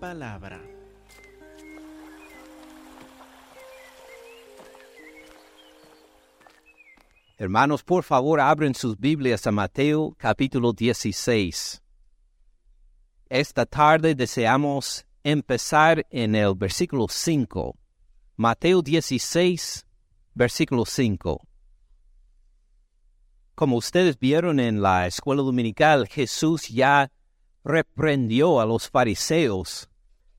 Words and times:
palabra. 0.00 0.60
Hermanos, 7.36 7.82
por 7.82 8.02
favor, 8.02 8.40
abren 8.40 8.74
sus 8.74 8.98
Biblias 8.98 9.46
a 9.46 9.52
Mateo 9.52 10.14
capítulo 10.18 10.72
16. 10.72 11.82
Esta 13.28 13.66
tarde 13.66 14.14
deseamos 14.14 15.06
empezar 15.22 16.06
en 16.10 16.34
el 16.34 16.54
versículo 16.54 17.06
5. 17.08 17.76
Mateo 18.36 18.82
16, 18.82 19.86
versículo 20.34 20.84
5. 20.86 21.40
Como 23.54 23.76
ustedes 23.76 24.18
vieron 24.18 24.60
en 24.60 24.80
la 24.80 25.06
escuela 25.06 25.42
dominical, 25.42 26.08
Jesús 26.08 26.68
ya 26.68 27.12
reprendió 27.62 28.60
a 28.60 28.64
los 28.64 28.88
fariseos 28.88 29.89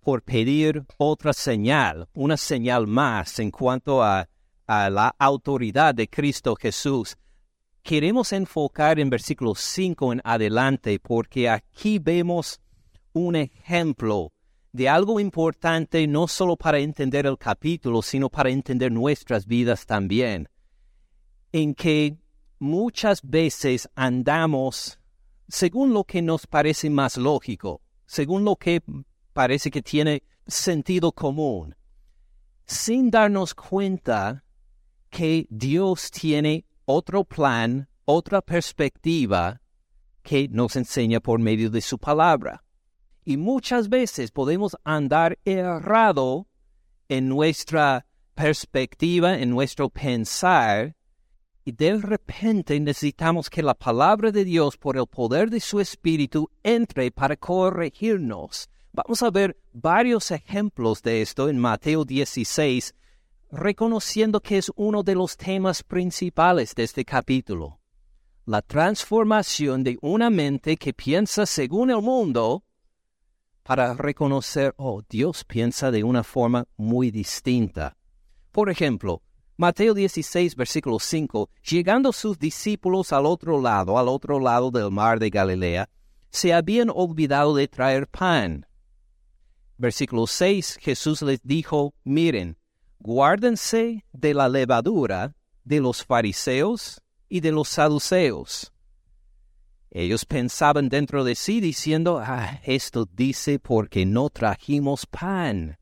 por 0.02 0.24
pedir 0.24 0.84
otra 0.98 1.32
señal, 1.32 2.10
una 2.14 2.36
señal 2.36 2.88
más 2.88 3.40
en 3.40 3.52
cuanto 3.52 4.04
a, 4.04 4.28
la 4.68 5.14
autoridad 5.20 5.94
de 5.94 6.08
Cristo 6.08 6.56
Jesús. 6.56 7.18
Queremos 7.84 8.32
enfocar 8.32 9.02
en 9.02 9.10
versículo 9.10 9.54
5 9.54 10.14
en 10.14 10.22
adelante 10.24 10.98
porque 10.98 11.50
aquí 11.50 12.00
vemos 12.00 12.62
un 13.12 13.36
ejemplo 13.36 14.32
de 14.72 14.88
algo 14.88 15.20
importante 15.20 16.08
no 16.08 16.26
solo 16.30 16.56
para 16.56 16.80
entender 16.80 17.26
el 17.26 17.38
capítulo, 17.38 18.02
sino 18.02 18.30
para 18.30 18.50
entender 18.50 18.94
nuestras 18.94 19.46
vidas 19.46 19.86
también, 19.86 20.48
en 21.52 21.76
que 21.76 22.16
muchas 22.58 23.22
veces 23.24 23.90
andamos 23.94 25.00
según 25.50 25.94
lo 25.94 26.06
que 26.06 26.22
nos 26.22 26.48
parece 26.48 26.90
más 26.90 27.18
lógico, 27.18 27.82
según 28.06 28.46
lo 28.46 28.56
que 28.56 28.82
parece 29.34 29.72
que 29.72 29.82
tiene 29.82 30.24
sentido 30.48 31.12
común, 31.12 31.76
sin 32.66 33.10
darnos 33.12 33.54
cuenta 33.54 34.44
que 35.10 35.48
Dios 35.50 36.12
tiene 36.12 36.66
otro 36.86 37.24
plan, 37.24 37.88
otra 38.06 38.42
perspectiva 38.42 39.62
que 40.24 40.48
nos 40.50 40.76
enseña 40.76 41.20
por 41.20 41.40
medio 41.40 41.70
de 41.70 41.82
su 41.82 41.98
palabra. 41.98 42.64
Y 43.24 43.38
muchas 43.38 43.90
veces 43.90 44.32
podemos 44.32 44.76
andar 44.84 45.38
errado 45.46 46.48
en 47.08 47.28
nuestra 47.28 48.06
perspectiva, 48.34 49.38
en 49.38 49.50
nuestro 49.50 49.90
pensar, 49.90 50.96
y 51.64 51.72
de 51.74 51.98
repente 51.98 52.80
necesitamos 52.80 53.50
que 53.50 53.62
la 53.62 53.76
palabra 53.76 54.32
de 54.32 54.44
Dios, 54.44 54.78
por 54.78 54.98
el 54.98 55.06
poder 55.06 55.50
de 55.52 55.60
su 55.60 55.80
Espíritu, 55.80 56.50
entre 56.64 57.12
para 57.12 57.38
corregirnos. 57.38 58.71
Vamos 58.94 59.24
a 59.24 59.30
ver 59.30 59.56
varios 59.72 60.32
ejemplos 60.32 61.02
de 61.02 61.22
esto 61.22 61.48
en 61.48 61.58
Mateo 61.58 62.04
16, 62.04 62.94
reconociendo 63.50 64.42
que 64.42 64.58
es 64.58 64.70
uno 64.76 65.02
de 65.02 65.16
los 65.16 65.38
temas 65.38 65.82
principales 65.82 66.76
de 66.76 66.84
este 66.84 67.06
capítulo. 67.06 67.80
La 68.46 68.62
transformación 68.62 69.86
de 69.86 69.98
una 70.02 70.30
mente 70.30 70.76
que 70.76 70.92
piensa 70.92 71.46
según 71.46 71.90
el 71.90 72.02
mundo 72.02 72.66
para 73.64 73.94
reconocer, 73.94 74.74
oh, 74.76 75.02
Dios 75.08 75.46
piensa 75.46 75.90
de 75.90 76.04
una 76.04 76.26
forma 76.26 76.68
muy 76.76 77.12
distinta. 77.12 77.96
Por 78.52 78.70
ejemplo, 78.70 79.22
Mateo 79.56 79.94
16, 79.94 80.58
versículo 80.58 81.00
5, 81.00 81.50
llegando 81.64 82.12
sus 82.12 82.38
discípulos 82.38 83.14
al 83.14 83.26
otro 83.26 83.62
lado, 83.62 83.98
al 83.98 84.10
otro 84.10 84.38
lado 84.38 84.70
del 84.70 84.92
mar 84.92 85.18
de 85.18 85.30
Galilea, 85.30 85.90
se 86.30 86.54
habían 86.54 86.90
olvidado 86.94 87.56
de 87.56 87.70
traer 87.70 88.06
pan. 88.08 88.66
Versículo 89.82 90.28
6, 90.28 90.78
Jesús 90.80 91.24
les 91.24 91.42
dijo, 91.42 91.96
miren, 92.04 92.56
guárdense 93.00 94.06
de 94.14 94.36
la 94.36 94.48
levadura 94.48 95.34
de 95.64 95.80
los 95.80 96.06
fariseos 96.06 97.02
y 97.28 97.40
de 97.40 97.52
los 97.52 97.70
saduceos. 97.70 98.72
Ellos 99.90 100.24
pensaban 100.26 100.88
dentro 100.88 101.24
de 101.24 101.34
sí 101.34 101.62
diciendo, 101.62 102.22
ah, 102.24 102.62
esto 102.64 103.10
dice 103.12 103.58
porque 103.58 104.06
no 104.06 104.30
trajimos 104.30 105.08
pan. 105.08 105.80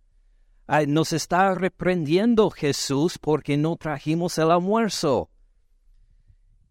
Nos 0.87 1.11
está 1.11 1.53
reprendiendo 1.53 2.51
Jesús 2.51 3.17
porque 3.17 3.57
no 3.57 3.75
trajimos 3.75 4.37
el 4.37 4.51
almuerzo. 4.51 5.29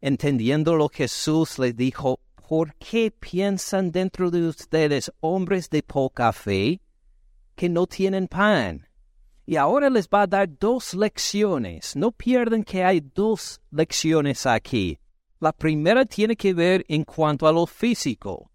Entendiéndolo, 0.00 0.88
Jesús 0.88 1.58
les 1.58 1.76
dijo, 1.76 2.20
¿por 2.48 2.74
qué 2.76 3.10
piensan 3.10 3.92
dentro 3.92 4.30
de 4.30 4.48
ustedes 4.48 5.12
hombres 5.20 5.68
de 5.68 5.82
poca 5.82 6.32
fe 6.32 6.80
que 7.58 7.68
no 7.68 7.88
tienen 7.88 8.28
pan? 8.28 8.86
Y 9.44 9.56
ahora 9.56 9.90
les 9.90 10.08
va 10.08 10.22
a 10.22 10.26
dar 10.28 10.48
dos 10.48 10.94
lecciones. 10.94 11.96
No 11.96 12.12
pierdan 12.12 12.62
que 12.62 12.84
hay 12.84 13.00
dos 13.00 13.60
lecciones 13.72 14.46
aquí. 14.46 15.00
La 15.40 15.52
primera 15.52 16.04
tiene 16.04 16.36
que 16.36 16.54
ver 16.54 16.84
en 16.88 17.02
cuanto 17.02 17.48
a 17.48 17.52
lo 17.52 17.66
físico. 17.66 18.50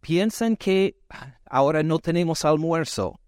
Piensan 0.00 0.56
que 0.56 0.96
ahora 1.44 1.82
no 1.82 1.98
tenemos 1.98 2.44
almuerzo. 2.44 3.18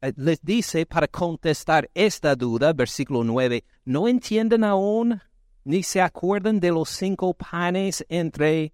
Eh, 0.00 0.12
les 0.16 0.42
dice 0.42 0.84
para 0.84 1.06
contestar 1.06 1.88
esta 1.94 2.34
duda, 2.34 2.72
versículo 2.72 3.22
9, 3.22 3.64
¿no 3.84 4.08
entienden 4.08 4.64
aún 4.64 5.20
ni 5.62 5.84
se 5.84 6.00
acuerdan 6.00 6.58
de 6.58 6.72
los 6.72 6.88
cinco 6.88 7.34
panes 7.34 8.04
entre 8.08 8.72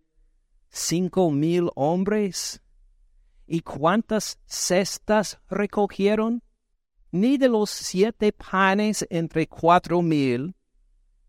cinco 0.71 1.31
mil 1.31 1.69
hombres? 1.75 2.63
¿Y 3.47 3.61
cuántas 3.61 4.39
cestas 4.47 5.39
recogieron? 5.49 6.43
Ni 7.13 7.39
de 7.39 7.49
los 7.49 7.71
siete 7.71 8.33
panes 8.33 9.07
entre 9.11 9.47
cuatro 9.47 10.03
mil 10.03 10.57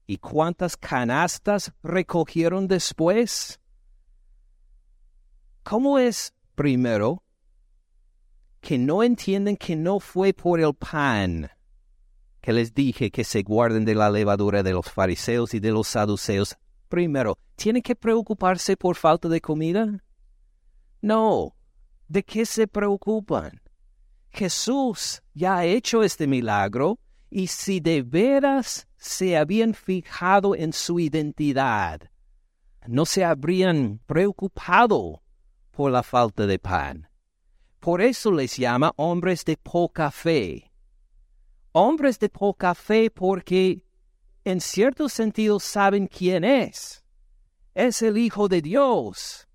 ¿Y 0.10 0.18
cuántas 0.20 0.78
canastas 0.78 1.74
recogieron 1.84 2.66
después? 2.70 3.60
¿Cómo 5.64 6.00
es, 6.00 6.34
primero, 6.56 7.24
que 8.62 8.78
no 8.78 9.04
entienden 9.04 9.58
que 9.58 9.76
no 9.76 10.00
fue 10.00 10.32
por 10.32 10.62
el 10.62 10.74
pan 10.74 11.52
que 12.40 12.54
les 12.54 12.74
dije 12.74 13.12
que 13.12 13.26
se 13.26 13.44
guarden 13.44 13.84
de 13.84 13.96
la 13.96 14.10
levadura 14.10 14.64
de 14.64 14.72
los 14.72 14.90
fariseos 14.90 15.54
y 15.54 15.60
de 15.60 15.74
los 15.74 15.90
saduceos? 15.90 16.56
Primero, 16.88 17.38
¿tienen 17.58 17.82
que 17.82 17.98
preocuparse 17.98 18.78
por 18.78 18.96
falta 18.96 19.28
de 19.28 19.42
comida? 19.42 20.02
No. 21.02 21.57
¿De 22.08 22.24
qué 22.24 22.46
se 22.46 22.68
preocupan? 22.68 23.62
Jesús 24.30 25.22
ya 25.34 25.58
ha 25.58 25.66
hecho 25.66 26.04
este 26.04 26.28
milagro 26.28 27.00
y 27.30 27.48
si 27.48 27.80
de 27.80 28.02
veras 28.02 28.88
se 28.98 29.36
habían 29.36 29.74
fijado 29.74 30.56
en 30.56 30.74
su 30.74 31.00
identidad, 31.00 32.10
no 32.88 33.06
se 33.06 33.26
habrían 33.26 34.00
preocupado 34.06 35.22
por 35.72 35.92
la 35.92 36.04
falta 36.04 36.48
de 36.48 36.60
pan. 36.60 37.10
Por 37.80 38.02
eso 38.02 38.32
les 38.32 38.58
llama 38.58 38.94
hombres 38.96 39.44
de 39.44 39.58
poca 39.58 40.10
fe. 40.10 40.72
Hombres 41.74 42.18
de 42.20 42.30
poca 42.30 42.74
fe 42.74 43.12
porque 43.12 43.84
en 44.46 44.62
cierto 44.62 45.10
sentido 45.10 45.60
saben 45.60 46.08
quién 46.08 46.44
es. 46.44 47.04
Es 47.76 48.02
el 48.02 48.18
Hijo 48.18 48.48
de 48.48 48.62
Dios. 48.62 49.47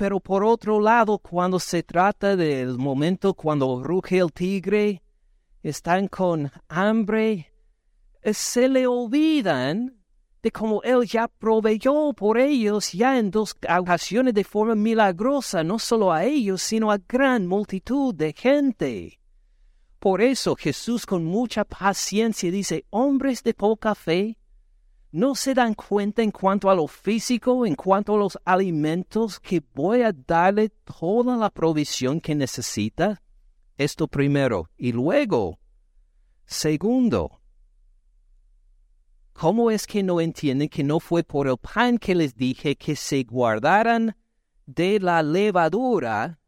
Pero 0.00 0.18
por 0.18 0.42
otro 0.42 0.80
lado, 0.80 1.18
cuando 1.18 1.58
se 1.58 1.82
trata 1.82 2.34
del 2.34 2.78
momento 2.78 3.34
cuando 3.34 3.82
ruge 3.82 4.16
el 4.16 4.32
tigre, 4.32 5.02
están 5.62 6.08
con 6.08 6.50
hambre, 6.70 7.52
eh, 8.22 8.32
se 8.32 8.66
le 8.70 8.86
olvidan 8.86 10.02
de 10.42 10.50
cómo 10.50 10.80
Él 10.84 11.06
ya 11.06 11.28
proveyó 11.28 12.14
por 12.14 12.38
ellos 12.38 12.94
ya 12.94 13.18
en 13.18 13.30
dos 13.30 13.54
ocasiones 13.78 14.32
de 14.32 14.42
forma 14.42 14.74
milagrosa, 14.74 15.62
no 15.62 15.78
solo 15.78 16.10
a 16.10 16.24
ellos, 16.24 16.62
sino 16.62 16.90
a 16.90 16.96
gran 16.96 17.46
multitud 17.46 18.14
de 18.14 18.32
gente. 18.32 19.20
Por 19.98 20.22
eso 20.22 20.56
Jesús 20.56 21.04
con 21.04 21.26
mucha 21.26 21.66
paciencia 21.66 22.50
dice, 22.50 22.86
hombres 22.88 23.42
de 23.42 23.52
poca 23.52 23.94
fe, 23.94 24.38
¿no 25.12 25.34
se 25.34 25.54
dan 25.54 25.74
cuenta 25.74 26.22
en 26.22 26.30
cuanto 26.30 26.70
a 26.70 26.74
lo 26.74 26.86
físico, 26.86 27.66
en 27.66 27.74
cuanto 27.74 28.14
a 28.14 28.18
los 28.18 28.38
alimentos, 28.44 29.40
que 29.40 29.62
voy 29.74 30.02
a 30.02 30.12
darle 30.12 30.68
toda 30.68 31.36
la 31.36 31.50
provisión 31.50 32.20
que 32.20 32.34
necesita? 32.34 33.20
Esto 33.76 34.06
primero. 34.06 34.68
Y 34.76 34.92
luego, 34.92 35.58
segundo, 36.44 37.40
¿cómo 39.32 39.70
es 39.70 39.86
que 39.86 40.02
no 40.02 40.20
entienden 40.20 40.68
que 40.68 40.84
no 40.84 41.00
fue 41.00 41.24
por 41.24 41.48
el 41.48 41.56
pan 41.56 41.98
que 41.98 42.14
les 42.14 42.36
dije 42.36 42.76
que 42.76 42.94
se 42.94 43.24
guardaran 43.24 44.16
de 44.66 45.00
la 45.00 45.22
levadura 45.22 46.38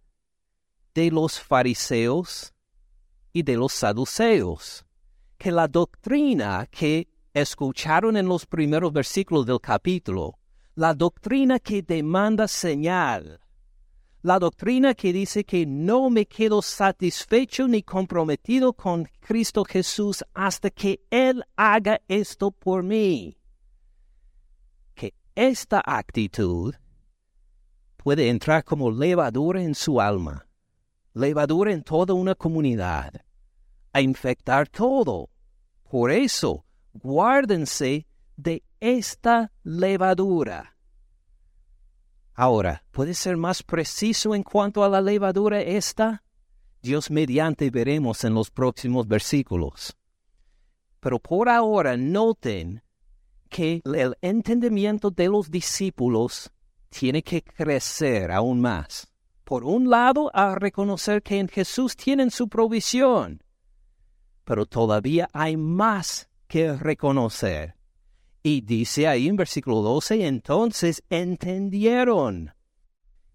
de 0.95 1.11
los 1.11 1.41
fariseos 1.41 2.53
y 3.33 3.43
de 3.43 3.57
los 3.57 3.73
saduceos? 3.73 4.85
Que 5.37 5.51
la 5.51 5.67
doctrina 5.67 6.69
que 6.71 7.09
escucharon 7.35 8.17
en 8.17 8.27
los 8.27 8.47
primeros 8.47 8.93
versículos 8.93 9.47
del 9.47 9.61
capítulo, 9.61 10.39
la 10.75 10.95
doctrina 10.95 11.59
que 11.59 11.83
demanda 11.83 12.49
señal, 12.49 13.41
La 14.25 14.39
doctrina 14.39 14.95
que 14.95 15.13
dice 15.13 15.43
que 15.43 15.67
no 15.67 16.09
me 16.09 16.27
quedo 16.27 16.63
satisfecho 16.63 17.67
ni 17.67 17.83
comprometido 17.83 18.73
con 18.73 19.09
Cristo 19.19 19.65
Jesús 19.65 20.25
hasta 20.33 20.71
que 20.71 21.01
Él 21.11 21.43
haga 21.57 22.01
esto 22.07 22.53
por 22.53 22.85
mí. 22.85 23.37
Que 24.95 25.13
esta 25.35 25.83
actitud 25.85 26.73
puede 27.97 28.29
entrar 28.29 28.63
como 28.63 28.93
levadura 28.93 29.61
en 29.61 29.75
su 29.75 30.01
alma, 30.01 30.47
levadura 31.15 31.73
en 31.73 31.83
toda 31.83 32.15
una 32.15 32.37
comunidad, 32.37 33.25
a 33.93 34.01
infectar 34.01 34.69
todo. 34.69 35.31
Por 35.91 36.13
eso, 36.13 36.65
guárdense 36.93 38.07
de 38.37 38.63
esta 38.81 39.53
levadura. 39.63 40.77
Ahora, 42.35 42.85
¿puede 42.91 43.15
ser 43.15 43.37
más 43.37 43.63
preciso 43.63 44.35
en 44.35 44.43
cuanto 44.43 44.83
a 44.83 44.89
la 44.89 45.01
levadura 45.01 45.61
esta? 45.61 46.23
Dios 46.81 47.11
mediante 47.11 47.71
veremos 47.71 48.25
en 48.25 48.35
los 48.35 48.51
próximos 48.51 49.07
versículos. 49.07 49.97
Pero 50.99 51.19
por 51.19 51.49
ahora 51.49 51.97
noten 51.97 52.83
que 53.49 53.83
el 53.85 54.17
entendimiento 54.23 55.11
de 55.11 55.29
los 55.29 55.51
discípulos 55.51 56.51
tiene 56.89 57.23
que 57.23 57.43
crecer 57.43 58.33
aún 58.33 58.61
más. 58.61 59.07
Por 59.45 59.65
un 59.65 59.91
lado, 59.91 60.31
a 60.35 60.55
reconocer 60.55 61.23
que 61.23 61.39
en 61.39 61.49
Jesús 61.49 61.97
tienen 61.97 62.31
su 62.31 62.49
provisión, 62.49 63.43
pero 64.45 64.65
todavía 64.65 65.29
hay 65.33 65.57
más 65.57 66.29
que 66.53 66.75
reconocer. 66.75 67.77
Y 68.43 68.61
dice 68.61 69.09
ahí 69.09 69.27
en 69.27 69.37
versículo 69.37 69.81
12, 69.81 70.27
entonces 70.27 71.03
entendieron 71.09 72.53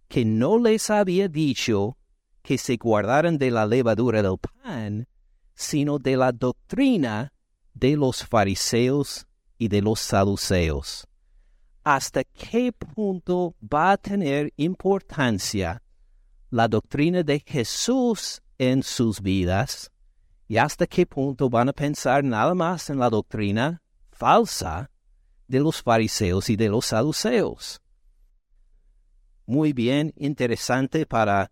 que 0.08 0.24
no 0.24 0.60
les 0.60 0.92
había 0.92 1.28
dicho 1.28 1.98
que 2.44 2.60
se 2.60 2.78
guardaran 2.78 3.40
de 3.40 3.50
la 3.50 3.66
levadura 3.66 4.22
del 4.22 4.38
pan, 4.38 5.08
sino 5.56 5.98
de 5.98 6.16
la 6.16 6.32
doctrina 6.32 7.34
de 7.74 7.98
los 7.98 8.24
fariseos 8.24 9.26
y 9.58 9.68
de 9.68 9.82
los 9.82 10.00
saduceos. 10.00 11.08
¿Hasta 11.84 12.24
qué 12.24 12.72
punto 12.72 13.56
va 13.62 13.94
a 13.94 13.98
tener 13.98 14.54
importancia 14.58 15.82
la 16.52 16.68
doctrina 16.68 17.24
de 17.24 17.42
Jesús 17.44 18.44
en 18.60 18.84
sus 18.84 19.20
vidas? 19.20 19.92
¿Y 20.48 20.58
hasta 20.58 20.88
qué 20.88 21.06
punto 21.06 21.50
van 21.50 21.70
a 21.70 21.74
pensar 21.74 22.24
nada 22.24 22.54
más 22.54 22.90
en 22.90 23.00
la 23.00 23.10
doctrina 23.10 23.82
falsa 24.12 24.90
de 25.48 25.60
los 25.60 25.82
fariseos 25.82 26.50
y 26.50 26.56
de 26.56 26.70
los 26.70 26.86
saduceos. 26.88 27.82
Muy 29.46 29.72
bien, 29.72 30.14
interesante 30.18 31.06
para 31.06 31.52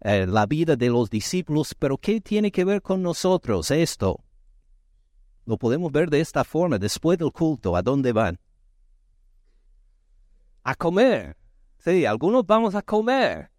eh, 0.00 0.26
la 0.26 0.46
vida 0.46 0.74
de 0.76 0.88
los 0.88 1.08
discípulos, 1.08 1.74
pero 1.78 1.96
¿qué 1.96 2.20
tiene 2.20 2.50
que 2.50 2.64
ver 2.64 2.82
con 2.82 3.02
nosotros 3.02 3.70
esto? 3.70 4.24
Lo 5.44 5.56
podemos 5.56 5.92
ver 5.92 6.10
de 6.10 6.20
esta 6.20 6.42
forma, 6.42 6.78
después 6.78 7.18
del 7.18 7.30
culto, 7.30 7.76
¿a 7.76 7.82
dónde 7.82 8.12
van? 8.12 8.40
A 10.64 10.74
comer. 10.74 11.36
Sí, 11.78 12.04
algunos 12.04 12.44
vamos 12.44 12.74
a 12.74 12.82
comer. 12.82 13.52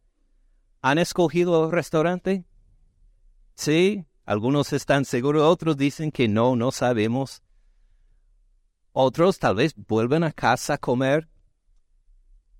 ¿Han 0.81 0.97
escogido 0.97 1.65
el 1.65 1.71
restaurante? 1.71 2.43
Sí, 3.55 4.05
algunos 4.27 4.73
están 4.73 5.05
seguros, 5.05 5.43
otros 5.43 5.77
dicen 5.77 6.11
que 6.11 6.27
no, 6.27 6.57
no 6.57 6.71
sabemos. 6.71 7.41
Otros 8.91 9.39
tal 9.39 9.55
vez 9.55 9.73
vuelven 9.73 10.25
a 10.25 10.33
casa 10.33 10.73
a 10.73 10.77
comer. 10.77 11.29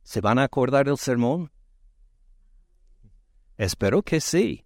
¿Se 0.02 0.22
van 0.22 0.40
a 0.40 0.44
acordar 0.44 0.86
del 0.86 0.98
sermón? 0.98 1.52
Espero 3.58 4.02
que 4.02 4.22
sí. 4.22 4.66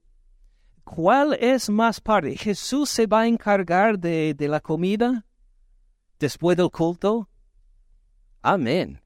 ¿Cuál 0.83 1.33
es 1.33 1.71
más 1.71 1.99
parte? 1.99 2.37
¿Jesús 2.37 2.91
se 2.91 3.07
va 3.07 3.21
a 3.21 3.27
encargar 3.27 3.97
de, 3.97 4.35
de 4.35 4.47
la 4.47 4.59
comida 4.59 5.25
después 6.19 6.55
del 6.55 6.69
culto? 6.69 7.27
Amén. 8.43 9.01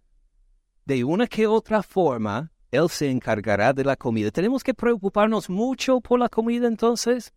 De 0.83 1.01
una 1.05 1.27
que 1.27 1.47
otra 1.47 1.81
forma, 1.81 2.51
Él 2.71 2.89
se 2.89 3.09
encargará 3.09 3.71
de 3.71 3.85
la 3.85 3.95
comida. 3.95 4.31
¿Tenemos 4.31 4.65
que 4.65 4.73
preocuparnos 4.73 5.49
mucho 5.49 6.01
por 6.01 6.19
la 6.19 6.27
comida 6.27 6.67
entonces? 6.67 7.31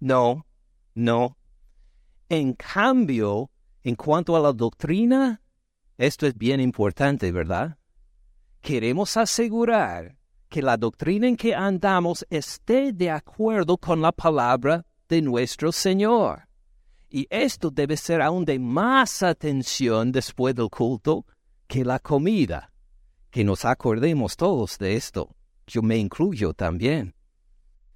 No, 0.00 0.46
no. 0.94 1.36
En 2.28 2.54
cambio, 2.54 3.50
en 3.82 3.94
cuanto 3.94 4.34
a 4.34 4.40
la 4.40 4.52
doctrina, 4.52 5.42
esto 5.98 6.26
es 6.26 6.36
bien 6.36 6.60
importante, 6.60 7.30
¿verdad? 7.30 7.76
Queremos 8.62 9.16
asegurar 9.16 10.16
que 10.48 10.62
la 10.62 10.76
doctrina 10.76 11.28
en 11.28 11.36
que 11.36 11.54
andamos 11.54 12.26
esté 12.30 12.92
de 12.92 13.10
acuerdo 13.10 13.76
con 13.76 14.00
la 14.00 14.10
palabra 14.10 14.84
de 15.08 15.22
nuestro 15.22 15.70
Señor. 15.70 16.48
Y 17.08 17.26
esto 17.28 17.70
debe 17.70 17.96
ser 17.96 18.22
aún 18.22 18.44
de 18.44 18.58
más 18.58 19.22
atención 19.22 20.12
después 20.12 20.54
del 20.54 20.70
culto 20.70 21.26
que 21.66 21.84
la 21.84 21.98
comida. 21.98 22.72
Que 23.30 23.44
nos 23.44 23.64
acordemos 23.64 24.36
todos 24.36 24.78
de 24.78 24.96
esto. 24.96 25.36
Yo 25.66 25.82
me 25.82 25.96
incluyo 25.96 26.52
también. 26.54 27.14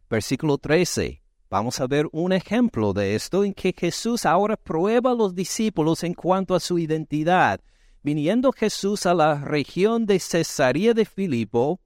Versículo 0.09 0.59
13. 0.59 1.24
Vamos 1.55 1.79
a 1.79 1.87
ver 1.87 2.09
un 2.11 2.33
ejemplo 2.33 2.93
de 2.93 3.15
esto 3.15 3.45
en 3.45 3.55
que 3.55 3.73
Jesús 3.73 4.27
ahora 4.27 4.57
prueba 4.57 5.13
a 5.13 5.15
los 5.15 5.37
discípulos 5.37 6.03
en 6.03 6.13
cuanto 6.13 6.57
a 6.57 6.59
su 6.59 6.81
identidad. 6.81 7.61
Viniendo 8.03 8.51
Jesús 8.51 9.07
a 9.07 9.15
la 9.15 9.37
región 9.37 10.05
de 10.05 10.19
Cesarea 10.19 10.95
de 10.95 11.05
Filipo, 11.05 11.79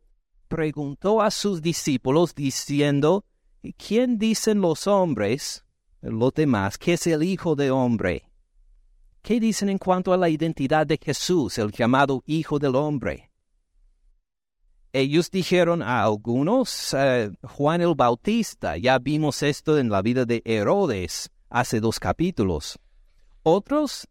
preguntó 0.48 1.20
a 1.20 1.30
sus 1.30 1.60
discípulos 1.60 2.34
diciendo, 2.34 3.26
¿quién 3.76 4.16
dicen 4.16 4.62
los 4.62 4.86
hombres, 4.86 5.66
los 6.00 6.32
demás, 6.32 6.78
que 6.78 6.94
es 6.94 7.06
el 7.06 7.22
Hijo 7.22 7.54
de 7.54 7.70
Hombre? 7.70 8.30
¿Qué 9.20 9.38
dicen 9.38 9.68
en 9.68 9.76
cuanto 9.76 10.14
a 10.14 10.16
la 10.16 10.30
identidad 10.30 10.86
de 10.86 10.96
Jesús, 10.96 11.58
el 11.58 11.72
llamado 11.72 12.22
Hijo 12.24 12.58
del 12.58 12.74
Hombre? 12.74 13.27
Ellos 14.92 15.30
dijeron 15.30 15.82
a 15.82 16.02
algunos, 16.02 16.94
eh, 16.94 17.30
Juan 17.42 17.80
el 17.80 17.94
Bautista, 17.94 18.76
ya 18.76 18.98
vimos 18.98 19.42
esto 19.42 19.78
en 19.78 19.90
la 19.90 20.02
vida 20.02 20.24
de 20.24 20.42
Herodes 20.44 21.30
hace 21.50 21.80
dos 21.80 22.00
capítulos. 22.00 22.78
Otros 23.42 24.08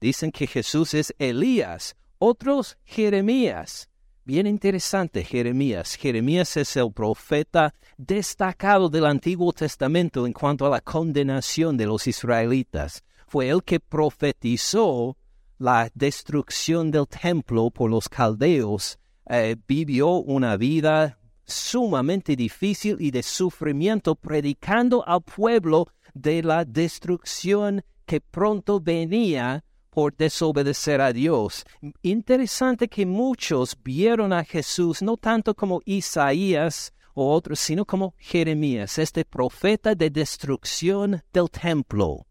dicen 0.00 0.30
que 0.30 0.46
Jesús 0.46 0.94
es 0.94 1.14
Elías, 1.18 1.96
otros 2.18 2.76
Jeremías. 2.84 3.88
Bien 4.24 4.46
interesante 4.46 5.24
Jeremías. 5.24 5.96
Jeremías 5.96 6.56
es 6.56 6.76
el 6.76 6.92
profeta 6.92 7.74
destacado 7.96 8.88
del 8.88 9.06
Antiguo 9.06 9.52
Testamento 9.52 10.26
en 10.26 10.32
cuanto 10.32 10.66
a 10.66 10.70
la 10.70 10.80
condenación 10.80 11.76
de 11.76 11.86
los 11.86 12.06
israelitas. 12.06 13.02
Fue 13.26 13.48
el 13.48 13.64
que 13.64 13.80
profetizó 13.80 15.16
la 15.58 15.90
destrucción 15.94 16.90
del 16.90 17.08
templo 17.08 17.70
por 17.70 17.90
los 17.90 18.08
caldeos 18.08 18.99
eh, 19.32 19.56
vivió 19.68 20.08
una 20.08 20.56
vida 20.56 21.16
sumamente 21.44 22.34
difícil 22.34 22.96
y 22.98 23.12
de 23.12 23.22
sufrimiento, 23.22 24.16
predicando 24.16 25.06
al 25.06 25.22
pueblo 25.22 25.86
de 26.14 26.42
la 26.42 26.64
destrucción 26.64 27.84
que 28.06 28.20
pronto 28.20 28.80
venía 28.80 29.64
por 29.90 30.16
desobedecer 30.16 31.00
a 31.00 31.12
Dios. 31.12 31.64
Interesante 32.02 32.88
que 32.88 33.06
muchos 33.06 33.76
vieron 33.80 34.32
a 34.32 34.42
Jesús 34.42 35.00
no 35.00 35.16
tanto 35.16 35.54
como 35.54 35.80
Isaías 35.84 36.92
o 37.14 37.32
otros, 37.32 37.60
sino 37.60 37.84
como 37.84 38.14
Jeremías, 38.18 38.98
este 38.98 39.24
profeta 39.24 39.94
de 39.94 40.10
destrucción 40.10 41.22
del 41.32 41.48
templo. 41.50 42.26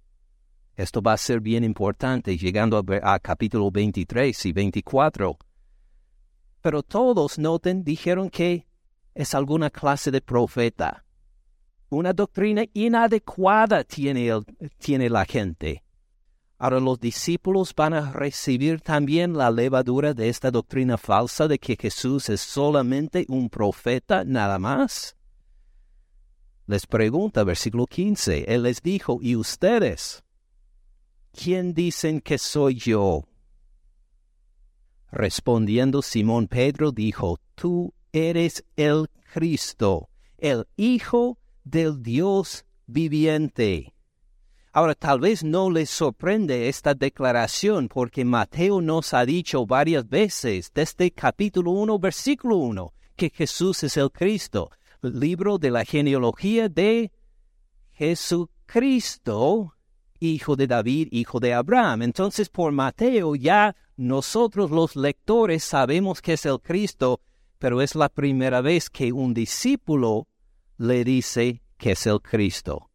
Esto 0.76 1.02
va 1.02 1.14
a 1.14 1.18
ser 1.18 1.40
bien 1.40 1.64
importante 1.64 2.38
llegando 2.38 2.78
a, 2.78 3.14
a 3.14 3.20
capítulo 3.20 3.72
23 3.72 4.46
y 4.46 4.52
24 4.52 5.38
pero 6.62 6.84
todos, 6.84 7.40
noten, 7.40 7.84
dijeron 7.84 8.30
que 8.30 8.68
es 9.14 9.34
alguna 9.34 9.70
clase 9.70 10.12
de 10.12 10.22
profeta. 10.22 11.06
Una 11.90 12.14
doctrina 12.14 12.64
inadecuada 12.74 13.84
tiene, 13.84 14.32
tiene 14.78 15.10
la 15.10 15.26
gente. 15.26 15.84
Ahora 16.58 16.80
los 16.80 17.00
discípulos 17.00 17.74
van 17.74 17.94
a 17.94 18.12
recibir 18.12 18.82
también 18.82 19.38
la 19.38 19.50
levadura 19.50 20.14
de 20.14 20.28
esta 20.28 20.52
doctrina 20.52 20.98
falsa 20.98 21.48
de 21.48 21.58
que 21.58 21.78
Jesús 21.78 22.30
es 22.30 22.42
solamente 22.42 23.26
un 23.30 23.50
profeta 23.50 24.26
nada 24.26 24.60
más. 24.60 25.16
Les 26.68 26.86
pregunta, 26.86 27.44
versículo 27.44 27.88
15, 27.88 28.54
Él 28.54 28.64
les 28.64 28.82
dijo, 28.82 29.20
¿y 29.22 29.36
ustedes? 29.36 30.24
¿Quién 31.32 31.74
dicen 31.74 32.20
que 32.20 32.38
soy 32.38 32.76
yo? 32.76 33.24
Respondiendo 35.12 36.02
Simón 36.02 36.48
Pedro 36.48 36.92
dijo, 36.92 37.40
Tú 37.56 37.94
eres 38.12 38.64
el 38.76 39.08
Cristo, 39.34 40.10
el 40.38 40.68
Hijo 40.78 41.40
del 41.64 42.02
Dios 42.02 42.66
viviente. 42.86 43.94
Ahora 44.72 44.94
tal 44.94 45.20
vez 45.20 45.44
no 45.44 45.72
les 45.72 45.90
sorprende 45.90 46.70
esta 46.70 46.94
declaración 46.94 47.88
porque 47.88 48.24
Mateo 48.24 48.82
nos 48.82 49.16
ha 49.16 49.26
dicho 49.26 49.66
varias 49.66 50.08
veces 50.08 50.72
desde 50.74 51.12
capítulo 51.12 51.72
1, 51.72 51.98
versículo 51.98 52.58
1, 52.58 52.94
que 53.16 53.32
Jesús 53.32 53.84
es 53.84 53.98
el 53.98 54.12
Cristo. 54.12 54.70
libro 55.02 55.58
de 55.58 55.72
la 55.72 55.86
genealogía 55.86 56.70
de 56.70 57.12
Jesucristo, 57.92 59.74
hijo 60.20 60.56
de 60.56 60.68
David, 60.68 61.08
hijo 61.12 61.40
de 61.40 61.54
Abraham. 61.54 62.04
Entonces, 62.04 62.50
por 62.50 62.72
Mateo 62.72 63.36
ya 63.36 63.76
nosotros 64.00 64.72
los 64.72 64.96
lectores 64.96 65.62
sabemos 65.62 66.22
que 66.22 66.34
es 66.34 66.46
el 66.46 66.62
Cristo, 66.62 67.20
pero 67.58 67.82
es 67.82 67.96
la 67.96 68.08
primera 68.08 68.62
vez 68.62 68.90
que 68.90 69.12
un 69.12 69.34
discípulo 69.34 70.26
le 70.78 71.04
dice 71.04 71.62
que 71.78 71.92
es 71.92 72.08
el 72.08 72.22
Cristo. 72.22 72.90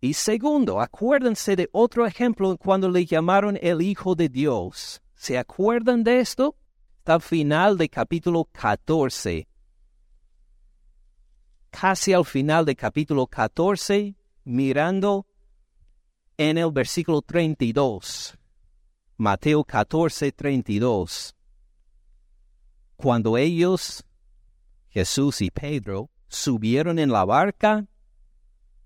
Y 0.00 0.14
segundo, 0.14 0.80
acuérdense 0.80 1.56
de 1.56 1.68
otro 1.72 2.06
ejemplo 2.06 2.56
cuando 2.56 2.88
le 2.88 3.04
llamaron 3.04 3.58
el 3.60 3.82
Hijo 3.82 4.14
de 4.14 4.30
Dios. 4.30 5.02
¿Se 5.14 5.36
acuerdan 5.36 6.02
de 6.04 6.20
esto? 6.20 6.56
Está 6.96 7.14
al 7.14 7.20
final 7.20 7.76
del 7.76 7.90
capítulo 7.90 8.48
14. 8.50 9.46
Casi 11.68 12.14
al 12.14 12.24
final 12.24 12.64
del 12.64 12.76
capítulo 12.76 13.26
14, 13.26 14.16
mirando 14.44 15.26
en 16.38 16.56
el 16.56 16.72
versículo 16.72 17.20
32. 17.20 18.39
Mateo 19.20 19.64
14, 19.64 20.32
32. 20.32 21.36
Cuando 22.96 23.36
ellos, 23.36 24.02
Jesús 24.88 25.42
y 25.42 25.50
Pedro, 25.50 26.08
subieron 26.28 26.98
en 26.98 27.12
la 27.12 27.26
barca, 27.26 27.84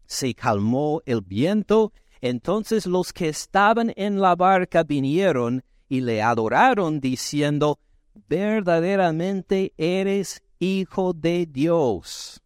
se 0.07 0.35
calmó 0.35 1.03
el 1.07 1.21
viento, 1.21 1.93
entonces 2.21 2.85
los 2.85 3.13
que 3.13 3.29
estaban 3.29 3.93
en 3.95 4.21
la 4.21 4.35
barca 4.35 4.83
vinieron 4.83 5.63
y 5.89 6.01
le 6.01 6.21
adoraron 6.21 6.99
diciendo, 6.99 7.79
verdaderamente 8.27 9.73
eres 9.77 10.43
hijo 10.59 11.13
de 11.13 11.47
Dios. 11.47 12.43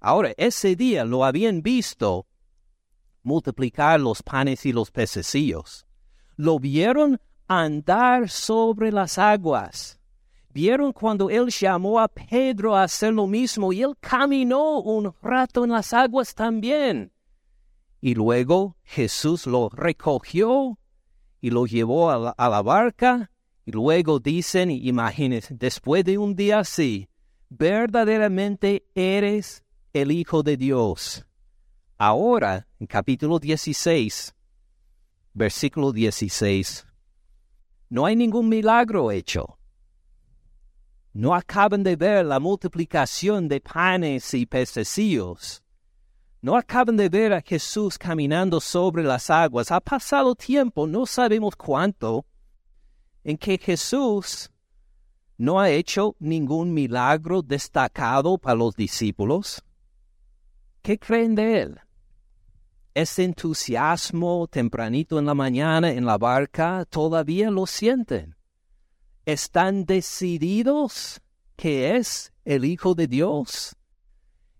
Ahora, 0.00 0.32
ese 0.38 0.74
día 0.74 1.04
lo 1.04 1.24
habían 1.24 1.62
visto 1.62 2.26
multiplicar 3.22 4.00
los 4.00 4.24
panes 4.24 4.66
y 4.66 4.72
los 4.72 4.90
pececillos. 4.90 5.86
Lo 6.34 6.58
vieron 6.58 7.20
andar 7.48 8.28
sobre 8.28 8.92
las 8.92 9.18
aguas. 9.18 9.98
Vieron 10.50 10.92
cuando 10.92 11.30
él 11.30 11.48
llamó 11.48 11.98
a 11.98 12.08
Pedro 12.08 12.76
a 12.76 12.84
hacer 12.84 13.12
lo 13.12 13.26
mismo 13.26 13.72
y 13.72 13.82
él 13.82 13.94
caminó 14.00 14.80
un 14.80 15.14
rato 15.22 15.64
en 15.64 15.70
las 15.70 15.92
aguas 15.92 16.34
también. 16.34 17.12
Y 18.00 18.14
luego 18.14 18.76
Jesús 18.84 19.46
lo 19.46 19.68
recogió 19.70 20.78
y 21.40 21.50
lo 21.50 21.66
llevó 21.66 22.10
a 22.10 22.34
la, 22.48 22.62
barca. 22.62 23.30
Y 23.64 23.72
luego 23.72 24.18
dicen, 24.18 24.70
imagínense, 24.70 25.54
después 25.54 26.04
de 26.04 26.16
un 26.18 26.34
día 26.34 26.60
así, 26.60 27.08
verdaderamente 27.48 28.86
eres 28.94 29.64
el 29.92 30.10
Hijo 30.10 30.42
de 30.42 30.56
Dios. 30.56 31.26
Ahora, 31.98 32.66
en 32.78 32.86
capítulo 32.86 33.38
16, 33.38 34.34
versículo 35.34 35.92
16, 35.92 36.87
no 37.88 38.06
hay 38.06 38.16
ningún 38.16 38.48
milagro 38.48 39.10
hecho. 39.10 39.58
No 41.12 41.34
acaban 41.34 41.82
de 41.82 41.96
ver 41.96 42.24
la 42.24 42.38
multiplicación 42.38 43.48
de 43.48 43.60
panes 43.60 44.34
y 44.34 44.46
pececillos. 44.46 45.62
No 46.40 46.56
acaban 46.56 46.96
de 46.96 47.08
ver 47.08 47.32
a 47.32 47.40
Jesús 47.40 47.98
caminando 47.98 48.60
sobre 48.60 49.02
las 49.02 49.28
aguas. 49.30 49.72
Ha 49.72 49.80
pasado 49.80 50.34
tiempo, 50.34 50.86
no 50.86 51.06
sabemos 51.06 51.56
cuánto, 51.56 52.24
en 53.24 53.36
que 53.36 53.58
Jesús 53.58 54.50
no 55.36 55.58
ha 55.58 55.70
hecho 55.70 56.14
ningún 56.18 56.72
milagro 56.72 57.42
destacado 57.42 58.38
para 58.38 58.56
los 58.56 58.74
discípulos. 58.74 59.62
¿Qué 60.82 60.98
creen 60.98 61.34
de 61.34 61.62
él? 61.62 61.80
Ese 62.94 63.24
entusiasmo 63.24 64.46
tempranito 64.48 65.18
en 65.18 65.26
la 65.26 65.34
mañana 65.34 65.92
en 65.92 66.04
la 66.04 66.18
barca 66.18 66.84
todavía 66.88 67.50
lo 67.50 67.66
sienten. 67.66 68.36
Están 69.24 69.84
decididos 69.84 71.20
que 71.56 71.96
es 71.96 72.32
el 72.44 72.64
Hijo 72.64 72.94
de 72.94 73.06
Dios. 73.06 73.76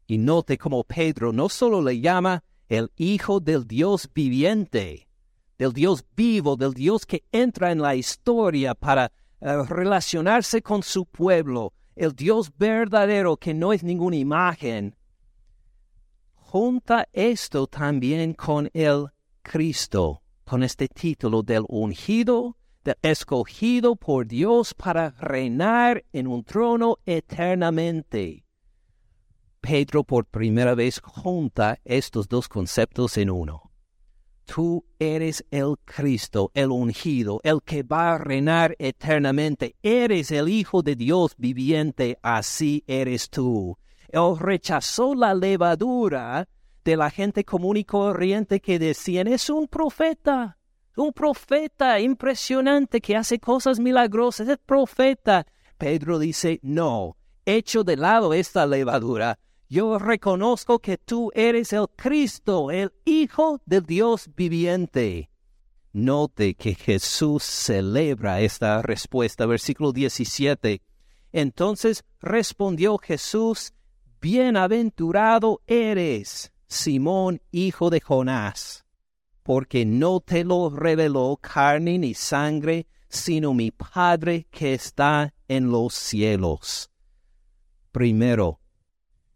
Y 0.06 0.18
note 0.18 0.58
como 0.58 0.84
Pedro 0.84 1.32
no 1.32 1.48
solo 1.48 1.80
le 1.80 2.00
llama 2.00 2.44
el 2.68 2.90
Hijo 2.96 3.40
del 3.40 3.66
Dios 3.66 4.08
viviente, 4.12 5.08
del 5.56 5.72
Dios 5.72 6.04
vivo, 6.14 6.56
del 6.56 6.74
Dios 6.74 7.06
que 7.06 7.24
entra 7.32 7.72
en 7.72 7.80
la 7.80 7.94
historia 7.94 8.74
para 8.74 9.10
eh, 9.40 9.62
relacionarse 9.68 10.62
con 10.62 10.82
su 10.82 11.06
pueblo, 11.06 11.72
el 11.96 12.14
Dios 12.14 12.52
verdadero 12.56 13.36
que 13.36 13.54
no 13.54 13.72
es 13.72 13.82
ninguna 13.82 14.16
imagen, 14.16 14.96
junta 16.50 17.06
esto 17.12 17.66
también 17.66 18.32
con 18.32 18.70
el 18.72 19.08
Cristo, 19.42 20.22
con 20.44 20.62
este 20.62 20.88
título 20.88 21.42
del 21.42 21.64
ungido, 21.68 22.56
del 22.82 22.96
escogido 23.02 23.96
por 23.96 24.26
Dios 24.26 24.72
para 24.72 25.10
reinar 25.10 26.06
en 26.10 26.26
un 26.26 26.42
trono 26.44 26.96
eternamente. 27.04 28.46
Pedro 29.60 30.04
por 30.04 30.24
primera 30.24 30.74
vez 30.74 31.00
junta 31.00 31.80
estos 31.84 32.28
dos 32.28 32.48
conceptos 32.48 33.18
en 33.18 33.28
uno. 33.28 33.70
Tú 34.46 34.86
eres 34.98 35.44
el 35.50 35.74
Cristo, 35.84 36.50
el 36.54 36.70
ungido, 36.70 37.40
el 37.44 37.60
que 37.62 37.82
va 37.82 38.14
a 38.14 38.18
reinar 38.18 38.74
eternamente. 38.78 39.76
Eres 39.82 40.30
el 40.30 40.48
Hijo 40.48 40.80
de 40.80 40.96
Dios 40.96 41.34
viviente, 41.36 42.18
así 42.22 42.84
eres 42.86 43.28
tú. 43.28 43.76
Él 44.08 44.38
rechazó 44.38 45.14
la 45.14 45.34
levadura 45.34 46.48
de 46.84 46.96
la 46.96 47.10
gente 47.10 47.44
común 47.44 47.76
y 47.76 47.84
corriente 47.84 48.60
que 48.60 48.78
decían, 48.78 49.28
es 49.28 49.50
un 49.50 49.68
profeta, 49.68 50.56
un 50.96 51.12
profeta 51.12 52.00
impresionante 52.00 53.00
que 53.00 53.16
hace 53.16 53.38
cosas 53.38 53.78
milagrosas, 53.78 54.48
es 54.48 54.58
profeta. 54.58 55.46
Pedro 55.76 56.18
dice, 56.18 56.58
no, 56.62 57.16
echo 57.44 57.84
de 57.84 57.96
lado 57.96 58.32
esta 58.32 58.66
levadura. 58.66 59.38
Yo 59.68 59.98
reconozco 59.98 60.78
que 60.78 60.96
tú 60.96 61.30
eres 61.34 61.74
el 61.74 61.86
Cristo, 61.94 62.70
el 62.70 62.90
Hijo 63.04 63.60
del 63.66 63.82
Dios 63.82 64.30
viviente. 64.34 65.28
Note 65.92 66.54
que 66.54 66.74
Jesús 66.74 67.42
celebra 67.42 68.40
esta 68.40 68.80
respuesta, 68.80 69.44
versículo 69.44 69.92
17. 69.92 70.80
Entonces 71.32 72.04
respondió 72.20 72.96
Jesús 72.96 73.74
Bienaventurado 74.20 75.62
eres, 75.68 76.52
Simón, 76.66 77.40
hijo 77.52 77.88
de 77.88 78.00
Jonás, 78.00 78.84
porque 79.44 79.86
no 79.86 80.18
te 80.18 80.42
lo 80.42 80.70
reveló 80.70 81.38
carne 81.40 81.98
ni 81.98 82.14
sangre, 82.14 82.88
sino 83.08 83.54
mi 83.54 83.70
Padre 83.70 84.48
que 84.50 84.74
está 84.74 85.32
en 85.46 85.70
los 85.70 85.94
cielos. 85.94 86.90
Primero, 87.92 88.60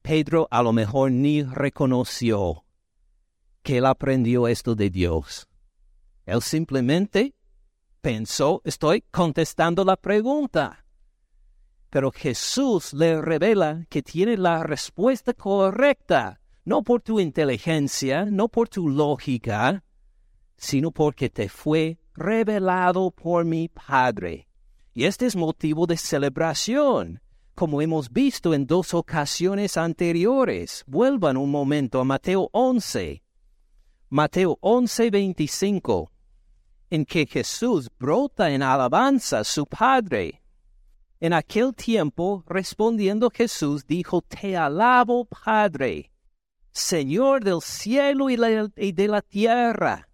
Pedro 0.03 0.49
a 0.51 0.65
lo 0.65 0.73
mejor 0.73 1.13
ni 1.13 1.45
reconoció 1.45 2.65
que 3.63 3.79
él 3.79 3.87
aprendió 3.87 4.49
esto 4.49 4.75
de 4.75 4.91
Dios. 4.91 5.49
Él 6.27 6.43
simplemente 6.43 7.37
pensó, 8.01 8.61
estoy 8.65 9.03
contestando 9.13 9.85
la 9.85 9.97
pregunta 9.97 10.82
pero 11.93 12.11
Jesús 12.11 12.95
le 12.95 13.21
revela 13.21 13.85
que 13.91 14.01
tiene 14.01 14.39
la 14.39 14.63
respuesta 14.63 15.35
correcta, 15.35 16.41
no 16.65 16.83
por 16.83 17.03
tu 17.03 17.21
inteligencia, 17.21 18.25
no 18.25 18.49
por 18.49 18.71
tu 18.71 18.89
lógica, 18.89 19.85
sino 20.57 20.91
porque 20.91 21.29
te 21.29 21.51
fue 21.51 21.99
revelado 22.15 23.11
por 23.11 23.45
mi 23.45 23.69
Padre. 23.69 24.49
Y 24.95 25.05
este 25.05 25.27
es 25.27 25.37
motivo 25.37 25.87
de 25.87 25.99
celebración, 25.99 27.21
como 27.55 27.83
hemos 27.83 28.11
visto 28.11 28.55
en 28.55 28.67
dos 28.67 28.95
ocasiones 28.95 29.77
anteriores. 29.77 30.85
Vuelvan 30.87 31.37
un 31.37 31.51
momento 31.51 32.01
a 32.01 32.05
Mateo 32.05 32.49
11. 32.53 33.23
Mateo 34.09 34.57
11, 34.63 35.11
25, 35.11 36.11
en 36.89 37.05
que 37.05 37.27
Jesús 37.27 37.91
brota 37.99 38.51
en 38.51 38.63
alabanza 38.63 39.41
a 39.41 39.45
su 39.45 39.67
Padre 39.67 40.42
en 41.23 41.33
aquel 41.33 41.73
tiempo, 41.73 42.43
respondiendo 42.49 43.31
Jesús, 43.31 43.87
dijo, 43.87 44.23
Te 44.23 44.57
alabo, 44.57 45.25
Padre, 45.25 46.11
Señor 46.73 47.45
del 47.45 47.61
cielo 47.63 48.29
y, 48.29 48.93
de 48.93 49.07
la 49.07 49.23
tierra, 49.23 50.09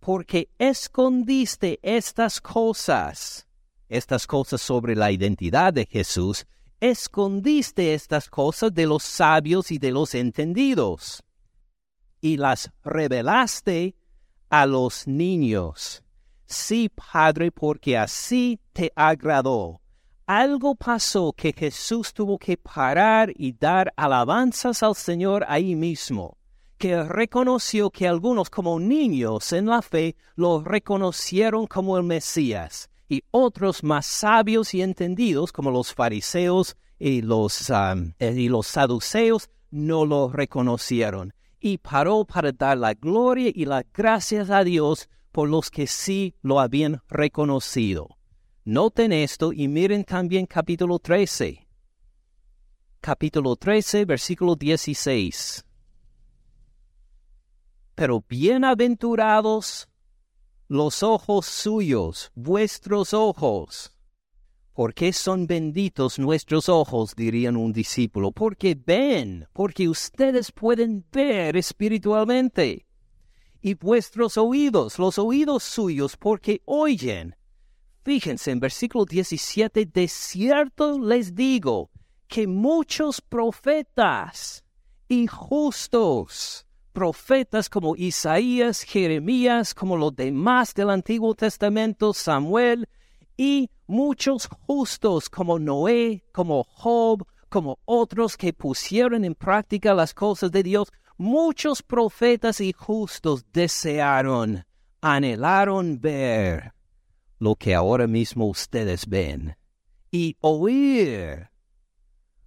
porque 0.00 0.50
escondiste 0.58 1.80
estas 1.82 2.42
cosas, 2.42 3.48
estas 3.88 4.26
cosas 4.26 4.60
sobre 4.60 4.94
la 4.94 5.10
identidad 5.10 5.72
de 5.72 5.86
Jesús, 5.86 6.46
escondiste 6.78 7.94
estas 7.94 8.28
cosas 8.28 8.74
de 8.74 8.86
los 8.86 9.04
sabios 9.04 9.70
y 9.70 9.78
de 9.78 9.92
los 9.92 10.14
entendidos, 10.14 11.24
y 12.20 12.36
las 12.36 12.70
revelaste 12.84 13.96
a 14.50 14.66
los 14.66 15.06
niños. 15.06 16.02
Sí, 16.44 16.90
Padre, 16.90 17.50
porque 17.50 17.96
así 17.96 18.60
te 18.74 18.92
agradó 18.94 19.80
algo 20.28 20.74
pasó 20.74 21.32
que 21.32 21.54
Jesús 21.54 22.12
tuvo 22.12 22.38
que 22.38 22.58
parar 22.58 23.32
y 23.34 23.52
dar 23.52 23.94
alabanzas 23.96 24.82
al 24.82 24.94
Señor 24.94 25.42
ahí 25.48 25.74
mismo, 25.74 26.36
que 26.76 27.02
reconoció 27.02 27.88
que 27.90 28.06
algunos 28.06 28.50
como 28.50 28.78
niños 28.78 29.54
en 29.54 29.66
la 29.66 29.80
fe 29.80 30.16
lo 30.36 30.62
reconocieron 30.62 31.66
como 31.66 31.96
el 31.96 32.04
Mesías, 32.04 32.90
y 33.08 33.22
otros 33.30 33.82
más 33.82 34.04
sabios 34.04 34.74
y 34.74 34.82
entendidos 34.82 35.50
como 35.50 35.70
los 35.70 35.94
fariseos 35.94 36.76
y 36.98 37.22
los, 37.22 37.70
eh, 37.70 38.34
y 38.36 38.50
los 38.50 38.66
saduceos 38.66 39.48
no 39.70 40.04
lo 40.04 40.28
reconocieron. 40.28 41.32
Y 41.58 41.78
paró 41.78 42.26
para 42.26 42.52
dar 42.52 42.76
la 42.76 42.92
gloria 42.92 43.50
y 43.54 43.64
las 43.64 43.84
gracias 43.94 44.50
a 44.50 44.62
Dios 44.62 45.08
por 45.32 45.48
los 45.48 45.70
que 45.70 45.86
sí 45.86 46.34
lo 46.42 46.60
habían 46.60 47.00
reconocido. 47.08 48.17
Noten 48.70 49.12
esto 49.14 49.50
y 49.54 49.66
miren 49.66 50.04
también 50.04 50.44
capítulo 50.44 50.98
13. 50.98 51.66
Capítulo 53.00 53.56
13, 53.56 54.04
versículo 54.04 54.56
16. 54.56 55.64
Pero 57.94 58.22
bienaventurados 58.28 59.88
los 60.68 61.02
ojos 61.02 61.46
suyos, 61.46 62.30
vuestros 62.34 63.14
ojos. 63.14 63.94
porque 64.74 65.14
son 65.14 65.46
benditos 65.46 66.18
nuestros 66.18 66.68
ojos? 66.68 67.16
dirían 67.16 67.56
un 67.56 67.72
discípulo. 67.72 68.32
Porque 68.32 68.74
ven, 68.74 69.48
porque 69.54 69.88
ustedes 69.88 70.52
pueden 70.52 71.06
ver 71.10 71.56
espiritualmente. 71.56 72.84
Y 73.62 73.72
vuestros 73.72 74.36
oídos, 74.36 74.98
los 74.98 75.18
oídos 75.18 75.62
suyos, 75.62 76.18
porque 76.18 76.60
oyen. 76.66 77.34
Fíjense 78.08 78.52
en 78.52 78.58
versículo 78.58 79.04
17, 79.04 79.84
de 79.84 80.08
cierto 80.08 80.98
les 80.98 81.34
digo 81.34 81.90
que 82.26 82.46
muchos 82.46 83.20
profetas 83.20 84.64
y 85.08 85.26
justos, 85.26 86.66
profetas 86.94 87.68
como 87.68 87.96
Isaías, 87.96 88.80
Jeremías, 88.80 89.74
como 89.74 89.98
los 89.98 90.16
demás 90.16 90.72
del 90.72 90.88
Antiguo 90.88 91.34
Testamento, 91.34 92.14
Samuel, 92.14 92.88
y 93.36 93.68
muchos 93.86 94.46
justos 94.66 95.28
como 95.28 95.58
Noé, 95.58 96.24
como 96.32 96.64
Job, 96.64 97.26
como 97.50 97.78
otros 97.84 98.38
que 98.38 98.54
pusieron 98.54 99.22
en 99.22 99.34
práctica 99.34 99.92
las 99.92 100.14
cosas 100.14 100.50
de 100.50 100.62
Dios, 100.62 100.90
muchos 101.18 101.82
profetas 101.82 102.62
y 102.62 102.72
justos 102.72 103.44
desearon, 103.52 104.64
anhelaron 105.02 106.00
ver 106.00 106.77
lo 107.38 107.54
que 107.54 107.74
ahora 107.74 108.06
mismo 108.06 108.46
ustedes 108.46 109.06
ven 109.06 109.56
y 110.10 110.36
oír 110.40 111.50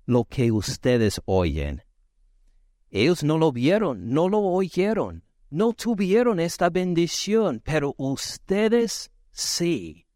lo 0.06 0.26
que 0.26 0.52
ustedes 0.52 1.22
oyen. 1.26 1.84
Ellos 2.90 3.24
no 3.24 3.38
lo 3.38 3.52
vieron, 3.52 4.10
no 4.10 4.28
lo 4.28 4.40
oyeron, 4.40 5.24
no 5.50 5.74
tuvieron 5.74 6.40
esta 6.40 6.70
bendición, 6.70 7.62
pero 7.64 7.94
ustedes 7.98 9.12
sí. 9.32 10.08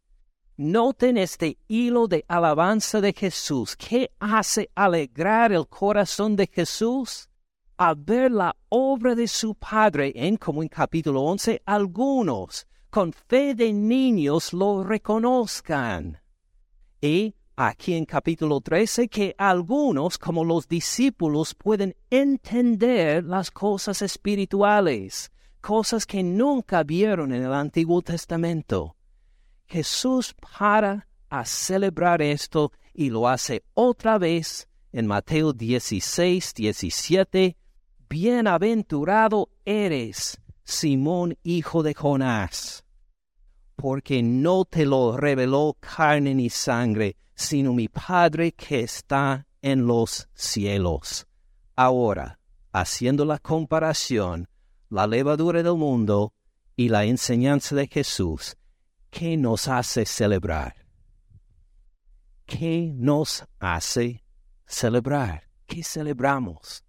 Noten 0.58 1.18
este 1.18 1.58
hilo 1.68 2.08
de 2.08 2.26
alabanza 2.28 3.02
de 3.02 3.14
Jesús. 3.14 3.76
¿Qué 3.76 4.12
hace 4.20 4.70
alegrar 4.76 5.52
el 5.52 5.68
corazón 5.68 6.36
de 6.36 6.48
Jesús? 6.48 7.30
A 7.78 7.94
ver 7.94 8.32
la 8.32 8.56
obra 8.70 9.16
de 9.16 9.28
su 9.28 9.56
Padre 9.56 10.14
en, 10.16 10.38
como 10.38 10.64
en 10.64 10.70
capítulo 10.70 11.22
11, 11.24 11.62
algunos 11.66 12.66
con 12.96 13.12
fe 13.12 13.54
de 13.56 13.74
niños 13.74 14.54
lo 14.54 14.82
reconozcan. 14.82 16.22
Y 17.02 17.36
aquí 17.58 17.94
en 17.94 18.06
capítulo 18.06 18.62
13 18.62 19.10
que 19.10 19.36
algunos, 19.38 20.18
como 20.18 20.46
los 20.46 20.66
discípulos, 20.70 21.54
pueden 21.56 21.94
entender 22.10 23.26
las 23.26 23.52
cosas 23.52 24.02
espirituales, 24.02 25.30
cosas 25.60 26.06
que 26.06 26.24
nunca 26.24 26.84
vieron 26.84 27.34
en 27.34 27.44
el 27.44 27.54
Antiguo 27.54 28.02
Testamento. 28.02 28.96
Jesús 29.66 30.34
para 30.58 31.06
a 31.28 31.44
celebrar 31.44 32.22
esto 32.22 32.72
y 32.94 33.10
lo 33.10 33.28
hace 33.28 33.66
otra 33.74 34.18
vez 34.18 34.70
en 34.94 35.06
Mateo 35.06 35.52
16, 35.52 36.54
17. 36.54 37.58
Bienaventurado 38.08 39.50
eres, 39.66 40.40
Simón, 40.64 41.38
hijo 41.44 41.84
de 41.84 41.94
Jonás 41.94 42.85
porque 43.76 44.24
no 44.24 44.66
te 44.66 44.86
lo 44.86 45.18
reveló 45.18 45.78
carne 45.80 46.34
ni 46.34 46.50
sangre, 46.50 47.18
sino 47.36 47.74
mi 47.74 47.88
Padre 47.88 48.54
que 48.54 48.82
está 48.82 49.46
en 49.62 49.86
los 49.86 50.28
cielos. 50.34 51.28
Ahora, 51.76 52.40
haciendo 52.72 53.26
la 53.26 53.40
comparación, 53.40 54.48
la 54.90 55.08
levadura 55.08 55.62
del 55.62 55.76
mundo 55.76 56.34
y 56.76 56.90
la 56.90 57.06
enseñanza 57.06 57.76
de 57.76 57.88
Jesús, 57.88 58.56
¿qué 59.10 59.38
nos 59.38 59.68
hace 59.68 60.06
celebrar? 60.06 60.76
¿Qué 62.46 62.92
nos 62.96 63.46
hace 63.60 64.24
celebrar? 64.66 65.50
¿Qué 65.66 65.84
celebramos? 65.84 66.84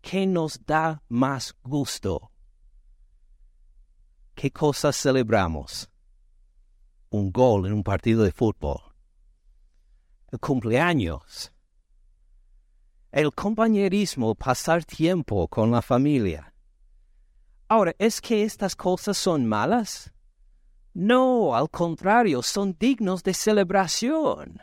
¿Qué 0.00 0.26
nos 0.26 0.64
da 0.64 1.02
más 1.08 1.54
gusto? 1.62 2.30
¿Qué 4.34 4.50
cosas 4.50 4.96
celebramos? 4.96 5.89
Un 7.10 7.32
gol 7.32 7.66
en 7.66 7.72
un 7.72 7.82
partido 7.82 8.22
de 8.22 8.32
fútbol, 8.32 8.80
el 10.30 10.38
cumpleaños, 10.38 11.52
el 13.10 13.32
compañerismo, 13.32 14.34
pasar 14.36 14.84
tiempo 14.84 15.48
con 15.48 15.72
la 15.72 15.82
familia. 15.82 16.54
Ahora, 17.68 17.94
¿es 17.98 18.20
que 18.20 18.44
estas 18.44 18.76
cosas 18.76 19.18
son 19.18 19.46
malas? 19.46 20.12
No, 20.94 21.54
al 21.54 21.68
contrario, 21.70 22.42
son 22.42 22.76
dignos 22.78 23.22
de 23.24 23.34
celebración. 23.34 24.60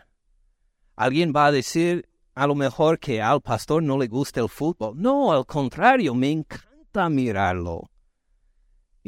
Alguien 0.96 1.34
va 1.36 1.48
a 1.48 1.52
decir 1.52 2.10
a 2.34 2.48
lo 2.48 2.56
mejor 2.56 3.00
que 3.00 3.22
al 3.22 3.42
pastor 3.42 3.84
no 3.84 3.98
le 3.98 4.08
gusta 4.08 4.40
el 4.40 4.50
fútbol. 4.50 4.94
No, 4.96 5.32
al 5.32 5.46
contrario, 5.46 6.14
me 6.14 6.32
encanta 6.32 7.10
mirarlo. 7.10 7.90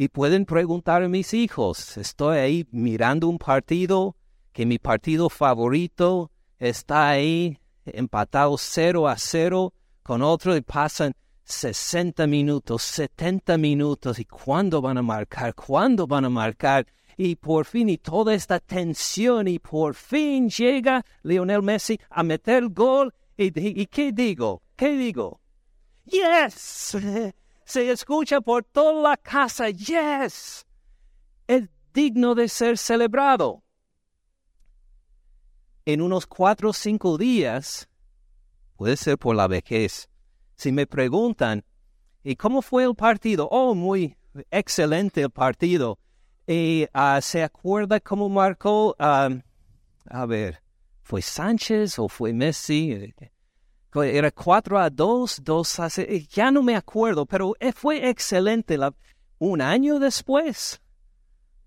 Y 0.02 0.08
pueden 0.08 0.46
preguntar 0.46 1.04
a 1.04 1.10
mis 1.10 1.34
hijos, 1.34 1.98
estoy 1.98 2.38
ahí 2.38 2.68
mirando 2.72 3.28
un 3.28 3.38
partido, 3.38 4.16
que 4.54 4.66
mi 4.66 4.80
partido 4.80 5.30
favorito 5.30 6.32
está 6.58 7.10
ahí 7.10 7.60
empatado 7.84 8.58
0 8.58 9.10
a 9.10 9.18
0 9.18 9.74
con 10.02 10.22
otro 10.22 10.56
y 10.56 10.62
pasan 10.62 11.12
60 11.44 12.28
minutos, 12.28 12.82
70 12.84 13.58
minutos 13.58 14.20
y 14.20 14.24
cuándo 14.24 14.82
van 14.82 15.00
a 15.00 15.02
marcar, 15.02 15.54
cuándo 15.54 16.08
van 16.08 16.24
a 16.24 16.30
marcar 16.30 16.88
y 17.18 17.36
por 17.36 17.66
fin 17.66 17.90
y 17.90 17.98
toda 17.98 18.34
esta 18.34 18.62
tensión 18.62 19.50
y 19.50 19.60
por 19.60 19.96
fin 19.96 20.48
llega 20.50 21.06
Lionel 21.24 21.62
Messi 21.62 22.00
a 22.10 22.24
meter 22.24 22.64
el 22.64 22.70
gol 22.70 23.14
y, 23.36 23.48
y 23.82 23.86
¿qué 23.88 24.14
digo? 24.14 24.64
¿Qué 24.78 24.96
digo? 24.96 25.42
Yes, 26.06 26.96
se 27.70 27.92
escucha 27.92 28.42
por 28.42 28.64
toda 28.64 29.10
la 29.12 29.18
casa, 29.18 29.70
yes, 29.70 30.66
es 31.48 31.70
digno 31.94 32.34
de 32.34 32.50
ser 32.50 32.78
celebrado. 32.80 33.64
En 35.86 36.02
unos 36.02 36.26
cuatro 36.26 36.70
o 36.70 36.74
cinco 36.74 37.18
días, 37.18 37.88
puede 38.76 38.98
ser 38.98 39.20
por 39.20 39.36
la 39.36 39.48
vejez, 39.48 40.10
si 40.56 40.72
me 40.72 40.88
preguntan, 40.88 41.64
¿y 42.24 42.36
cómo 42.36 42.64
fue 42.64 42.86
el 42.86 42.96
partido? 42.96 43.48
Oh, 43.52 43.76
muy 43.76 44.18
excelente 44.50 45.22
el 45.22 45.30
partido. 45.30 46.00
¿Y 46.48 46.88
ah, 46.92 47.20
se 47.22 47.44
acuerda 47.44 48.00
cómo 48.00 48.30
marcó? 48.30 48.96
a 48.98 50.26
ver, 50.28 50.64
¿fue 51.04 51.22
Sánchez 51.22 52.00
o 52.00 52.10
fue 52.10 52.34
Messi? 52.34 53.14
Era 53.96 54.32
4 54.32 54.80
a 54.80 54.90
2, 54.90 55.42
2 55.44 55.80
a 55.80 55.88
eh, 55.98 56.28
ya 56.30 56.52
no 56.52 56.62
me 56.62 56.76
acuerdo, 56.76 57.26
pero 57.26 57.56
eh, 57.60 57.72
fue 57.72 58.08
excelente. 58.10 58.78
Un 59.40 59.62
año 59.62 60.00
después, 60.00 60.80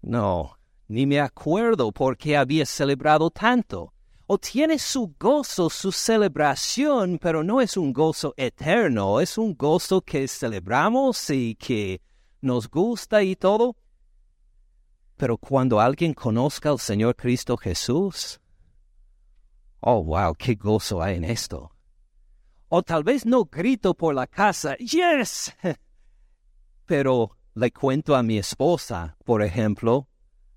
no, 0.02 0.58
ni 0.88 1.06
me 1.06 1.20
acuerdo 1.20 1.90
por 1.90 2.16
qué 2.16 2.36
había 2.36 2.66
celebrado 2.66 3.30
tanto. 3.30 3.92
O 4.26 4.38
tiene 4.38 4.78
su 4.78 5.14
gozo, 5.18 5.68
su 5.68 5.90
celebración, 5.90 7.18
pero 7.20 7.42
no 7.42 7.60
es 7.60 7.76
un 7.76 7.92
gozo 7.92 8.34
eterno, 8.36 9.20
es 9.20 9.36
un 9.36 9.54
gozo 9.54 10.00
que 10.00 10.28
celebramos 10.28 11.28
y 11.30 11.56
que 11.56 12.00
nos 12.40 12.68
gusta 12.68 13.22
y 13.22 13.36
todo. 13.36 13.76
Pero 15.16 15.36
cuando 15.36 15.80
alguien 15.80 16.14
conozca 16.14 16.70
al 16.70 16.78
Señor 16.78 17.16
Cristo 17.16 17.56
Jesús, 17.56 18.40
oh, 19.80 20.02
wow, 20.04 20.34
qué 20.34 20.54
gozo 20.54 21.02
hay 21.02 21.16
en 21.16 21.24
esto. 21.24 21.71
O 22.74 22.82
tal 22.82 23.04
vez 23.04 23.26
no 23.26 23.44
grito 23.44 23.92
por 23.92 24.14
la 24.14 24.26
casa, 24.26 24.78
yes. 24.78 25.54
Pero 26.86 27.36
le 27.54 27.70
cuento 27.70 28.16
a 28.16 28.22
mi 28.22 28.38
esposa, 28.38 29.14
por 29.26 29.42
ejemplo, 29.42 30.08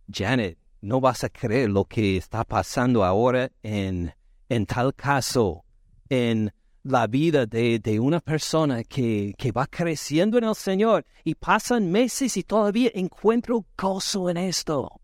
Janet, 0.09 0.57
no 0.79 1.01
vas 1.01 1.25
a 1.25 1.29
creer 1.29 1.69
lo 1.69 1.83
que 1.83 2.15
está 2.15 2.45
pasando 2.45 3.03
ahora 3.03 3.51
en 3.63 4.13
En 4.47 4.65
tal 4.65 4.93
caso, 4.93 5.65
en 6.07 6.53
la 6.83 7.05
vida 7.07 7.45
de, 7.45 7.79
de 7.79 7.99
una 7.99 8.21
persona 8.21 8.85
que, 8.85 9.33
que, 9.37 9.51
va 9.51 9.67
creciendo 9.67 10.37
en 10.37 10.45
el 10.45 10.55
Señor 10.55 11.05
y 11.25 11.35
pasan 11.35 11.91
meses 11.91 12.37
y 12.37 12.43
todavía 12.43 12.91
encuentro 12.93 13.65
gozo 13.77 14.29
en 14.29 14.37
esto. 14.37 15.01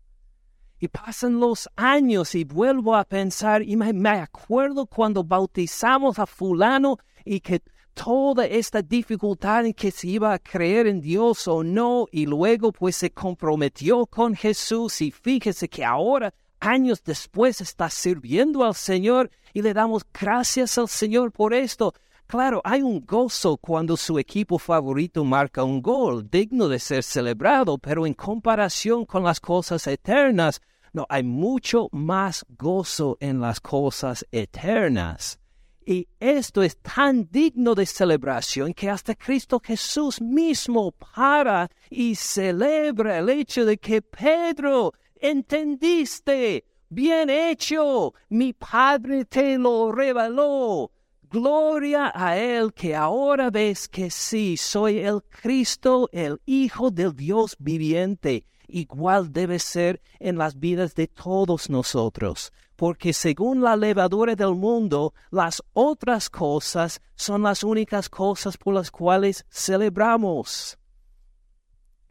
Y 0.82 0.88
pasan 0.88 1.38
los 1.38 1.68
años 1.76 2.34
y 2.34 2.42
vuelvo 2.42 2.96
a 2.96 3.04
pensar 3.04 3.62
y 3.62 3.76
me, 3.76 4.08
acuerdo 4.08 4.84
cuando 4.86 5.22
bautizamos 5.22 6.18
a 6.18 6.26
fulano 6.26 6.98
y 7.24 7.38
que 7.38 7.62
toda 7.94 8.46
esta 8.46 8.82
dificultad 8.82 9.64
en 9.64 9.74
que 9.74 9.92
se 9.92 10.08
iba 10.08 10.32
a 10.32 10.40
creer 10.40 10.88
en 10.88 11.00
Dios 11.00 11.46
o 11.46 11.62
no 11.62 12.08
y 12.10 12.26
luego 12.26 12.72
pues 12.72 12.96
se 12.96 13.12
comprometió 13.12 14.06
con 14.06 14.34
Jesús 14.34 15.00
y 15.02 15.12
fíjese 15.12 15.68
que 15.68 15.84
ahora 15.84 16.34
años 16.58 17.00
después 17.04 17.60
está 17.60 17.88
sirviendo 17.88 18.64
al 18.64 18.74
Señor 18.74 19.30
y 19.54 19.62
le 19.62 19.74
damos 19.74 20.02
gracias 20.12 20.78
al 20.78 20.88
Señor 20.88 21.30
por 21.30 21.54
esto. 21.54 21.94
Claro, 22.26 22.60
hay 22.64 22.82
un 22.82 23.06
gozo 23.06 23.56
cuando 23.56 23.96
su 23.96 24.18
equipo 24.18 24.58
favorito 24.58 25.22
marca 25.22 25.62
un 25.62 25.80
gol 25.80 26.28
digno 26.28 26.66
de 26.66 26.80
ser 26.80 27.04
celebrado, 27.04 27.78
pero 27.78 28.04
en 28.04 28.14
comparación 28.14 29.04
con 29.04 29.22
las 29.22 29.38
cosas 29.38 29.86
eternas, 29.86 30.60
no, 30.92 31.06
hay 31.08 31.22
mucho 31.22 31.88
más 31.92 32.44
gozo 32.48 33.16
en 33.20 33.40
las 33.40 33.60
cosas 33.60 34.26
eternas. 34.30 35.38
Y 35.84 36.06
esto 36.20 36.62
es 36.62 36.76
tan 36.76 37.28
digno 37.30 37.74
de 37.74 37.86
celebración 37.86 38.72
que 38.72 38.88
hasta 38.88 39.14
Cristo 39.14 39.60
Jesús 39.64 40.20
mismo 40.20 40.92
para 40.92 41.68
y 41.90 42.14
celebra 42.14 43.18
el 43.18 43.30
hecho 43.30 43.64
de 43.64 43.78
que 43.78 44.00
Pedro 44.02 44.92
entendiste. 45.16 46.64
Bien 46.88 47.30
hecho. 47.30 48.12
Mi 48.28 48.52
Padre 48.52 49.24
te 49.24 49.58
lo 49.58 49.90
reveló. 49.90 50.92
Gloria 51.30 52.12
a 52.14 52.36
Él 52.36 52.74
que 52.74 52.94
ahora 52.94 53.48
ves 53.48 53.88
que 53.88 54.10
sí, 54.10 54.58
soy 54.58 54.98
el 54.98 55.22
Cristo, 55.22 56.10
el 56.12 56.38
Hijo 56.44 56.90
del 56.90 57.16
Dios 57.16 57.56
viviente. 57.58 58.44
Igual 58.74 59.30
debe 59.30 59.58
ser 59.58 60.00
en 60.18 60.38
las 60.38 60.58
vidas 60.58 60.94
de 60.94 61.06
todos 61.06 61.68
nosotros, 61.68 62.54
porque 62.74 63.12
según 63.12 63.60
la 63.60 63.76
levadura 63.76 64.34
del 64.34 64.54
mundo, 64.54 65.12
las 65.30 65.62
otras 65.74 66.30
cosas 66.30 67.02
son 67.14 67.42
las 67.42 67.62
únicas 67.64 68.08
cosas 68.08 68.56
por 68.56 68.72
las 68.72 68.90
cuales 68.90 69.44
celebramos. 69.50 70.78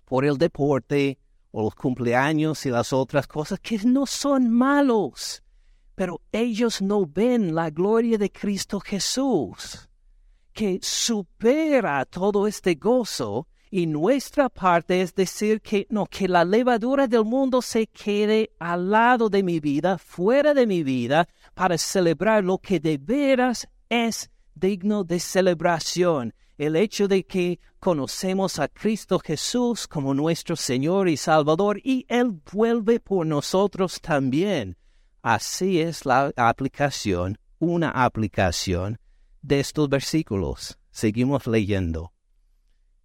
Por 0.06 0.24
el 0.24 0.38
deporte, 0.38 1.17
o 1.50 1.63
los 1.63 1.74
cumpleaños 1.74 2.63
y 2.67 2.69
las 2.69 2.93
otras 2.93 3.26
cosas 3.26 3.60
que 3.60 3.80
no 3.80 4.06
son 4.06 4.47
malos, 4.47 5.41
pero 5.95 6.21
ellos 6.32 6.80
no 6.80 7.08
ven 7.08 7.56
la 7.56 7.71
gloria 7.71 8.19
de 8.19 8.32
Cristo 8.32 8.80
Jesús, 8.80 9.89
que 10.54 10.78
supera 10.84 12.06
todo 12.06 12.45
este 12.45 12.76
gozo 12.76 13.47
y 13.72 13.88
nuestra 13.88 14.50
parte 14.50 15.02
es 15.02 15.16
decir 15.16 15.62
que 15.62 15.88
no, 15.90 16.06
que 16.06 16.28
la 16.28 16.46
levadura 16.46 17.08
del 17.08 17.24
mundo 17.24 17.62
se 17.62 17.88
quede 17.88 18.52
al 18.60 18.92
lado 18.92 19.30
de 19.30 19.42
mi 19.42 19.60
vida, 19.60 19.98
fuera 19.98 20.54
de 20.54 20.68
mi 20.68 20.84
vida, 20.84 21.28
para 21.56 21.78
celebrar 21.78 22.44
lo 22.44 22.58
que 22.58 22.80
de 22.80 22.98
veras 22.98 23.68
es 23.90 24.30
digno 24.54 25.04
de 25.04 25.20
celebración 25.20 26.34
el 26.62 26.76
hecho 26.76 27.08
de 27.08 27.24
que 27.24 27.60
conocemos 27.80 28.60
a 28.60 28.68
Cristo 28.68 29.18
Jesús 29.18 29.88
como 29.88 30.14
nuestro 30.14 30.56
Señor 30.56 31.10
y 31.10 31.18
Salvador 31.18 31.80
y 31.84 32.06
Él 32.08 32.40
vuelve 32.52 33.00
por 33.00 33.26
nosotros 33.26 34.00
también. 34.00 34.78
Así 35.24 35.82
es 35.82 36.06
la 36.06 36.32
aplicación, 36.36 37.40
una 37.58 37.90
aplicación 37.90 39.00
de 39.42 39.60
estos 39.60 39.90
versículos. 39.90 40.78
Seguimos 40.92 41.48
leyendo. 41.48 42.14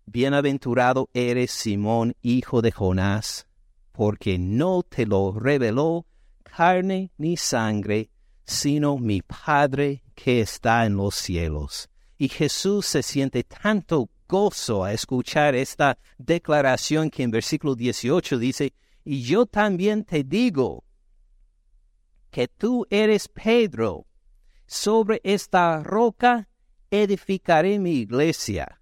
Bienaventurado 0.07 1.11
eres 1.13 1.51
Simón, 1.51 2.15
hijo 2.23 2.63
de 2.63 2.71
Jonás, 2.71 3.47
porque 3.93 4.39
no 4.39 4.83
te 4.83 5.05
lo 5.05 5.33
reveló 5.39 6.07
carne 6.45 7.11
ni 7.19 7.37
sangre, 7.37 8.11
sino 8.45 8.99
mi 8.99 9.21
Padre 9.23 10.05
que 10.15 10.41
está 10.41 10.87
en 10.87 10.97
los 10.97 11.17
cielos. 11.17 11.91
Y 12.17 12.29
Jesús 12.29 12.87
se 12.87 13.03
siente 13.03 13.43
tanto 13.43 14.09
gozo 14.29 14.85
a 14.85 14.93
escuchar 14.93 15.55
esta 15.55 15.99
declaración 16.19 17.11
que 17.11 17.25
en 17.25 17.31
versículo 17.31 17.75
18 17.75 18.39
dice, 18.39 18.73
y 19.05 19.23
yo 19.23 19.47
también 19.47 20.05
te 20.05 20.25
digo 20.25 20.85
que 22.31 22.49
tú 22.49 22.87
eres 22.91 23.29
Pedro, 23.29 24.07
sobre 24.67 25.21
esta 25.25 25.83
roca 25.83 26.49
edificaré 26.91 27.79
mi 27.79 27.93
iglesia, 27.93 28.76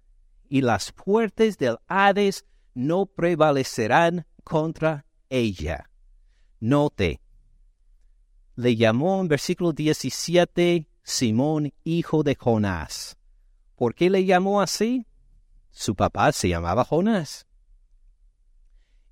y 0.49 0.61
las 0.61 0.91
puertas 0.91 1.57
del 1.57 1.77
Hades 1.87 2.45
no 2.73 3.05
prevalecerán 3.05 4.25
contra 4.43 5.05
ella. 5.29 5.89
Note, 6.59 7.21
le 8.55 8.75
llamó 8.75 9.21
en 9.21 9.27
versículo 9.27 9.73
17 9.73 10.87
Simón, 11.03 11.71
hijo 11.83 12.23
de 12.23 12.35
Jonás. 12.35 13.17
¿Por 13.75 13.93
qué 13.93 14.09
le 14.09 14.25
llamó 14.25 14.61
así? 14.61 15.05
Su 15.69 15.93
papá 15.95 16.31
se 16.31 16.49
llamaba 16.49 16.83
Jonás. 16.83 17.45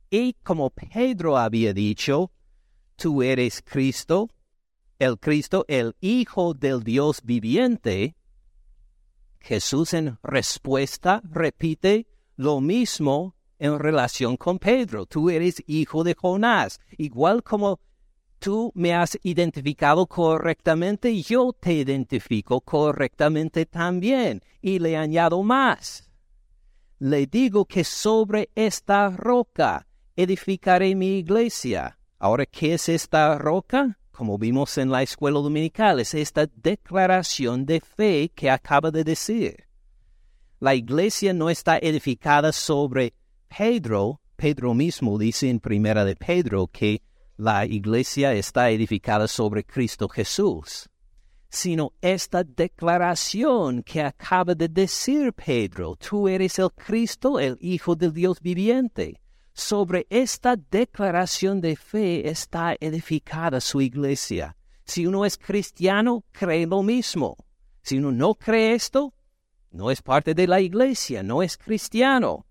Y 0.10 0.34
como 0.43 0.69
Pedro 0.69 1.38
había 1.38 1.74
dicho, 1.74 2.32
tú 2.96 3.22
eres 3.22 3.62
Cristo, 3.62 4.30
el 4.98 5.19
Cristo, 5.19 5.65
el 5.67 5.96
Hijo 6.00 6.54
del 6.54 6.84
Dios 6.84 7.22
viviente, 7.24 8.15
Jesús 9.44 9.94
en 9.94 10.18
respuesta 10.24 11.22
repite 11.30 12.08
lo 12.38 12.62
mismo 12.62 13.36
en 13.60 13.78
relación 13.78 14.38
con 14.38 14.58
Pedro. 14.58 15.06
Tú 15.06 15.30
eres 15.30 15.62
hijo 15.68 16.06
de 16.06 16.16
Jonás, 16.16 16.80
igual 16.98 17.44
como 17.44 17.82
tú 18.40 18.72
me 18.74 18.94
has 18.94 19.20
identificado 19.22 20.08
correctamente, 20.08 21.22
yo 21.22 21.52
te 21.52 21.74
identifico 21.74 22.62
correctamente 22.62 23.66
también. 23.66 24.42
Y 24.62 24.80
le 24.80 24.96
añado 24.96 25.44
más. 25.44 26.10
Le 27.00 27.28
digo 27.28 27.66
que 27.66 27.84
sobre 27.84 28.50
esta 28.56 29.10
roca 29.10 29.86
edificaré 30.16 30.96
mi 30.96 31.18
iglesia. 31.20 32.00
Ahora, 32.18 32.46
¿qué 32.46 32.76
es 32.76 32.88
esta 32.88 33.38
roca? 33.38 34.00
Como 34.13 34.38
vimos 34.38 34.78
en 34.78 34.91
la 34.91 35.02
escuela 35.02 35.39
dominical, 35.39 35.99
es 35.99 36.13
esta 36.13 36.45
declaración 36.45 37.65
de 37.65 37.82
fe 37.82 38.32
que 38.36 38.47
acaba 38.47 38.91
de 38.91 39.04
decir. 39.04 39.65
La 40.60 40.76
iglesia 40.76 41.34
no 41.34 41.49
está 41.49 41.80
edificada 41.80 42.52
sobre 42.52 43.15
Pedro. 43.47 44.21
Pedro 44.36 44.76
mismo 44.76 45.17
dice 45.17 45.49
en 45.49 45.60
primera 45.60 46.06
de 46.06 46.15
Pedro 46.15 46.67
que 46.67 47.02
la 47.38 47.65
iglesia 47.65 48.34
está 48.34 48.69
edificada 48.69 49.28
sobre 49.28 49.63
Cristo 49.63 50.08
Jesús, 50.08 50.88
sino 51.49 51.93
esta 51.99 52.43
declaración 52.43 53.82
que 53.82 54.04
acaba 54.04 54.54
de 54.54 54.67
decir 54.67 55.34
Pedro, 55.34 55.95
tú 55.95 56.28
eres 56.28 56.60
el 56.60 56.71
Cristo, 56.71 57.39
el 57.39 57.58
Hijo 57.60 57.95
del 57.95 58.13
Dios 58.13 58.39
viviente. 58.39 59.19
Sobre 59.54 60.08
esta 60.10 60.56
declaración 60.56 61.62
de 61.62 61.76
fe 61.76 62.28
está 62.28 62.76
edificada 62.80 63.62
su 63.62 63.82
iglesia. 63.82 64.58
Si 64.84 65.06
uno 65.06 65.26
es 65.26 65.38
cristiano, 65.38 66.24
cree 66.32 66.66
lo 66.66 66.82
mismo. 66.82 67.38
Si 67.84 67.98
uno 67.98 68.12
no 68.12 68.34
cree 68.34 68.74
esto, 68.74 69.13
no 69.72 69.92
es 69.92 70.02
parte 70.02 70.34
de 70.34 70.48
la 70.48 70.60
iglesia, 70.60 71.22
no 71.22 71.44
es 71.44 71.58
cristiano. 71.58 72.46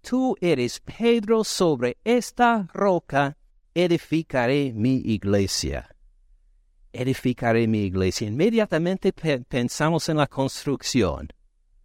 Tú 0.00 0.36
eres 0.40 0.80
Pedro 0.80 1.44
sobre 1.44 1.98
esta 2.04 2.68
roca 2.72 3.36
edificaré 3.74 4.72
mi 4.72 4.96
iglesia. 5.04 5.94
Edificaré 6.92 7.68
mi 7.68 7.82
iglesia. 7.82 8.26
Inmediatamente 8.26 9.12
pensamos 9.12 10.08
en 10.08 10.16
la 10.16 10.26
construcción. 10.26 11.28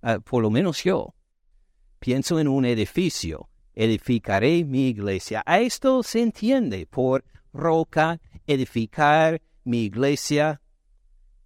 Ah, 0.01 0.19
por 0.19 0.41
lo 0.41 0.49
menos 0.49 0.83
yo. 0.83 1.13
Pienso 1.99 2.39
en 2.39 2.47
un 2.47 2.65
edificio. 2.65 3.49
Edificaré 3.75 4.63
mi 4.63 4.89
iglesia. 4.89 5.43
A 5.45 5.59
esto 5.59 6.03
se 6.03 6.21
entiende 6.21 6.85
por 6.85 7.23
roca, 7.53 8.19
edificar 8.45 9.41
mi 9.63 9.85
iglesia. 9.85 10.61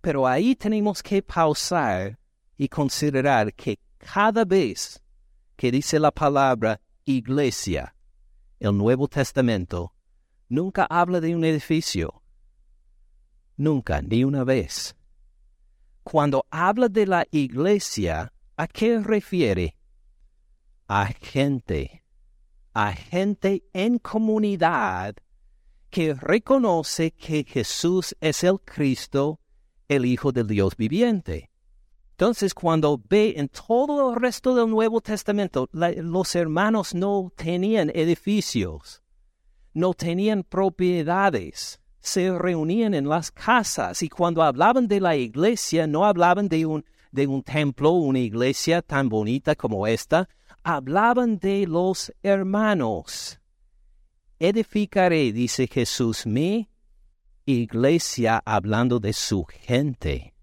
Pero 0.02 0.28
ahí 0.28 0.56
tenemos 0.56 1.02
que 1.02 1.22
pausar 1.22 2.20
y 2.58 2.68
considerar 2.68 3.54
que 3.54 3.80
cada 3.98 4.46
vez 4.46 5.02
que 5.56 5.72
dice 5.72 6.00
la 6.00 6.12
palabra 6.12 6.80
iglesia, 7.06 7.96
el 8.60 8.78
Nuevo 8.78 9.08
Testamento 9.08 9.94
nunca 10.50 10.86
habla 10.90 11.20
de 11.20 11.36
un 11.36 11.44
edificio. 11.44 12.24
Nunca, 13.56 14.02
ni 14.02 14.24
una 14.24 14.44
vez. 14.44 14.96
Cuando 16.04 16.46
habla 16.52 16.90
de 16.90 17.06
la 17.06 17.26
iglesia, 17.32 18.32
¿a 18.56 18.68
qué 18.68 19.00
refiere? 19.00 19.76
A 20.88 21.08
gente, 21.08 22.04
a 22.78 22.94
gente 22.94 23.64
en 23.74 23.98
comunidad 23.98 25.16
que 25.90 26.14
reconoce 26.14 27.10
que 27.10 27.44
Jesús 27.44 28.16
es 28.22 28.44
el 28.44 28.60
Cristo, 28.60 29.40
el 29.88 30.06
Hijo 30.06 30.32
del 30.32 30.46
Dios 30.46 30.78
viviente. 30.78 31.50
Entonces, 32.12 32.54
cuando 32.54 33.02
ve 33.10 33.34
en 33.38 33.50
todo 33.50 34.14
el 34.14 34.22
resto 34.22 34.54
del 34.54 34.70
Nuevo 34.70 35.02
Testamento, 35.02 35.68
los 35.72 36.36
hermanos 36.36 36.94
no 36.94 37.32
tenían 37.36 37.90
edificios, 37.96 39.02
no 39.74 39.96
tenían 39.96 40.44
propiedades, 40.44 41.82
se 42.00 42.32
reunían 42.38 42.94
en 42.94 43.10
las 43.10 43.32
casas 43.32 44.04
y 44.04 44.10
cuando 44.10 44.44
hablaban 44.44 44.88
de 44.88 45.02
la 45.02 45.16
iglesia, 45.16 45.88
no 45.88 46.06
hablaban 46.06 46.48
de 46.48 46.68
un, 46.68 46.86
de 47.12 47.26
un 47.26 47.42
templo, 47.42 47.94
una 47.94 48.20
iglesia 48.20 48.84
tan 48.84 49.10
bonita 49.10 49.56
como 49.56 49.88
esta, 49.88 50.30
hablaban 50.64 51.40
de 51.40 51.66
los 51.68 52.14
hermanos. 52.24 53.40
Edificaré, 54.40 55.32
dice 55.32 55.68
Jesús, 55.68 56.26
mi 56.26 56.70
iglesia 57.46 58.42
hablando 58.46 59.00
de 59.00 59.14
su 59.14 59.46
gente. 59.46 60.34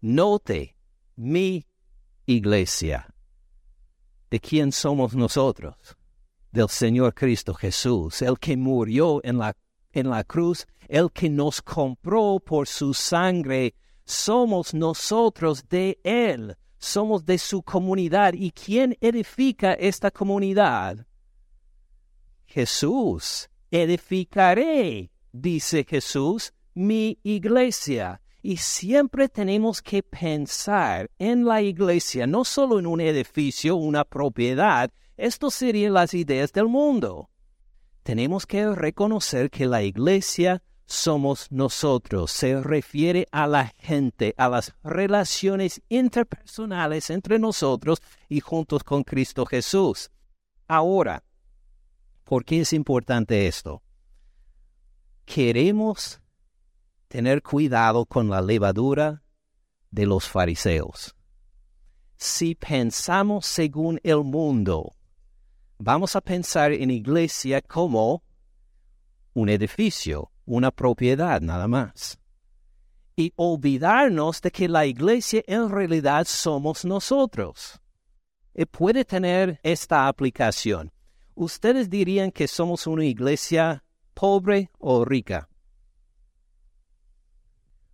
Note, 0.00 0.76
mi 1.16 1.66
iglesia. 2.26 3.12
¿De 4.30 4.40
quién 4.40 4.72
somos 4.72 5.14
nosotros? 5.14 5.74
Del 6.52 6.68
Señor 6.68 7.14
Cristo 7.14 7.52
Jesús, 7.52 8.22
el 8.22 8.38
que 8.38 8.56
murió 8.56 9.20
en 9.24 9.38
la, 9.38 9.56
en 9.92 10.08
la 10.08 10.24
cruz, 10.24 10.66
el 10.88 11.10
que 11.12 11.28
nos 11.28 11.60
compró 11.60 12.38
por 12.38 12.66
su 12.66 12.94
sangre. 12.94 13.74
Somos 14.04 14.72
nosotros 14.72 15.68
de 15.68 16.00
Él, 16.02 16.56
somos 16.80 17.24
de 17.24 17.38
su 17.38 17.62
comunidad. 17.62 18.32
¿Y 18.34 18.50
quién 18.50 18.96
edifica 19.00 19.74
esta 19.74 20.10
comunidad? 20.10 21.06
Jesús. 22.46 23.48
Edificaré, 23.70 25.12
dice 25.30 25.86
Jesús, 25.88 26.52
mi 26.74 27.20
iglesia. 27.22 28.20
Y 28.42 28.56
siempre 28.56 29.28
tenemos 29.28 29.80
que 29.82 30.02
pensar 30.02 31.08
en 31.18 31.44
la 31.44 31.62
iglesia, 31.62 32.26
no 32.26 32.44
solo 32.44 32.80
en 32.80 32.86
un 32.86 33.00
edificio, 33.00 33.76
una 33.76 34.02
propiedad. 34.02 34.90
Esto 35.16 35.50
serían 35.50 35.92
las 35.92 36.14
ideas 36.14 36.52
del 36.52 36.66
mundo. 36.66 37.30
Tenemos 38.02 38.46
que 38.46 38.74
reconocer 38.74 39.50
que 39.50 39.66
la 39.66 39.82
iglesia 39.82 40.62
somos 40.90 41.50
nosotros. 41.52 42.32
Se 42.32 42.60
refiere 42.60 43.28
a 43.30 43.46
la 43.46 43.72
gente, 43.78 44.34
a 44.36 44.48
las 44.48 44.74
relaciones 44.82 45.80
interpersonales 45.88 47.10
entre 47.10 47.38
nosotros 47.38 48.02
y 48.28 48.40
juntos 48.40 48.82
con 48.82 49.04
Cristo 49.04 49.46
Jesús. 49.46 50.10
Ahora, 50.66 51.22
¿por 52.24 52.44
qué 52.44 52.60
es 52.60 52.72
importante 52.72 53.46
esto? 53.46 53.82
Queremos 55.24 56.20
tener 57.06 57.42
cuidado 57.42 58.04
con 58.04 58.28
la 58.28 58.42
levadura 58.42 59.22
de 59.90 60.06
los 60.06 60.28
fariseos. 60.28 61.14
Si 62.16 62.54
pensamos 62.54 63.46
según 63.46 64.00
el 64.02 64.24
mundo, 64.24 64.96
vamos 65.78 66.16
a 66.16 66.20
pensar 66.20 66.72
en 66.72 66.90
iglesia 66.90 67.62
como 67.62 68.24
un 69.32 69.48
edificio, 69.48 70.30
una 70.56 70.70
propiedad 70.70 71.40
nada 71.40 71.68
más. 71.68 72.18
Y 73.16 73.32
olvidarnos 73.36 74.40
de 74.40 74.50
que 74.50 74.68
la 74.68 74.86
iglesia 74.86 75.42
en 75.46 75.68
realidad 75.68 76.26
somos 76.26 76.84
nosotros. 76.84 77.80
Y 78.54 78.64
puede 78.64 79.04
tener 79.04 79.60
esta 79.62 80.08
aplicación. 80.08 80.92
¿Ustedes 81.34 81.88
dirían 81.88 82.30
que 82.30 82.48
somos 82.48 82.86
una 82.86 83.04
iglesia 83.04 83.84
pobre 84.14 84.70
o 84.78 85.04
rica? 85.04 85.50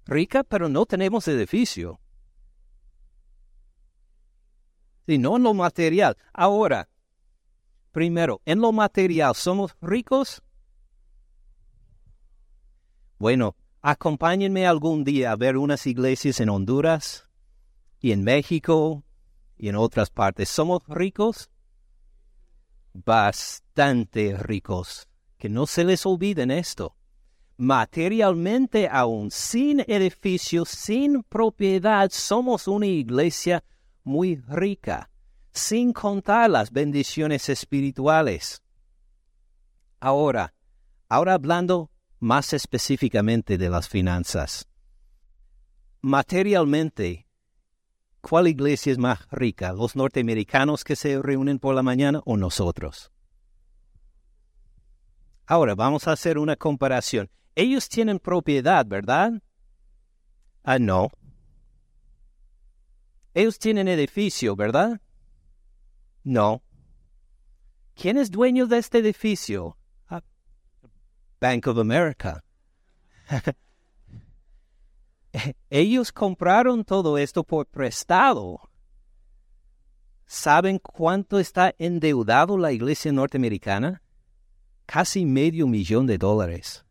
rica, 0.07 0.45
pero 0.45 0.69
no 0.69 0.87
tenemos 0.87 1.29
edificio. 1.29 2.01
Y 5.07 5.19
no 5.19 5.37
en 5.37 5.43
lo 5.43 5.55
material. 5.55 6.17
Ahora, 6.33 6.89
primero, 7.93 8.41
en 8.45 8.61
lo 8.61 8.73
material, 8.73 9.35
¿somos 9.35 9.77
ricos? 9.81 10.43
Bueno, 13.19 13.57
acompáñenme 13.83 14.67
algún 14.67 15.05
día 15.05 15.33
a 15.33 15.37
ver 15.37 15.57
unas 15.57 15.87
iglesias 15.87 16.41
en 16.41 16.49
Honduras 16.49 17.29
y 18.01 18.13
en 18.13 18.23
México 18.23 19.05
y 19.57 19.69
en 19.69 19.77
otras 19.77 20.11
partes. 20.11 20.49
¿Somos 20.49 20.83
ricos? 20.89 21.51
Bastante 22.93 24.37
ricos. 24.37 25.09
Que 25.39 25.49
no 25.49 25.67
se 25.67 25.85
les 25.85 26.07
olviden 26.07 26.51
esto 26.51 26.97
materialmente 27.57 28.89
aún, 28.91 29.31
sin 29.31 29.81
edificio, 29.81 30.65
sin 30.65 31.23
propiedad, 31.23 32.11
somos 32.11 32.69
una 32.69 32.87
iglesia 32.87 33.65
muy 34.05 34.37
rica, 34.37 35.11
sin 35.53 35.93
contar 35.93 36.51
las 36.51 36.71
bendiciones 36.71 37.49
espirituales. 37.49 38.63
Ahora, 40.01 40.55
ahora 41.09 41.35
hablando 41.35 41.91
más 42.19 42.53
específicamente 42.53 43.59
de 43.59 43.69
las 43.71 43.89
finanzas. 43.89 44.69
Materialmente, 46.01 47.27
¿cuál 48.21 48.49
iglesia 48.49 48.93
es 48.93 48.99
más 48.99 49.27
rica? 49.31 49.73
¿Los 49.73 49.97
norteamericanos 49.97 50.85
que 50.85 50.97
se 50.97 51.21
reúnen 51.21 51.59
por 51.59 51.75
la 51.75 51.83
mañana 51.83 52.23
o 52.25 52.37
nosotros? 52.37 53.13
Ahora 55.47 55.75
vamos 55.75 56.09
a 56.09 56.13
hacer 56.13 56.39
una 56.39 56.57
comparación. 56.57 57.31
Ellos 57.55 57.89
tienen 57.89 58.19
propiedad, 58.19 58.85
¿verdad? 58.85 59.43
Ah, 60.65 60.79
no. 60.79 61.11
Ellos 63.33 63.59
tienen 63.59 63.87
edificio, 63.87 64.57
¿verdad? 64.57 65.01
No. 66.25 66.63
¿Quién 67.95 68.17
es 68.17 68.31
dueño 68.31 68.67
de 68.67 68.79
este 68.79 68.99
edificio? 68.99 69.76
Bank 71.47 71.67
of 71.67 71.79
America. 71.79 72.43
Ellos 75.71 76.13
compraron 76.13 76.85
todo 76.85 77.19
esto 77.19 77.45
por 77.45 77.67
prestado. 77.67 78.61
¿Saben 80.27 80.79
cuánto 80.79 81.39
está 81.39 81.75
endeudado 81.79 82.59
la 82.59 82.73
iglesia 82.73 83.13
norteamericana? 83.13 84.03
Casi 84.87 85.25
medio 85.25 85.67
millón 85.67 86.07
de 86.07 86.19
dólares 86.19 86.87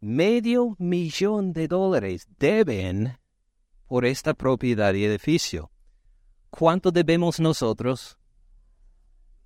medio 0.00 0.76
millón 0.78 1.52
de 1.52 1.66
dólares 1.66 2.28
deben 2.38 3.18
por 3.86 4.04
esta 4.04 4.34
propiedad 4.34 4.94
y 4.94 5.04
edificio. 5.04 5.70
¿Cuánto 6.50 6.90
debemos 6.90 7.40
nosotros? 7.40 8.18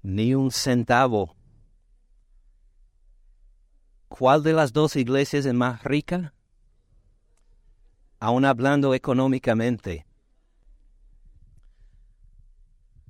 Ni 0.03 0.35
un 0.35 0.51
centavo. 0.51 1.37
¿Cuál 4.19 4.43
de 4.43 4.53
las 4.53 4.75
dos 4.75 4.95
iglesias 4.97 5.47
es 5.47 5.55
más 5.55 5.83
rica? 5.85 6.35
Aún 8.21 8.45
hablando 8.45 8.93
económicamente. 8.93 10.07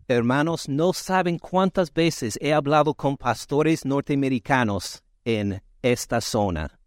Hermanos, 0.07 0.69
no 0.69 0.93
saben 0.93 1.41
cuántas 1.41 1.93
veces 1.93 2.38
he 2.41 2.53
hablado 2.55 2.95
con 2.95 3.17
pastores 3.17 3.85
norteamericanos 3.85 5.03
en 5.25 5.61
esta 5.83 6.21
zona 6.21 6.79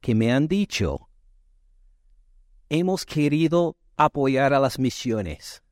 que 0.00 0.14
me 0.14 0.32
han 0.32 0.48
dicho, 0.48 1.10
hemos 2.70 3.04
querido 3.04 3.76
apoyar 3.98 4.54
a 4.54 4.60
las 4.60 4.78
misiones, 4.78 5.62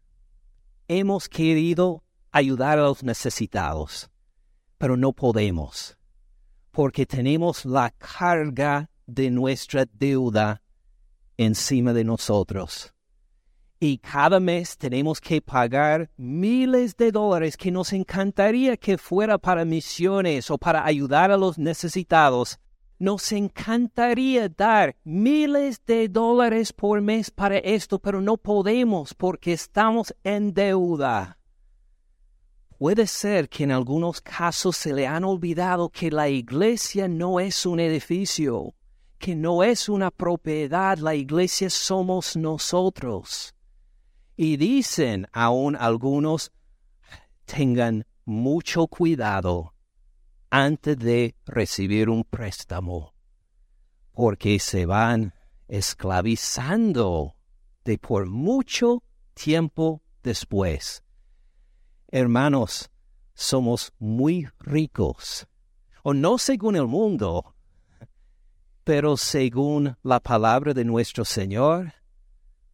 hemos 0.86 1.30
querido 1.30 2.04
ayudar 2.30 2.78
a 2.78 2.82
los 2.82 3.02
necesitados, 3.02 4.10
pero 4.76 4.98
no 4.98 5.14
podemos, 5.14 5.97
porque 6.70 7.06
tenemos 7.06 7.64
la 7.64 7.90
carga 7.90 8.90
de 9.06 9.30
nuestra 9.30 9.86
deuda 9.92 10.62
encima 11.36 11.92
de 11.92 12.04
nosotros. 12.04 12.92
Y 13.80 13.98
cada 13.98 14.40
mes 14.40 14.76
tenemos 14.76 15.20
que 15.20 15.40
pagar 15.40 16.10
miles 16.16 16.96
de 16.96 17.12
dólares 17.12 17.56
que 17.56 17.70
nos 17.70 17.92
encantaría 17.92 18.76
que 18.76 18.98
fuera 18.98 19.38
para 19.38 19.64
misiones 19.64 20.50
o 20.50 20.58
para 20.58 20.84
ayudar 20.84 21.30
a 21.30 21.36
los 21.36 21.58
necesitados, 21.58 22.58
nos 22.98 23.30
encantaría 23.30 24.48
dar 24.48 24.96
miles 25.04 25.80
de 25.86 26.08
dólares 26.08 26.72
por 26.72 27.00
mes 27.00 27.30
para 27.30 27.58
esto, 27.58 28.00
pero 28.00 28.20
no 28.20 28.36
podemos 28.36 29.14
porque 29.14 29.52
estamos 29.52 30.12
en 30.24 30.52
deuda. 30.52 31.37
Puede 32.78 33.08
ser 33.08 33.48
que 33.48 33.64
en 33.64 33.72
algunos 33.72 34.20
casos 34.20 34.76
se 34.76 34.92
le 34.92 35.04
han 35.04 35.24
olvidado 35.24 35.88
que 35.88 36.12
la 36.12 36.28
iglesia 36.28 37.08
no 37.08 37.40
es 37.40 37.66
un 37.66 37.80
edificio, 37.80 38.72
que 39.18 39.34
no 39.34 39.64
es 39.64 39.88
una 39.88 40.12
propiedad, 40.12 40.96
la 40.98 41.16
iglesia 41.16 41.70
somos 41.70 42.36
nosotros. 42.36 43.52
Y 44.36 44.56
dicen 44.58 45.26
aún 45.32 45.74
algunos, 45.74 46.52
tengan 47.46 48.06
mucho 48.24 48.86
cuidado 48.86 49.74
antes 50.48 50.96
de 50.98 51.34
recibir 51.46 52.08
un 52.08 52.22
préstamo, 52.22 53.12
porque 54.12 54.60
se 54.60 54.86
van 54.86 55.34
esclavizando 55.66 57.34
de 57.84 57.98
por 57.98 58.26
mucho 58.26 59.02
tiempo 59.34 60.00
después. 60.22 61.02
Hermanos, 62.10 62.88
somos 63.34 63.92
muy 63.98 64.48
ricos, 64.60 65.46
o 66.02 66.14
no 66.14 66.38
según 66.38 66.76
el 66.76 66.86
mundo, 66.86 67.54
pero 68.82 69.18
según 69.18 69.94
la 70.02 70.18
palabra 70.18 70.72
de 70.72 70.86
nuestro 70.86 71.26
Señor, 71.26 71.92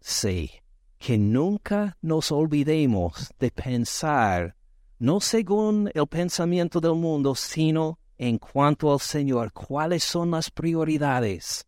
sí, 0.00 0.52
que 0.98 1.18
nunca 1.18 1.98
nos 2.00 2.30
olvidemos 2.30 3.34
de 3.40 3.50
pensar, 3.50 4.54
no 5.00 5.18
según 5.18 5.90
el 5.92 6.06
pensamiento 6.06 6.80
del 6.80 6.94
mundo, 6.94 7.34
sino 7.34 7.98
en 8.16 8.38
cuanto 8.38 8.92
al 8.92 9.00
Señor, 9.00 9.52
cuáles 9.52 10.04
son 10.04 10.30
las 10.30 10.48
prioridades. 10.48 11.66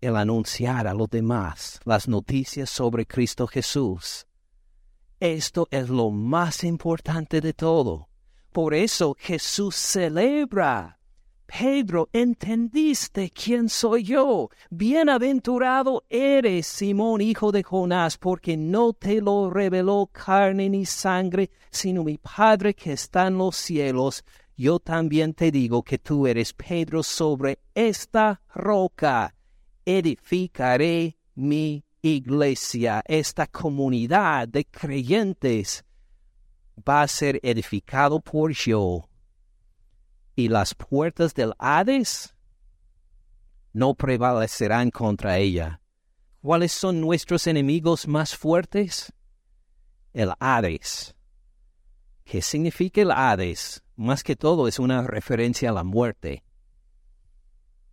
El 0.00 0.16
anunciar 0.16 0.86
a 0.86 0.94
los 0.94 1.10
demás 1.10 1.78
las 1.84 2.08
noticias 2.08 2.70
sobre 2.70 3.04
Cristo 3.04 3.46
Jesús. 3.46 4.26
Esto 5.22 5.68
es 5.70 5.88
lo 5.88 6.10
más 6.10 6.64
importante 6.64 7.40
de 7.40 7.52
todo. 7.52 8.08
Por 8.50 8.74
eso 8.74 9.14
Jesús 9.16 9.76
celebra. 9.76 10.98
Pedro, 11.46 12.08
¿entendiste 12.12 13.30
quién 13.30 13.68
soy 13.68 14.02
yo? 14.02 14.48
Bienaventurado 14.68 16.02
eres, 16.08 16.66
Simón, 16.66 17.20
hijo 17.20 17.52
de 17.52 17.62
Jonás, 17.62 18.18
porque 18.18 18.56
no 18.56 18.94
te 18.94 19.20
lo 19.20 19.48
reveló 19.48 20.10
carne 20.10 20.68
ni 20.68 20.84
sangre, 20.86 21.50
sino 21.70 22.02
mi 22.02 22.18
Padre 22.18 22.74
que 22.74 22.94
está 22.94 23.28
en 23.28 23.38
los 23.38 23.54
cielos 23.54 24.24
yo 24.56 24.80
también 24.80 25.34
te 25.34 25.52
digo 25.52 25.84
que 25.84 25.98
tú 25.98 26.26
eres 26.26 26.52
Pedro 26.52 27.04
sobre 27.04 27.60
esta 27.74 28.40
roca. 28.54 29.34
Edificaré 29.84 31.16
mi 31.34 31.84
iglesia, 32.02 33.02
esta 33.06 33.46
comunidad 33.46 34.48
de 34.48 34.64
creyentes 34.64 35.84
va 36.76 37.02
a 37.02 37.08
ser 37.08 37.40
edificado 37.42 38.20
por 38.20 38.52
yo. 38.52 39.08
Y 40.34 40.48
las 40.48 40.74
puertas 40.74 41.34
del 41.34 41.54
Hades 41.58 42.34
no 43.72 43.94
prevalecerán 43.94 44.90
contra 44.90 45.38
ella. 45.38 45.80
¿Cuáles 46.40 46.72
son 46.72 47.00
nuestros 47.00 47.46
enemigos 47.46 48.08
más 48.08 48.36
fuertes? 48.36 49.12
El 50.12 50.32
Hades. 50.40 51.14
¿Qué 52.24 52.42
significa 52.42 53.00
el 53.00 53.10
Hades? 53.10 53.82
más 54.02 54.22
que 54.22 54.36
todo 54.36 54.68
es 54.68 54.78
una 54.78 55.02
referencia 55.06 55.70
a 55.70 55.72
la 55.72 55.84
muerte. 55.84 56.44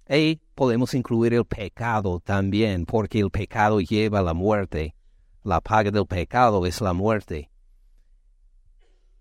Y 0.10 0.42
podemos 0.60 0.94
incluir 0.94 1.34
el 1.34 1.46
pecado 1.46 2.20
también, 2.20 2.86
porque 2.86 3.22
el 3.22 3.32
pecado 3.32 3.80
lleva 3.80 4.20
a 4.20 4.22
la 4.22 4.34
muerte. 4.34 4.94
La 5.42 5.62
paga 5.62 5.90
del 5.90 6.06
pecado 6.06 6.66
es 6.66 6.82
la 6.82 6.92
muerte. 6.92 7.50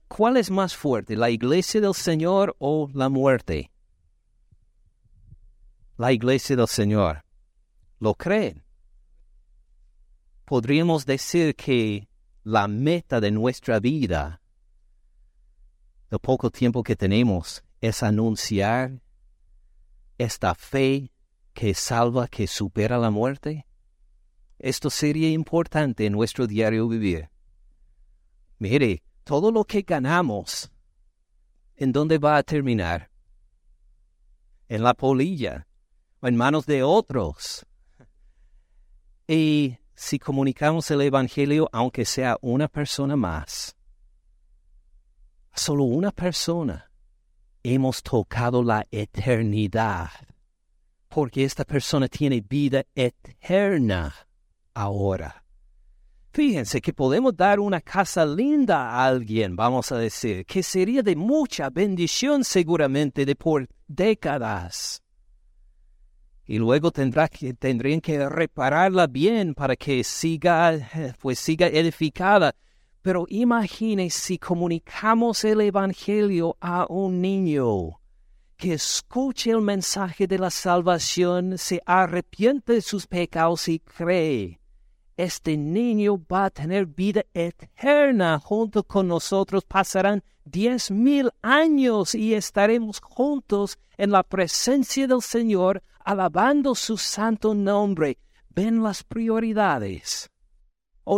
¿Cuál 0.08 0.36
es 0.36 0.50
más 0.50 0.74
fuerte, 0.74 1.14
la 1.14 1.30
iglesia 1.30 1.80
del 1.80 1.94
Señor 1.94 2.56
o 2.58 2.90
la 2.92 3.08
muerte? 3.08 3.70
La 5.96 6.10
iglesia 6.10 6.56
del 6.56 6.66
Señor. 6.66 7.24
¿Lo 8.00 8.14
creen? 8.14 8.64
Podríamos 10.44 11.06
decir 11.06 11.54
que 11.54 12.08
la 12.42 12.66
meta 12.66 13.20
de 13.20 13.30
nuestra 13.30 13.78
vida 13.78 14.42
el 16.10 16.18
poco 16.18 16.50
tiempo 16.50 16.82
que 16.82 16.96
tenemos 16.96 17.62
es 17.80 18.02
anunciar 18.02 19.00
esta 20.18 20.56
fe 20.56 21.12
que 21.58 21.74
salva, 21.74 22.28
que 22.28 22.46
supera 22.46 22.98
la 22.98 23.10
muerte? 23.10 23.66
Esto 24.60 24.90
sería 24.90 25.28
importante 25.30 26.06
en 26.06 26.12
nuestro 26.12 26.46
diario 26.46 26.86
vivir. 26.86 27.30
Mire, 28.60 29.02
todo 29.24 29.50
lo 29.50 29.64
que 29.64 29.82
ganamos, 29.82 30.70
¿en 31.74 31.90
dónde 31.90 32.18
va 32.18 32.36
a 32.36 32.44
terminar? 32.44 33.10
En 34.68 34.84
la 34.84 34.94
polilla, 34.94 35.66
o 36.20 36.28
en 36.28 36.36
manos 36.36 36.64
de 36.64 36.84
otros. 36.84 37.66
Y 39.26 39.78
si 39.96 40.20
comunicamos 40.20 40.88
el 40.92 41.00
Evangelio, 41.00 41.68
aunque 41.72 42.04
sea 42.04 42.38
una 42.40 42.68
persona 42.68 43.16
más, 43.16 43.76
solo 45.56 45.82
una 45.82 46.12
persona, 46.12 46.88
hemos 47.64 48.00
tocado 48.04 48.62
la 48.62 48.86
eternidad, 48.92 50.10
porque 51.18 51.42
esta 51.42 51.64
persona 51.64 52.06
tiene 52.06 52.40
vida 52.40 52.84
eterna 52.94 54.14
ahora. 54.72 55.42
Fíjense 56.30 56.80
que 56.80 56.92
podemos 56.92 57.36
dar 57.36 57.58
una 57.58 57.80
casa 57.80 58.24
linda 58.24 58.90
a 58.90 59.04
alguien, 59.04 59.56
vamos 59.56 59.90
a 59.90 59.98
decir, 59.98 60.46
que 60.46 60.62
sería 60.62 61.02
de 61.02 61.16
mucha 61.16 61.70
bendición 61.70 62.44
seguramente 62.44 63.26
de 63.26 63.34
por 63.34 63.66
décadas. 63.88 65.02
Y 66.46 66.58
luego 66.58 66.92
tendrá 66.92 67.26
que, 67.26 67.52
tendrían 67.52 68.00
que 68.00 68.28
repararla 68.28 69.08
bien 69.08 69.54
para 69.54 69.74
que 69.74 70.04
siga, 70.04 70.78
pues 71.18 71.40
siga 71.40 71.66
edificada. 71.66 72.54
Pero 73.02 73.26
imagine 73.28 74.08
si 74.08 74.38
comunicamos 74.38 75.42
el 75.42 75.62
Evangelio 75.62 76.56
a 76.60 76.86
un 76.88 77.20
niño 77.20 77.97
que 78.58 78.74
escuche 78.74 79.52
el 79.52 79.60
mensaje 79.60 80.26
de 80.26 80.38
la 80.38 80.50
salvación, 80.50 81.56
se 81.56 81.80
arrepiente 81.86 82.74
de 82.74 82.82
sus 82.82 83.06
pecados 83.06 83.68
y 83.68 83.78
cree. 83.78 84.60
Este 85.16 85.56
niño 85.56 86.20
va 86.30 86.46
a 86.46 86.50
tener 86.50 86.86
vida 86.86 87.24
eterna 87.32 88.40
junto 88.40 88.82
con 88.82 89.08
nosotros. 89.08 89.64
Pasarán 89.64 90.22
diez 90.44 90.90
mil 90.90 91.30
años 91.40 92.14
y 92.14 92.34
estaremos 92.34 93.00
juntos 93.00 93.78
en 93.96 94.10
la 94.10 94.24
presencia 94.24 95.06
del 95.06 95.22
Señor, 95.22 95.82
alabando 96.04 96.74
su 96.74 96.98
santo 96.98 97.54
nombre. 97.54 98.18
Ven 98.50 98.82
las 98.82 99.04
prioridades 99.04 100.30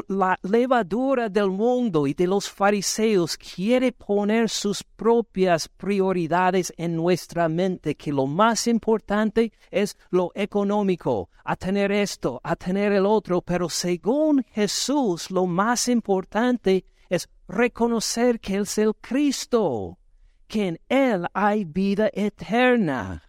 la 0.08 0.38
levadura 0.42 1.28
del 1.28 1.50
mundo 1.50 2.06
y 2.06 2.14
de 2.14 2.26
los 2.26 2.48
fariseos 2.48 3.36
quiere 3.36 3.92
poner 3.92 4.48
sus 4.48 4.82
propias 4.82 5.68
prioridades 5.68 6.72
en 6.76 6.94
nuestra 6.94 7.48
mente, 7.48 7.96
que 7.96 8.12
lo 8.12 8.26
más 8.26 8.66
importante 8.66 9.52
es 9.70 9.96
lo 10.10 10.30
económico, 10.34 11.28
a 11.44 11.56
tener 11.56 11.90
esto, 11.90 12.40
a 12.44 12.54
tener 12.56 12.92
el 12.92 13.06
otro, 13.06 13.42
pero 13.42 13.68
según 13.68 14.44
Jesús 14.52 15.30
lo 15.30 15.46
más 15.46 15.88
importante 15.88 16.84
es 17.08 17.28
reconocer 17.48 18.38
que 18.38 18.56
Él 18.56 18.62
es 18.62 18.78
el 18.78 18.94
Cristo, 19.00 19.98
que 20.46 20.68
en 20.68 20.80
Él 20.88 21.26
hay 21.34 21.64
vida 21.64 22.10
eterna. 22.12 23.24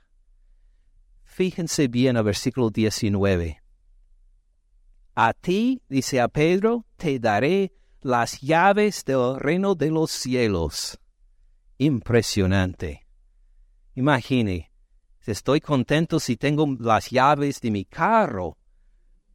Fíjense 1.24 1.88
bien 1.88 2.18
al 2.18 2.26
versículo 2.26 2.70
19. 2.70 3.61
A 5.24 5.34
ti, 5.34 5.80
dice 5.88 6.20
a 6.20 6.30
Pedro, 6.30 6.84
te 6.98 7.20
daré 7.20 7.72
las 8.02 8.42
llaves 8.42 9.06
del 9.06 9.40
reino 9.40 9.76
de 9.76 9.92
los 9.92 10.10
cielos. 10.10 10.98
Impresionante. 11.78 13.06
Imagine, 13.94 14.72
estoy 15.24 15.62
contento 15.62 16.20
si 16.20 16.38
tengo 16.38 16.66
las 16.80 17.12
llaves 17.12 17.62
de 17.62 17.70
mi 17.70 17.86
carro, 17.86 18.58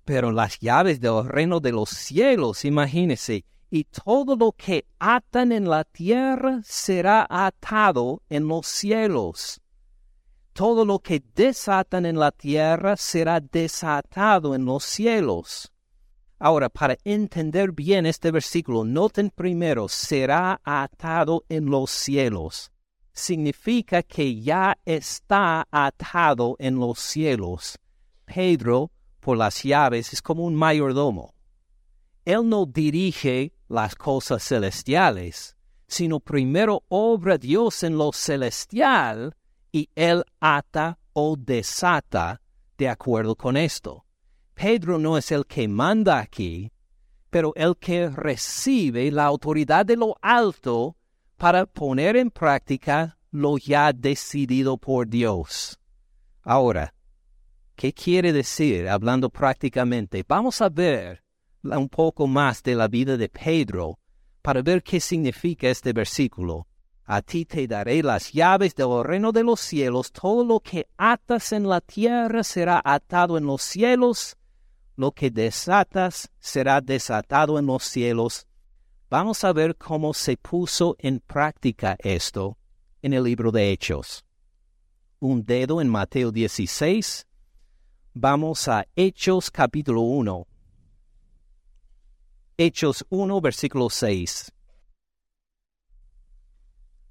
pero 0.05 0.33
las 0.33 0.59
llaves 0.59 1.01
del 1.01 1.25
reino 1.25 1.61
de 1.61 1.71
los 1.71 1.91
cielos, 1.91 2.65
imagínese, 2.65 3.45
y 3.71 3.85
todo 3.85 4.35
lo 4.35 4.51
que 4.51 4.89
atan 4.99 5.53
en 5.53 5.71
la 5.71 5.85
tierra 5.85 6.63
será 6.65 7.29
atado 7.31 8.25
en 8.29 8.49
los 8.49 8.67
cielos. 8.67 9.61
Todo 10.53 10.85
lo 10.85 10.99
que 10.99 11.23
desatan 11.33 12.07
en 12.07 12.19
la 12.19 12.33
tierra 12.33 12.97
será 12.97 13.39
desatado 13.39 14.53
en 14.57 14.65
los 14.65 14.83
cielos. 14.83 15.73
Ahora, 16.39 16.69
para 16.69 16.99
entender 17.05 17.73
bien 17.73 18.05
este 18.05 18.31
versículo, 18.31 18.85
noten 18.85 19.31
primero, 19.31 19.89
será 19.89 20.61
atado 20.65 21.45
en 21.49 21.67
los 21.67 21.91
cielos. 21.91 22.71
Significa 23.13 24.03
que 24.03 24.41
ya 24.43 24.77
está 24.85 25.67
atado 25.71 26.57
en 26.59 26.79
los 26.79 26.99
cielos. 26.99 27.79
Pedro, 28.27 28.91
por 29.21 29.39
las 29.39 29.63
llaves, 29.63 30.13
es 30.13 30.21
como 30.21 30.45
un 30.45 30.55
mayordomo. 30.55 31.35
Él 32.27 32.47
no 32.47 32.67
dirige 32.67 33.55
las 33.69 33.95
cosas 33.95 34.43
celestiales, 34.43 35.57
sino 35.89 36.21
primero 36.21 36.83
obra 36.89 37.39
Dios 37.39 37.83
en 37.83 37.97
lo 37.97 38.13
celestial 38.13 39.35
y 39.73 39.89
él 39.95 40.25
ata 40.41 40.99
o 41.13 41.37
desata 41.37 42.43
de 42.77 42.89
acuerdo 42.89 43.37
con 43.37 43.57
esto. 43.57 44.06
Pedro 44.57 44.99
no 44.99 45.17
es 45.17 45.31
el 45.31 45.47
que 45.47 45.69
manda 45.69 46.19
aquí, 46.19 46.73
pero 47.31 47.53
el 47.55 47.77
que 47.77 48.09
recibe 48.09 49.11
la 49.13 49.27
autoridad 49.27 49.87
de 49.87 49.97
lo 49.97 50.17
alto 50.21 50.97
para 51.37 51.67
poner 51.67 52.17
en 52.17 52.31
práctica 52.31 53.19
lo 53.31 53.59
ya 53.59 53.93
decidido 53.93 54.77
por 54.77 55.07
Dios. 55.07 55.79
Ahora, 56.43 56.93
¿Qué 57.77 57.93
quiere 57.93 58.33
decir 58.33 58.89
hablando 58.89 59.29
prácticamente? 59.29 60.25
Vamos 60.27 60.63
a 60.63 60.71
ver 60.71 61.23
un 61.63 61.91
poco 61.91 62.27
más 62.27 62.63
de 62.63 62.75
la 62.75 62.89
vida 62.89 63.19
de 63.19 63.29
Pedro 63.29 63.99
para 64.41 64.63
ver 64.63 64.83
qué 64.83 64.99
significa 64.99 65.69
este 65.69 65.93
versículo. 65.93 66.67
A 67.05 67.21
ti 67.21 67.45
te 67.45 67.67
daré 67.67 68.03
las 68.03 68.33
llaves 68.33 68.75
del 68.75 69.05
reino 69.05 69.31
de 69.31 69.45
los 69.45 69.61
cielos. 69.61 70.11
Todo 70.11 70.43
lo 70.43 70.61
que 70.61 70.89
atas 70.97 71.53
en 71.53 71.69
la 71.69 71.83
tierra 71.83 72.43
será 72.43 72.81
atado 72.83 73.37
en 73.37 73.45
los 73.45 73.61
cielos. 73.61 74.39
Lo 74.97 75.13
que 75.13 75.31
desatas 75.31 76.31
será 76.39 76.81
desatado 76.81 77.59
en 77.59 77.67
los 77.67 77.85
cielos. 77.85 78.47
Vamos 79.11 79.45
a 79.45 79.53
ver 79.53 79.77
cómo 79.77 80.15
se 80.15 80.39
puso 80.39 80.97
en 80.99 81.21
práctica 81.21 81.97
esto 82.01 82.57
en 83.03 83.13
el 83.13 83.25
libro 83.25 83.53
de 83.53 83.71
Hechos. 83.71 84.25
Un 85.21 85.45
dedo 85.45 85.83
en 85.83 85.89
Mateo 85.89 86.33
16. 86.33 87.27
Vamos 88.15 88.69
a 88.69 88.87
Hechos 88.97 89.51
capítulo 89.51 90.01
1. 90.01 90.47
Hechos 92.57 93.05
1, 93.11 93.41
versículo 93.43 93.91
6. 93.91 94.51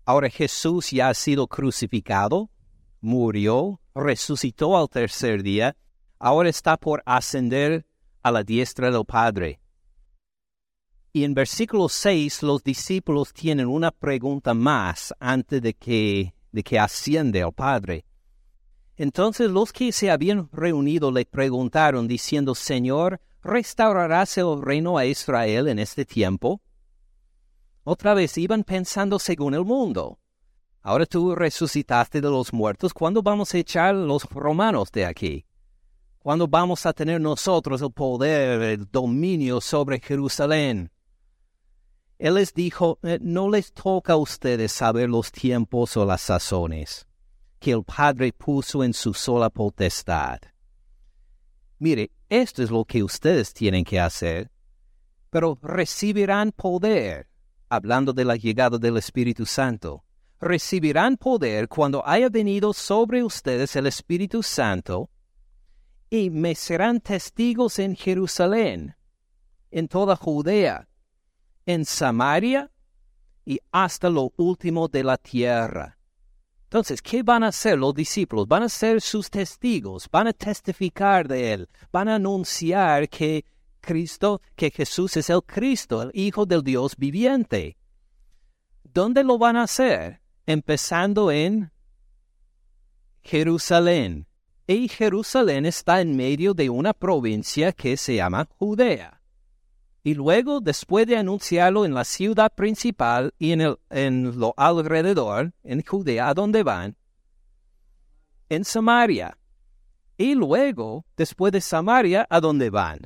Ahora 0.06 0.30
Jesús 0.30 0.90
ya 0.90 1.10
ha 1.10 1.14
sido 1.14 1.48
crucificado, 1.48 2.50
murió, 3.00 3.80
resucitó 3.94 4.76
al 4.76 4.90
tercer 4.90 5.44
día, 5.44 5.76
ahora 6.26 6.50
está 6.50 6.76
por 6.76 7.04
ascender 7.06 7.86
a 8.24 8.32
la 8.32 8.44
diestra 8.44 8.90
del 8.90 9.06
Padre. 9.06 9.60
Y 11.14 11.24
en 11.24 11.36
versículo 11.36 11.88
6 11.88 12.42
los 12.42 12.64
discípulos 12.64 13.32
tienen 13.32 13.68
una 13.68 13.92
pregunta 13.92 14.56
más 14.56 15.14
antes 15.20 15.62
de 15.62 15.76
que, 15.76 16.34
de 16.52 16.64
que 16.64 16.80
asciende 16.80 17.44
al 17.44 17.54
Padre. 17.54 18.06
Entonces 18.98 19.52
los 19.52 19.72
que 19.72 19.92
se 19.92 20.10
habían 20.10 20.50
reunido 20.52 21.12
le 21.12 21.26
preguntaron 21.26 22.08
diciendo, 22.08 22.56
Señor, 22.56 23.22
¿restaurarás 23.44 24.36
el 24.40 24.64
reino 24.64 24.98
a 24.98 25.06
Israel 25.06 25.68
en 25.68 25.78
este 25.78 26.06
tiempo? 26.06 26.60
Otra 27.84 28.16
vez 28.16 28.36
iban 28.40 28.64
pensando 28.64 29.20
según 29.20 29.54
el 29.54 29.64
mundo. 29.64 30.18
Ahora 30.82 31.06
tú 31.06 31.36
resucitaste 31.36 32.20
de 32.20 32.30
los 32.32 32.52
muertos, 32.52 32.96
¿cuándo 32.96 33.22
vamos 33.22 33.54
a 33.54 33.60
echar 33.60 33.94
los 33.94 34.24
romanos 34.24 34.92
de 34.92 35.06
aquí? 35.06 35.46
¿Cuándo 36.26 36.48
vamos 36.48 36.88
a 36.88 36.94
tener 36.94 37.22
nosotros 37.22 37.84
el 37.84 37.92
poder, 37.92 38.60
el 38.64 38.90
dominio 38.90 39.62
sobre 39.62 40.00
Jerusalén? 40.00 40.90
Él 42.18 42.34
les 42.34 42.52
dijo, 42.52 42.98
eh, 43.04 43.20
no 43.22 43.48
les 43.48 43.72
toca 43.72 44.14
a 44.14 44.16
ustedes 44.16 44.72
saber 44.72 45.08
los 45.08 45.32
tiempos 45.32 45.96
o 45.98 46.04
las 46.04 46.22
sazones 46.22 47.06
que 47.60 47.74
el 47.74 47.84
Padre 47.84 48.34
puso 48.34 48.84
en 48.84 48.96
su 48.96 49.14
sola 49.14 49.52
potestad. 49.52 50.40
Mire, 51.78 52.10
esto 52.28 52.64
es 52.64 52.72
lo 52.72 52.86
que 52.86 53.04
ustedes 53.04 53.54
tienen 53.54 53.84
que 53.86 54.00
hacer, 54.00 54.50
pero 55.30 55.60
recibirán 55.62 56.52
poder 56.54 57.28
hablando 57.70 58.14
de 58.14 58.26
la 58.26 58.36
llegada 58.36 58.80
del 58.80 58.98
Espíritu 58.98 59.46
Santo, 59.46 60.04
recibirán 60.42 61.18
poder 61.18 61.68
cuando 61.68 62.02
haya 62.04 62.30
venido 62.30 62.74
sobre 62.74 63.24
ustedes 63.24 63.76
el 63.76 63.86
Espíritu 63.86 64.42
Santo, 64.42 65.12
y 66.16 66.30
me 66.30 66.56
serán 66.56 67.02
testigos 67.02 67.80
en 67.80 67.96
Jerusalén, 67.96 68.96
en 69.72 69.88
toda 69.88 70.16
Judea, 70.16 70.88
en 71.66 71.84
Samaria 71.84 72.72
y 73.44 73.60
hasta 73.72 74.10
lo 74.10 74.32
último 74.38 74.88
de 74.88 75.04
la 75.04 75.18
tierra. 75.18 75.98
Entonces, 76.64 77.02
¿qué 77.02 77.22
van 77.22 77.44
a 77.44 77.50
hacer 77.50 77.78
los 77.78 77.94
discípulos? 77.94 78.48
Van 78.48 78.64
a 78.64 78.70
ser 78.70 79.02
sus 79.02 79.30
testigos, 79.30 80.08
van 80.12 80.28
a 80.28 80.34
testificar 80.34 81.28
de 81.28 81.54
Él, 81.54 81.70
van 81.92 82.08
a 82.08 82.16
anunciar 82.16 83.08
que 83.10 83.46
Cristo, 83.82 84.42
que 84.56 84.72
Jesús 84.72 85.16
es 85.18 85.30
el 85.30 85.44
Cristo, 85.44 86.02
el 86.02 86.12
Hijo 86.14 86.46
del 86.46 86.64
Dios 86.64 86.96
viviente. 86.98 87.78
¿Dónde 88.84 89.24
lo 89.24 89.38
van 89.38 89.58
a 89.58 89.64
hacer? 89.64 90.22
Empezando 90.46 91.32
en 91.32 91.72
Jerusalén. 93.22 94.28
Y 94.68 94.88
Jerusalén 94.88 95.66
está 95.66 96.02
en 96.02 96.16
medio 96.16 96.54
de 96.54 96.70
una 96.70 96.94
provincia 96.94 97.72
que 97.72 97.98
se 97.98 98.16
llama 98.16 98.48
Judea. 98.58 99.22
Y 100.04 100.14
luego, 100.14 100.60
después 100.60 101.08
de 101.08 101.18
anunciarlo 101.18 101.86
en 101.86 101.94
la 101.94 102.04
ciudad 102.04 102.54
principal 102.54 103.34
y 103.38 103.52
en, 103.52 103.62
el, 103.62 103.78
en 103.90 104.40
lo 104.40 104.54
alrededor, 104.58 105.54
en 105.64 105.84
Judea, 105.84 106.30
¿a 106.30 106.34
dónde 106.34 106.64
van? 106.64 106.96
En 108.50 108.66
Samaria. 108.66 109.38
Y 110.18 110.36
luego, 110.36 111.06
después 111.18 111.52
de 111.52 111.62
Samaria, 111.62 112.26
¿a 112.30 112.40
dónde 112.40 112.70
van? 112.70 113.00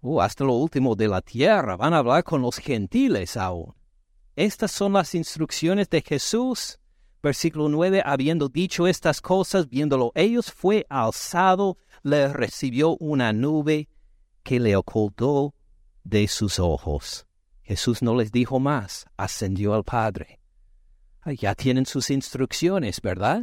Uh, 0.00 0.20
hasta 0.20 0.44
lo 0.44 0.54
último 0.54 0.94
de 0.94 1.08
la 1.08 1.20
tierra, 1.20 1.76
van 1.76 1.92
a 1.92 1.98
hablar 1.98 2.24
con 2.24 2.42
los 2.42 2.56
gentiles 2.58 3.36
aún. 3.36 3.74
Estas 4.36 4.70
son 4.70 4.92
las 4.92 5.14
instrucciones 5.14 5.90
de 5.90 6.00
Jesús. 6.00 6.78
Versículo 7.22 7.68
9, 7.68 8.02
habiendo 8.04 8.48
dicho 8.48 8.86
estas 8.86 9.20
cosas, 9.20 9.68
viéndolo 9.68 10.12
ellos, 10.14 10.52
fue 10.52 10.86
alzado, 10.88 11.78
le 12.02 12.32
recibió 12.32 12.96
una 12.98 13.32
nube 13.32 13.88
que 14.42 14.60
le 14.60 14.76
ocultó 14.76 15.54
de 16.04 16.28
sus 16.28 16.58
ojos. 16.58 17.26
Jesús 17.62 18.02
no 18.02 18.14
les 18.14 18.32
dijo 18.32 18.60
más, 18.60 19.06
ascendió 19.16 19.74
al 19.74 19.84
Padre. 19.84 20.40
Ya 21.26 21.54
tienen 21.54 21.84
sus 21.84 22.08
instrucciones, 22.10 23.00
¿verdad? 23.02 23.42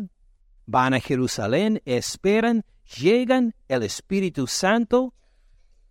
Van 0.66 0.94
a 0.96 1.00
Jerusalén, 1.00 1.82
esperan, 1.86 2.66
llegan, 3.00 3.54
el 3.68 3.84
Espíritu 3.84 4.48
Santo 4.48 5.14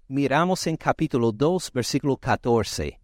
miramos 0.08 0.66
en 0.66 0.76
capítulo 0.76 1.32
2, 1.32 1.72
versículo 1.72 2.16
14. 2.16 3.00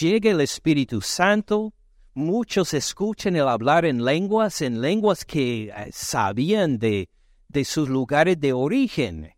Llega 0.00 0.30
el 0.30 0.40
Espíritu 0.40 1.00
Santo, 1.00 1.74
muchos 2.14 2.74
escuchan 2.74 3.36
el 3.36 3.48
hablar 3.48 3.84
en 3.84 4.04
lenguas, 4.04 4.62
en 4.62 4.80
lenguas 4.80 5.24
que 5.24 5.68
eh, 5.68 5.90
sabían 5.92 6.78
de, 6.78 7.08
de 7.48 7.64
sus 7.64 7.88
lugares 7.88 8.40
de 8.40 8.52
origen. 8.52 9.32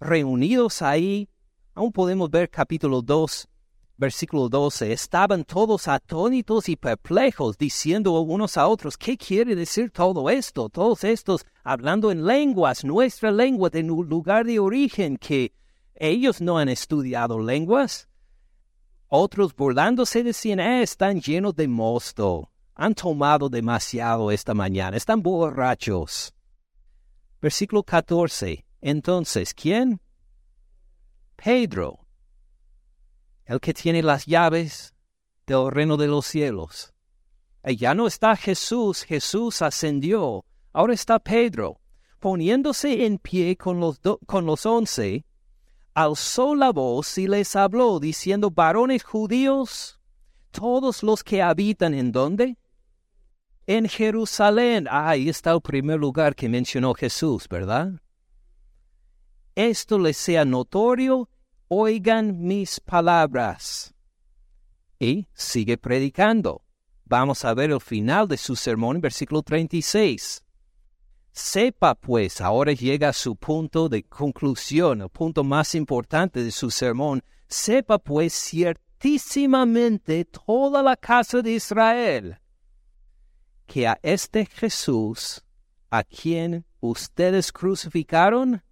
Reunidos 0.00 0.82
ahí, 0.82 1.28
aún 1.74 1.92
podemos 1.92 2.30
ver 2.30 2.48
capítulo 2.48 3.02
2, 3.02 3.48
versículo 3.96 4.48
12, 4.48 4.92
estaban 4.92 5.44
todos 5.44 5.86
atónitos 5.86 6.68
y 6.68 6.76
perplejos, 6.76 7.58
diciendo 7.58 8.18
unos 8.20 8.56
a 8.56 8.66
otros, 8.66 8.96
¿qué 8.96 9.16
quiere 9.16 9.54
decir 9.54 9.90
todo 9.90 10.30
esto? 10.30 10.70
Todos 10.70 11.04
estos 11.04 11.44
hablando 11.62 12.10
en 12.10 12.24
lenguas, 12.24 12.82
nuestra 12.82 13.30
lengua 13.30 13.68
de 13.68 13.82
lugar 13.82 14.46
de 14.46 14.58
origen, 14.58 15.18
que 15.18 15.52
ellos 15.94 16.40
no 16.40 16.56
han 16.58 16.70
estudiado 16.70 17.38
lenguas. 17.38 18.09
Otros 19.12 19.56
burlándose 19.56 20.22
decían, 20.22 20.60
eh, 20.60 20.84
están 20.84 21.20
llenos 21.20 21.56
de 21.56 21.66
mosto, 21.66 22.52
han 22.76 22.94
tomado 22.94 23.48
demasiado 23.48 24.30
esta 24.30 24.54
mañana, 24.54 24.96
están 24.96 25.20
borrachos. 25.20 26.32
Versículo 27.42 27.82
14. 27.82 28.64
Entonces, 28.80 29.52
¿quién? 29.52 30.00
Pedro, 31.34 32.06
el 33.46 33.58
que 33.58 33.74
tiene 33.74 34.00
las 34.00 34.26
llaves 34.26 34.94
del 35.44 35.72
reino 35.72 35.96
de 35.96 36.06
los 36.06 36.26
cielos. 36.26 36.94
Y 37.64 37.74
ya 37.74 37.96
no 37.96 38.06
está 38.06 38.36
Jesús, 38.36 39.02
Jesús 39.02 39.60
ascendió, 39.60 40.44
ahora 40.72 40.94
está 40.94 41.18
Pedro, 41.18 41.80
poniéndose 42.20 43.04
en 43.06 43.18
pie 43.18 43.56
con 43.56 43.80
los, 43.80 44.00
con 44.24 44.46
los 44.46 44.64
once, 44.66 45.24
alzó 45.94 46.54
la 46.54 46.70
voz 46.70 47.18
y 47.18 47.26
les 47.26 47.56
habló, 47.56 48.00
diciendo, 48.00 48.50
varones 48.50 49.02
judíos, 49.02 50.00
todos 50.50 51.02
los 51.02 51.22
que 51.22 51.42
habitan 51.42 51.94
en 51.94 52.12
dónde? 52.12 52.56
En 53.66 53.88
Jerusalén. 53.88 54.88
ahí 54.90 55.28
está 55.28 55.52
el 55.52 55.60
primer 55.60 55.98
lugar 55.98 56.34
que 56.34 56.48
mencionó 56.48 56.94
Jesús, 56.94 57.48
¿verdad? 57.48 57.92
Esto 59.54 59.98
les 59.98 60.16
sea 60.16 60.44
notorio 60.44 61.28
oigan 61.72 62.42
mis 62.42 62.80
palabras. 62.80 63.94
Y 64.98 65.28
sigue 65.32 65.78
predicando. 65.78 66.64
Vamos 67.04 67.44
a 67.44 67.54
ver 67.54 67.70
el 67.70 67.80
final 67.80 68.26
de 68.26 68.36
su 68.36 68.56
sermón 68.56 69.00
versículo 69.00 69.42
36. 69.42 70.44
Sepa 71.32 71.94
pues, 71.94 72.40
ahora 72.40 72.72
llega 72.72 73.10
a 73.10 73.12
su 73.12 73.36
punto 73.36 73.88
de 73.88 74.02
conclusión, 74.02 75.02
el 75.02 75.08
punto 75.08 75.44
más 75.44 75.74
importante 75.74 76.42
de 76.42 76.50
su 76.50 76.70
sermón. 76.70 77.22
Sepa 77.48 77.98
pues 77.98 78.32
ciertísimamente 78.34 80.24
toda 80.24 80.82
la 80.82 80.96
casa 80.96 81.40
de 81.42 81.52
Israel 81.52 82.40
que 83.70 83.86
a 83.86 84.00
este 84.02 84.46
Jesús, 84.46 85.44
a 85.90 86.02
quien 86.02 86.66
ustedes 86.80 87.52
crucificaron, 87.52 88.64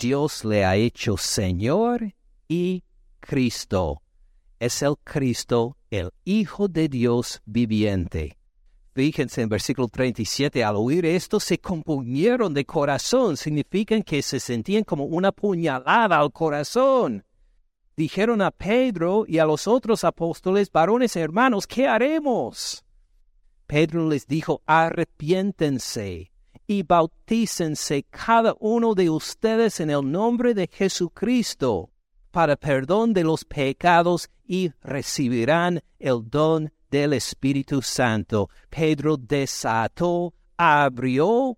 Dios 0.00 0.44
le 0.44 0.64
ha 0.64 0.74
hecho 0.74 1.16
Señor 1.16 2.12
y 2.48 2.82
Cristo. 3.20 4.02
Es 4.58 4.82
el 4.82 4.96
Cristo, 5.04 5.76
el 5.90 6.10
Hijo 6.24 6.66
de 6.66 6.88
Dios 6.88 7.40
viviente. 7.44 8.39
Fíjense 8.92 9.42
en 9.42 9.48
versículo 9.48 9.86
37, 9.88 10.64
al 10.64 10.76
oír 10.76 11.06
esto 11.06 11.38
se 11.38 11.58
compunieron 11.58 12.52
de 12.52 12.64
corazón, 12.64 13.36
significan 13.36 14.02
que 14.02 14.20
se 14.20 14.40
sentían 14.40 14.82
como 14.82 15.04
una 15.04 15.30
puñalada 15.30 16.18
al 16.18 16.32
corazón. 16.32 17.24
Dijeron 17.96 18.42
a 18.42 18.50
Pedro 18.50 19.24
y 19.28 19.38
a 19.38 19.44
los 19.44 19.68
otros 19.68 20.02
apóstoles, 20.02 20.72
varones 20.72 21.14
hermanos, 21.14 21.66
¿qué 21.66 21.86
haremos? 21.86 22.84
Pedro 23.66 24.08
les 24.08 24.26
dijo, 24.26 24.62
arrepiéntense 24.66 26.32
y 26.66 26.82
bautícense 26.82 28.04
cada 28.10 28.56
uno 28.58 28.94
de 28.94 29.10
ustedes 29.10 29.78
en 29.78 29.90
el 29.90 30.10
nombre 30.10 30.54
de 30.54 30.68
Jesucristo 30.72 31.90
para 32.30 32.56
perdón 32.56 33.12
de 33.12 33.24
los 33.24 33.44
pecados 33.44 34.30
y 34.46 34.70
recibirán 34.82 35.82
el 35.98 36.28
don 36.28 36.72
del 36.90 37.12
Espíritu 37.12 37.82
Santo. 37.82 38.50
Pedro 38.68 39.16
desató, 39.16 40.34
abrió, 40.56 41.56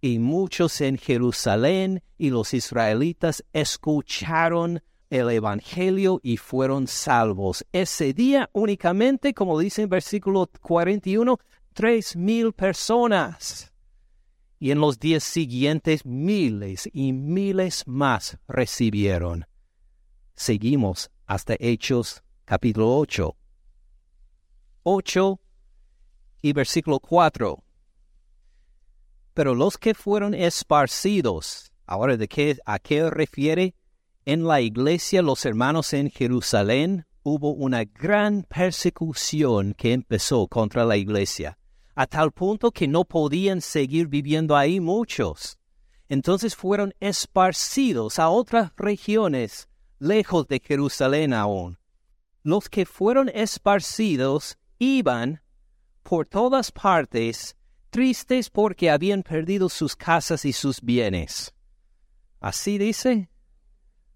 y 0.00 0.18
muchos 0.18 0.80
en 0.80 0.98
Jerusalén 0.98 2.02
y 2.18 2.30
los 2.30 2.54
israelitas 2.54 3.44
escucharon 3.52 4.82
el 5.10 5.30
Evangelio 5.30 6.20
y 6.22 6.36
fueron 6.36 6.86
salvos. 6.86 7.64
Ese 7.72 8.12
día 8.12 8.50
únicamente, 8.52 9.34
como 9.34 9.58
dice 9.58 9.82
en 9.82 9.88
versículo 9.88 10.48
41, 10.60 11.38
tres 11.72 12.16
mil 12.16 12.52
personas. 12.52 13.72
Y 14.58 14.70
en 14.70 14.80
los 14.80 14.98
días 14.98 15.22
siguientes 15.22 16.06
miles 16.06 16.88
y 16.92 17.12
miles 17.12 17.82
más 17.86 18.38
recibieron. 18.48 19.44
Seguimos 20.34 21.10
hasta 21.26 21.56
Hechos 21.58 22.22
capítulo 22.44 22.96
8. 22.98 23.35
8 24.88 25.40
y 26.42 26.52
versículo 26.52 27.00
4. 27.00 27.60
Pero 29.34 29.52
los 29.56 29.78
que 29.78 29.94
fueron 29.94 30.32
esparcidos, 30.32 31.72
ahora 31.86 32.16
de 32.16 32.28
qué, 32.28 32.56
a 32.64 32.78
qué 32.78 33.10
refiere, 33.10 33.74
en 34.24 34.46
la 34.46 34.60
iglesia 34.60 35.22
los 35.22 35.44
hermanos 35.44 35.92
en 35.92 36.08
Jerusalén 36.08 37.04
hubo 37.24 37.50
una 37.50 37.82
gran 37.82 38.44
persecución 38.44 39.74
que 39.74 39.92
empezó 39.92 40.46
contra 40.46 40.84
la 40.84 40.96
iglesia, 40.96 41.58
a 41.96 42.06
tal 42.06 42.30
punto 42.30 42.70
que 42.70 42.86
no 42.86 43.04
podían 43.04 43.62
seguir 43.62 44.06
viviendo 44.06 44.56
ahí 44.56 44.78
muchos. 44.78 45.58
Entonces 46.08 46.54
fueron 46.54 46.94
esparcidos 47.00 48.20
a 48.20 48.28
otras 48.28 48.70
regiones, 48.76 49.68
lejos 49.98 50.46
de 50.46 50.60
Jerusalén 50.60 51.32
aún. 51.32 51.76
Los 52.44 52.68
que 52.68 52.86
fueron 52.86 53.28
esparcidos 53.30 54.56
iban 54.78 55.40
por 56.02 56.26
todas 56.26 56.70
partes 56.70 57.56
tristes 57.90 58.50
porque 58.50 58.90
habían 58.90 59.22
perdido 59.22 59.68
sus 59.68 59.96
casas 59.96 60.44
y 60.44 60.52
sus 60.52 60.80
bienes. 60.80 61.54
¿Así 62.40 62.78
dice? 62.78 63.30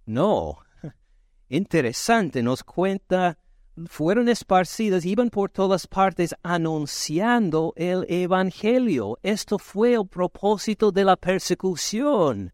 No. 0.06 0.58
Interesante, 1.48 2.42
nos 2.42 2.62
cuenta, 2.62 3.38
fueron 3.86 4.28
esparcidos, 4.28 5.04
iban 5.04 5.30
por 5.30 5.50
todas 5.50 5.86
partes 5.86 6.34
anunciando 6.42 7.72
el 7.76 8.04
Evangelio. 8.08 9.18
Esto 9.22 9.58
fue 9.58 9.94
el 9.94 10.06
propósito 10.06 10.92
de 10.92 11.04
la 11.04 11.16
persecución, 11.16 12.52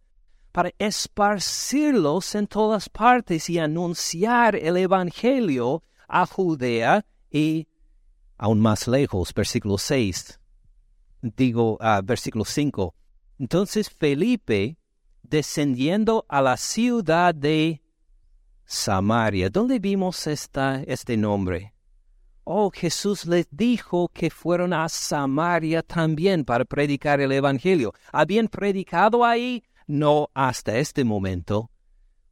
para 0.52 0.70
esparcirlos 0.78 2.34
en 2.34 2.46
todas 2.46 2.88
partes 2.88 3.50
y 3.50 3.59
anunciar 3.59 4.57
el 4.57 4.76
Evangelio 4.76 5.82
a 6.09 6.24
Judea 6.24 7.04
y 7.30 7.66
aún 8.37 8.61
más 8.61 8.89
lejos, 8.89 9.32
versículo 9.34 9.78
6, 9.78 10.41
digo, 11.22 11.78
uh, 11.80 12.03
versículo 12.05 12.45
5. 12.45 12.95
Entonces 13.39 13.91
Felipe, 13.91 14.78
descendiendo 15.22 16.24
a 16.28 16.41
la 16.43 16.57
ciudad 16.57 17.34
de 17.34 17.82
Samaria, 18.64 19.51
¿dónde 19.51 19.78
vimos 19.78 20.26
esta, 20.26 20.82
este 20.82 21.16
nombre? 21.16 21.74
Oh, 22.45 22.70
Jesús 22.70 23.26
les 23.26 23.49
dijo 23.51 24.09
que 24.09 24.30
fueron 24.30 24.72
a 24.72 24.89
Samaria 24.89 25.82
también 25.82 26.45
para 26.45 26.64
predicar 26.64 27.20
el 27.20 27.32
Evangelio. 27.32 27.93
¿Habían 28.12 28.47
predicado 28.47 29.24
ahí? 29.24 29.64
No 29.89 30.30
hasta 30.32 30.78
este 30.78 31.05
momento, 31.05 31.70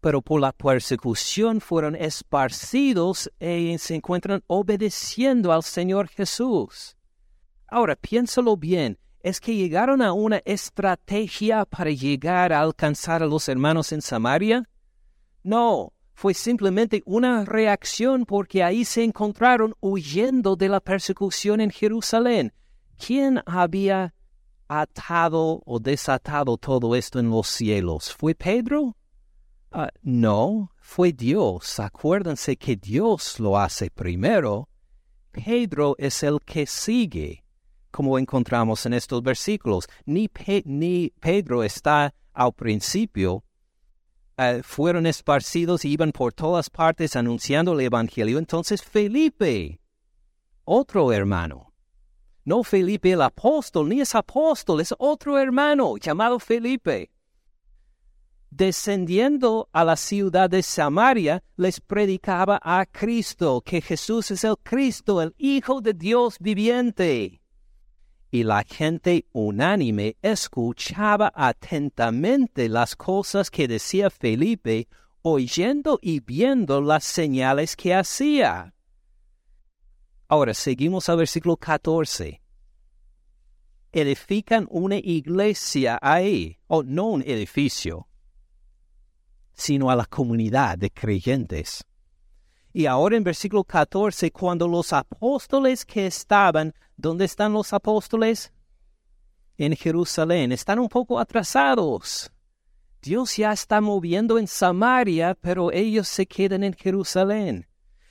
pero 0.04 0.20
por 0.20 0.38
la 0.38 0.52
persecución 0.52 1.62
fueron 1.62 1.96
esparcidos 1.96 3.32
y 3.40 3.78
se 3.78 3.94
encuentran 3.94 4.44
obedeciendo 4.48 5.50
al 5.50 5.62
Señor 5.62 6.08
Jesús. 6.08 6.94
Ahora, 7.68 7.96
piénsalo 7.96 8.58
bien, 8.58 8.98
¿es 9.20 9.40
que 9.40 9.54
llegaron 9.56 10.02
a 10.02 10.12
una 10.12 10.42
estrategia 10.44 11.64
para 11.64 11.88
llegar 11.88 12.52
a 12.52 12.60
alcanzar 12.60 13.22
a 13.22 13.26
los 13.26 13.48
hermanos 13.48 13.92
en 13.92 14.02
Samaria? 14.02 14.68
No, 15.42 15.94
fue 16.12 16.34
simplemente 16.34 17.02
una 17.06 17.46
reacción 17.46 18.26
porque 18.26 18.62
ahí 18.62 18.84
se 18.84 19.04
encontraron 19.04 19.74
huyendo 19.80 20.54
de 20.54 20.68
la 20.68 20.80
persecución 20.80 21.62
en 21.62 21.70
Jerusalén. 21.70 22.52
¿Quién 22.98 23.40
había 23.46 24.14
atado 24.68 25.62
o 25.64 25.78
desatado 25.80 26.58
todo 26.58 26.94
esto 26.94 27.18
en 27.18 27.30
los 27.30 27.48
cielos? 27.48 28.12
¿Fue 28.12 28.34
Pedro? 28.34 28.98
Ah, 29.76 29.90
no, 30.04 30.70
fue 30.76 31.12
Dios. 31.12 31.80
Acuérdense 31.80 32.56
que 32.56 32.76
Dios 32.76 33.40
lo 33.40 33.58
hace 33.58 33.90
primero. 33.90 34.68
Pedro 35.32 35.96
es 35.98 36.22
el 36.22 36.38
que 36.42 36.64
sigue, 36.64 37.44
como 37.90 38.16
encontramos 38.16 38.86
en 38.86 38.94
estos 38.94 39.20
versículos. 39.20 39.88
Ni, 40.06 40.30
ni 40.64 41.12
Pedro 41.18 41.64
está 41.64 42.14
al 42.32 42.52
principio. 42.52 43.42
Ah, 44.36 44.58
fueron 44.62 45.06
esparcidos 45.06 45.84
y 45.84 45.88
iban 45.88 46.12
por 46.12 46.32
todas 46.32 46.70
partes 46.70 47.16
anunciando 47.16 47.72
el 47.72 47.80
Evangelio. 47.80 48.38
Entonces 48.38 48.80
Felipe, 48.80 49.80
otro 50.62 51.12
hermano, 51.12 51.74
no 52.44 52.62
Felipe 52.62 53.10
el 53.10 53.22
apóstol, 53.22 53.88
ni 53.88 54.00
es 54.00 54.14
apóstol, 54.14 54.80
es 54.80 54.94
otro 54.98 55.36
hermano 55.36 55.96
llamado 55.96 56.38
Felipe 56.38 57.10
descendiendo 58.56 59.68
a 59.72 59.84
la 59.84 59.96
ciudad 59.96 60.48
de 60.48 60.62
Samaria, 60.62 61.42
les 61.56 61.80
predicaba 61.80 62.60
a 62.62 62.86
Cristo, 62.86 63.60
que 63.60 63.80
Jesús 63.80 64.30
es 64.30 64.44
el 64.44 64.56
Cristo, 64.62 65.20
el 65.20 65.34
Hijo 65.38 65.80
de 65.80 65.92
Dios 65.92 66.36
viviente. 66.38 67.40
Y 68.30 68.42
la 68.44 68.62
gente 68.62 69.26
unánime 69.32 70.16
escuchaba 70.22 71.32
atentamente 71.34 72.68
las 72.68 72.94
cosas 72.94 73.50
que 73.50 73.66
decía 73.66 74.10
Felipe, 74.10 74.88
oyendo 75.22 75.98
y 76.00 76.20
viendo 76.20 76.80
las 76.80 77.04
señales 77.04 77.74
que 77.76 77.94
hacía. 77.94 78.74
Ahora 80.28 80.54
seguimos 80.54 81.08
al 81.08 81.18
versículo 81.18 81.56
14 81.56 82.40
edifican 83.94 84.66
una 84.70 84.96
iglesia 84.96 85.98
ahí, 86.02 86.58
o 86.66 86.82
no 86.82 87.06
un 87.06 87.22
edificio, 87.22 88.08
sino 89.54 89.90
a 89.90 89.96
la 89.96 90.06
comunidad 90.06 90.78
de 90.78 90.90
creyentes. 90.90 91.84
Y 92.72 92.86
ahora 92.86 93.16
en 93.16 93.22
versículo 93.22 93.62
14, 93.62 94.32
cuando 94.32 94.66
los 94.66 94.92
apóstoles 94.92 95.84
que 95.84 96.06
estaban, 96.06 96.74
¿dónde 96.96 97.24
están 97.24 97.52
los 97.52 97.72
apóstoles? 97.72 98.52
En 99.56 99.76
Jerusalén, 99.76 100.50
están 100.50 100.80
un 100.80 100.88
poco 100.88 101.20
atrasados. 101.20 102.32
Dios 103.00 103.36
ya 103.36 103.52
está 103.52 103.80
moviendo 103.80 104.38
en 104.38 104.48
Samaria, 104.48 105.36
pero 105.40 105.70
ellos 105.70 106.08
se 106.08 106.26
quedan 106.26 106.64
en 106.64 106.72
Jerusalén. 106.72 107.68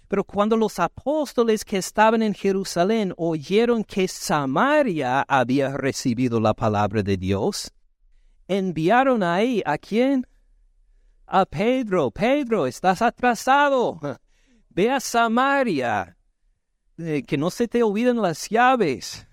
Pero 0.07 0.23
cuando 0.23 0.55
los 0.55 0.79
apóstoles 0.79 1.65
que 1.65 1.77
estaban 1.77 2.21
en 2.21 2.33
Jerusalén 2.33 3.13
oyeron 3.17 3.83
que 3.83 4.07
Samaria 4.07 5.25
había 5.27 5.75
recibido 5.75 6.39
la 6.39 6.53
palabra 6.53 7.01
de 7.01 7.17
Dios, 7.17 7.73
enviaron 8.47 9.23
ahí 9.23 9.63
a 9.65 9.77
quién? 9.77 10.27
A 11.25 11.45
Pedro, 11.45 12.11
Pedro, 12.11 12.67
estás 12.67 13.01
atrasado. 13.01 13.99
Ve 14.69 14.91
a 14.91 14.99
Samaria, 14.99 16.17
eh, 16.97 17.23
que 17.23 17.37
no 17.37 17.49
se 17.49 17.67
te 17.67 17.83
olviden 17.83 18.21
las 18.21 18.49
llaves. 18.49 19.27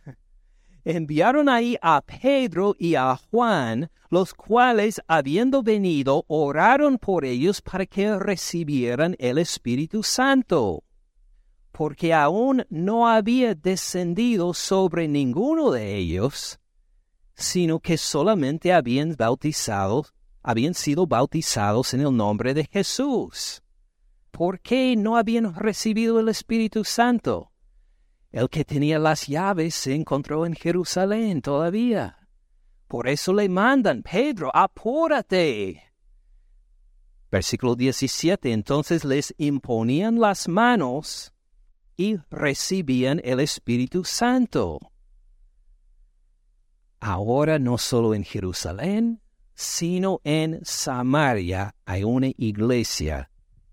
Enviaron 0.85 1.49
ahí 1.49 1.77
a 1.83 2.01
Pedro 2.01 2.75
y 2.79 2.95
a 2.95 3.17
Juan, 3.17 3.91
los 4.09 4.35
cuales, 4.35 5.01
habiendo 5.07 5.63
venido, 5.63 6.25
oraron 6.27 6.99
por 6.99 7.25
ellos 7.25 7.61
para 7.61 7.87
que 7.87 8.19
recibieran 8.19 9.15
el 9.19 9.39
Espíritu 9.39 10.03
Santo, 10.03 10.83
porque 11.71 12.15
aún 12.15 12.65
no 12.71 13.09
había 13.09 13.55
descendido 13.55 14.55
sobre 14.55 15.07
ninguno 15.07 15.71
de 15.71 15.97
ellos, 15.97 16.59
sino 17.35 17.79
que 17.79 17.97
solamente 17.97 18.73
habían 18.73 19.15
bautizado 19.17 20.07
habían 20.43 20.75
sido 20.75 21.07
bautizados 21.07 21.95
en 21.95 22.01
el 22.01 22.17
nombre 22.17 22.55
de 22.55 22.65
Jesús. 22.67 23.63
¿Por 24.31 24.61
qué 24.61 24.97
no 24.97 25.17
habían 25.17 25.55
recibido 25.55 26.21
el 26.21 26.29
Espíritu 26.29 26.85
Santo? 26.85 27.53
El 28.31 28.49
que 28.49 28.65
tenía 28.65 28.99
las 28.99 29.27
llaves 29.27 29.75
se 29.75 29.95
encontró 29.95 30.47
en 30.47 30.55
Jerusalén 30.55 31.43
todavía. 31.43 32.29
Por 32.87 33.09
eso 33.09 33.33
le 33.33 33.49
mandan, 33.49 34.03
Pedro, 34.03 34.51
apúrate. 34.55 35.83
Versículo 37.31 37.77
17. 37.77 38.53
Entonces 38.53 39.05
les 39.05 39.35
imponían 39.39 40.19
las 40.19 40.49
manos 40.49 41.33
y 41.97 42.17
recibían 42.31 43.21
el 43.25 43.41
Espíritu 43.41 44.05
Santo. 44.05 44.79
Ahora 46.99 47.59
no 47.59 47.79
solo 47.79 48.15
en 48.15 48.25
Jerusalén, 48.25 49.21
sino 49.61 50.23
en 50.25 50.65
Samaria 50.65 51.75
hay 51.85 52.03
una 52.03 52.29
iglesia 52.39 53.31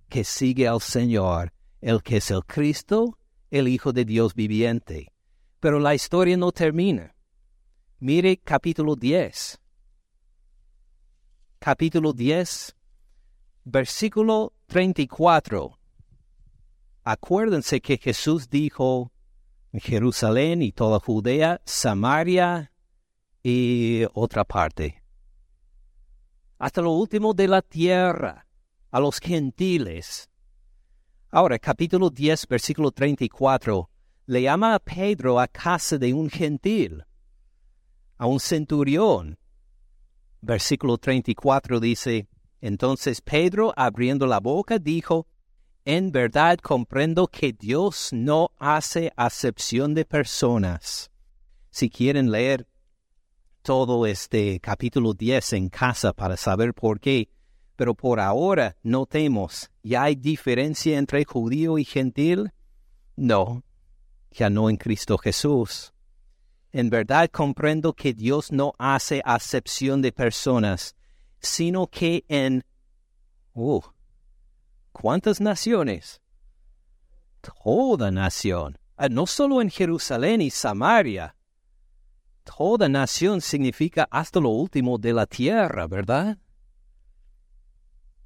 que 0.10 0.26
sigue 0.26 0.68
al 0.68 0.82
Señor, 0.82 1.54
el 1.80 2.04
que 2.04 2.18
es 2.18 2.30
el 2.30 2.44
Cristo, 2.44 3.18
el 3.52 3.70
Hijo 3.70 3.94
de 3.94 4.04
Dios 4.04 4.34
viviente. 4.36 5.14
Pero 5.62 5.80
la 5.80 5.96
historia 5.96 6.36
no 6.36 6.52
termina. 6.52 7.16
Mire 8.00 8.36
capítulo 8.36 8.98
10. 8.98 9.62
Capítulo 11.58 12.12
10, 12.12 12.76
versículo 13.64 14.52
34. 14.66 15.80
Acuérdense 17.06 17.80
que 17.80 17.98
Jesús 17.98 18.50
dijo 18.50 19.14
en 19.72 19.80
Jerusalén 19.80 20.62
y 20.62 20.74
toda 20.74 21.00
Judea, 21.00 21.62
Samaria 21.64 22.74
y 23.42 24.04
otra 24.14 24.44
parte. 24.44 25.07
Hasta 26.60 26.82
lo 26.82 26.92
último 26.92 27.34
de 27.34 27.48
la 27.48 27.62
tierra, 27.62 28.48
a 28.90 29.00
los 29.00 29.20
gentiles. 29.20 30.30
Ahora, 31.30 31.60
capítulo 31.60 32.10
10, 32.10 32.48
versículo 32.48 32.92
34, 32.92 33.90
le 34.26 34.42
llama 34.42 34.74
a 34.74 34.80
Pedro 34.80 35.40
a 35.40 35.48
casa 35.48 35.98
de 35.98 36.14
un 36.14 36.30
gentil, 36.30 37.04
a 38.18 38.26
un 38.26 38.40
centurión. 38.40 39.38
Versículo 40.42 40.98
34 40.98 41.80
dice, 41.80 42.28
entonces 42.60 43.22
Pedro, 43.22 43.72
abriendo 43.76 44.26
la 44.26 44.40
boca, 44.40 44.80
dijo, 44.80 45.28
en 45.86 46.12
verdad 46.12 46.58
comprendo 46.58 47.28
que 47.28 47.54
Dios 47.54 48.10
no 48.12 48.50
hace 48.58 49.14
acepción 49.16 49.94
de 49.94 50.06
personas. 50.06 51.12
Si 51.70 51.90
quieren 51.90 52.32
leer 52.32 52.68
todo 53.68 54.06
este 54.06 54.62
capítulo 54.62 55.14
10 55.14 55.52
en 55.52 55.68
casa 55.68 56.14
para 56.14 56.38
saber 56.38 56.74
por 56.74 57.02
qué, 57.02 57.30
pero 57.76 57.94
por 57.94 58.22
ahora 58.22 58.78
notemos, 58.82 59.70
¿ya 59.84 60.04
hay 60.04 60.16
diferencia 60.16 60.98
entre 60.98 61.26
judío 61.26 61.78
y 61.78 61.84
gentil? 61.84 62.54
No, 63.18 63.66
ya 64.32 64.50
no 64.50 64.70
en 64.70 64.78
Cristo 64.78 65.18
Jesús. 65.18 65.92
En 66.72 66.90
verdad 66.90 67.30
comprendo 67.30 67.92
que 67.92 68.14
Dios 68.14 68.54
no 68.54 68.72
hace 68.78 69.22
acepción 69.26 70.02
de 70.02 70.14
personas, 70.14 70.96
sino 71.42 71.88
que 71.88 72.24
en... 72.30 72.64
Uh, 73.54 73.82
¿Cuántas 74.94 75.42
naciones? 75.42 76.22
Toda 77.42 78.12
nación, 78.12 78.78
ah, 78.96 79.10
no 79.10 79.28
solo 79.28 79.62
en 79.62 79.70
Jerusalén 79.70 80.40
y 80.40 80.52
Samaria, 80.52 81.36
toda 82.56 82.88
nación 82.88 83.42
significa 83.42 84.08
hasta 84.10 84.40
lo 84.40 84.50
último 84.50 84.98
de 84.98 85.14
la 85.14 85.26
tierra, 85.26 85.86
¿verdad? 85.88 86.38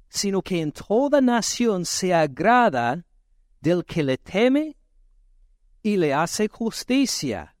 Sino 0.08 0.42
que 0.42 0.60
en 0.60 0.72
toda 0.72 1.20
nación 1.20 1.84
se 1.84 2.14
agrada 2.14 3.04
del 3.60 3.84
que 3.84 4.02
le 4.02 4.18
teme 4.18 4.76
y 5.82 5.96
le 5.96 6.14
hace 6.14 6.48
justicia. 6.48 7.56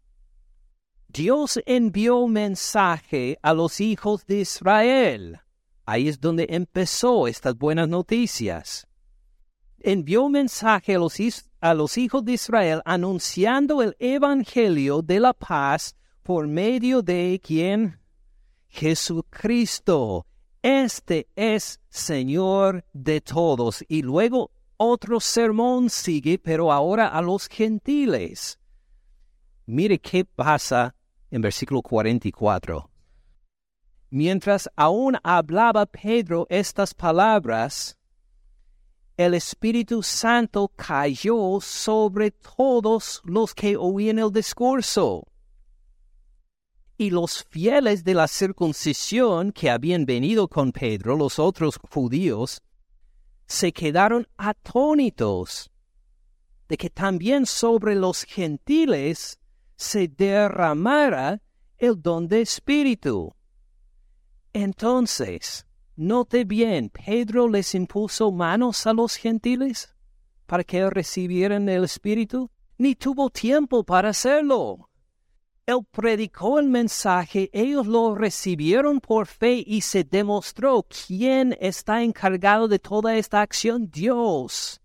Dios 1.08 1.60
envió 1.66 2.26
mensaje 2.28 3.38
a 3.42 3.52
los 3.52 3.80
hijos 3.80 4.24
de 4.26 4.40
Israel. 4.40 5.40
Ahí 5.84 6.08
es 6.08 6.20
donde 6.20 6.46
empezó 6.48 7.26
estas 7.26 7.56
buenas 7.56 7.88
noticias. 7.88 8.86
Envió 9.80 10.28
mensaje 10.28 10.94
a 10.94 10.98
los, 10.98 11.18
a 11.60 11.74
los 11.74 11.98
hijos 11.98 12.24
de 12.24 12.32
Israel 12.32 12.82
anunciando 12.84 13.82
el 13.82 13.96
Evangelio 13.98 15.02
de 15.02 15.18
la 15.20 15.32
paz 15.32 15.96
por 16.22 16.46
medio 16.46 17.02
de 17.02 17.40
quien? 17.42 17.98
Jesucristo. 18.68 20.26
Este 20.62 21.28
es 21.34 21.80
Señor 21.88 22.84
de 22.92 23.20
todos. 23.20 23.84
Y 23.88 24.02
luego 24.02 24.50
otro 24.76 25.20
sermón 25.20 25.90
sigue, 25.90 26.38
pero 26.38 26.72
ahora 26.72 27.08
a 27.08 27.20
los 27.20 27.48
gentiles. 27.48 28.58
Mire 29.66 29.98
qué 29.98 30.24
pasa 30.24 30.94
en 31.30 31.42
versículo 31.42 31.82
44. 31.82 32.88
Mientras 34.10 34.68
aún 34.76 35.16
hablaba 35.22 35.86
Pedro 35.86 36.46
estas 36.50 36.94
palabras, 36.94 37.96
el 39.16 39.34
Espíritu 39.34 40.02
Santo 40.02 40.68
cayó 40.76 41.60
sobre 41.60 42.30
todos 42.30 43.22
los 43.24 43.54
que 43.54 43.76
oían 43.76 44.18
el 44.18 44.30
discurso 44.30 45.26
y 47.02 47.10
los 47.10 47.44
fieles 47.50 48.04
de 48.04 48.14
la 48.14 48.28
circuncisión 48.28 49.50
que 49.50 49.70
habían 49.70 50.06
venido 50.06 50.46
con 50.46 50.70
Pedro, 50.70 51.16
los 51.16 51.40
otros 51.40 51.76
judíos, 51.90 52.62
se 53.44 53.72
quedaron 53.72 54.28
atónitos 54.36 55.72
de 56.68 56.76
que 56.76 56.90
también 56.90 57.44
sobre 57.44 57.96
los 57.96 58.22
gentiles 58.22 59.40
se 59.74 60.06
derramara 60.06 61.42
el 61.76 62.00
don 62.00 62.28
de 62.28 62.42
espíritu. 62.42 63.34
Entonces, 64.52 65.66
note 65.96 66.44
bien, 66.44 66.88
Pedro 66.88 67.48
les 67.48 67.74
impuso 67.74 68.30
manos 68.30 68.86
a 68.86 68.92
los 68.92 69.16
gentiles 69.16 69.92
para 70.46 70.62
que 70.62 70.88
recibieran 70.88 71.68
el 71.68 71.82
espíritu, 71.82 72.48
ni 72.78 72.94
tuvo 72.94 73.28
tiempo 73.28 73.82
para 73.82 74.10
hacerlo. 74.10 74.88
Él 75.64 75.78
predicó 75.92 76.58
el 76.58 76.68
mensaje, 76.68 77.48
ellos 77.52 77.86
lo 77.86 78.16
recibieron 78.16 78.98
por 78.98 79.28
fe 79.28 79.62
y 79.64 79.82
se 79.82 80.02
demostró 80.02 80.84
quién 81.06 81.56
está 81.60 82.02
encargado 82.02 82.66
de 82.66 82.80
toda 82.80 83.16
esta 83.16 83.42
acción, 83.42 83.88
Dios. 83.88 84.80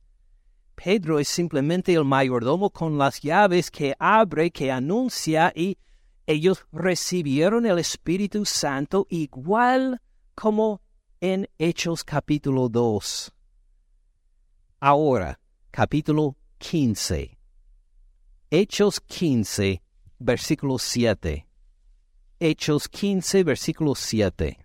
Pedro 0.75 1.17
es 1.17 1.29
simplemente 1.29 1.93
el 1.93 2.05
mayordomo 2.05 2.69
con 2.69 2.95
las 2.99 3.19
llaves 3.21 3.71
que 3.71 3.95
abre, 3.97 4.51
que 4.51 4.71
anuncia 4.71 5.51
y 5.55 5.79
ellos 6.27 6.67
recibieron 6.71 7.65
el 7.65 7.79
Espíritu 7.79 8.45
Santo 8.45 9.07
igual 9.09 9.99
como 10.35 10.81
en 11.19 11.49
Hechos 11.57 12.03
capítulo 12.03 12.69
2. 12.69 13.33
Ahora, 14.79 15.39
capítulo 15.71 16.35
15. 16.59 17.35
Hechos 18.51 19.01
15 19.01 19.81
versículo 20.19 20.79
7. 20.79 21.47
Hechos 22.39 22.87
15, 22.89 23.43
versículo 23.43 23.95
7. 23.95 24.57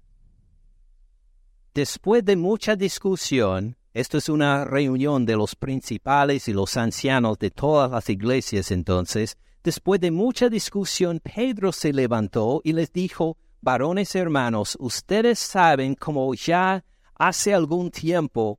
Después 1.75 2.25
de 2.25 2.37
mucha 2.37 2.77
discusión, 2.77 3.77
esto 3.95 4.19
es 4.19 4.29
una 4.29 4.65
reunión 4.65 5.25
de 5.27 5.37
los 5.37 5.55
principales 5.55 6.49
y 6.49 6.53
los 6.53 6.77
ancianos 6.77 7.39
de 7.39 7.51
todas 7.51 7.91
las 7.91 8.09
iglesias 8.09 8.71
entonces, 8.71 9.37
después 9.63 10.01
de 10.01 10.11
mucha 10.11 10.49
discusión, 10.49 11.21
Pedro 11.21 11.73
se 11.73 11.93
levantó 11.93 12.61
y 12.65 12.73
les 12.73 12.93
dijo, 12.93 13.37
varones 13.61 14.15
hermanos, 14.15 14.77
ustedes 14.81 15.39
saben 15.39 15.95
como 15.95 16.35
ya 16.35 16.85
hace 17.15 17.55
algún 17.55 17.91
tiempo 17.91 18.59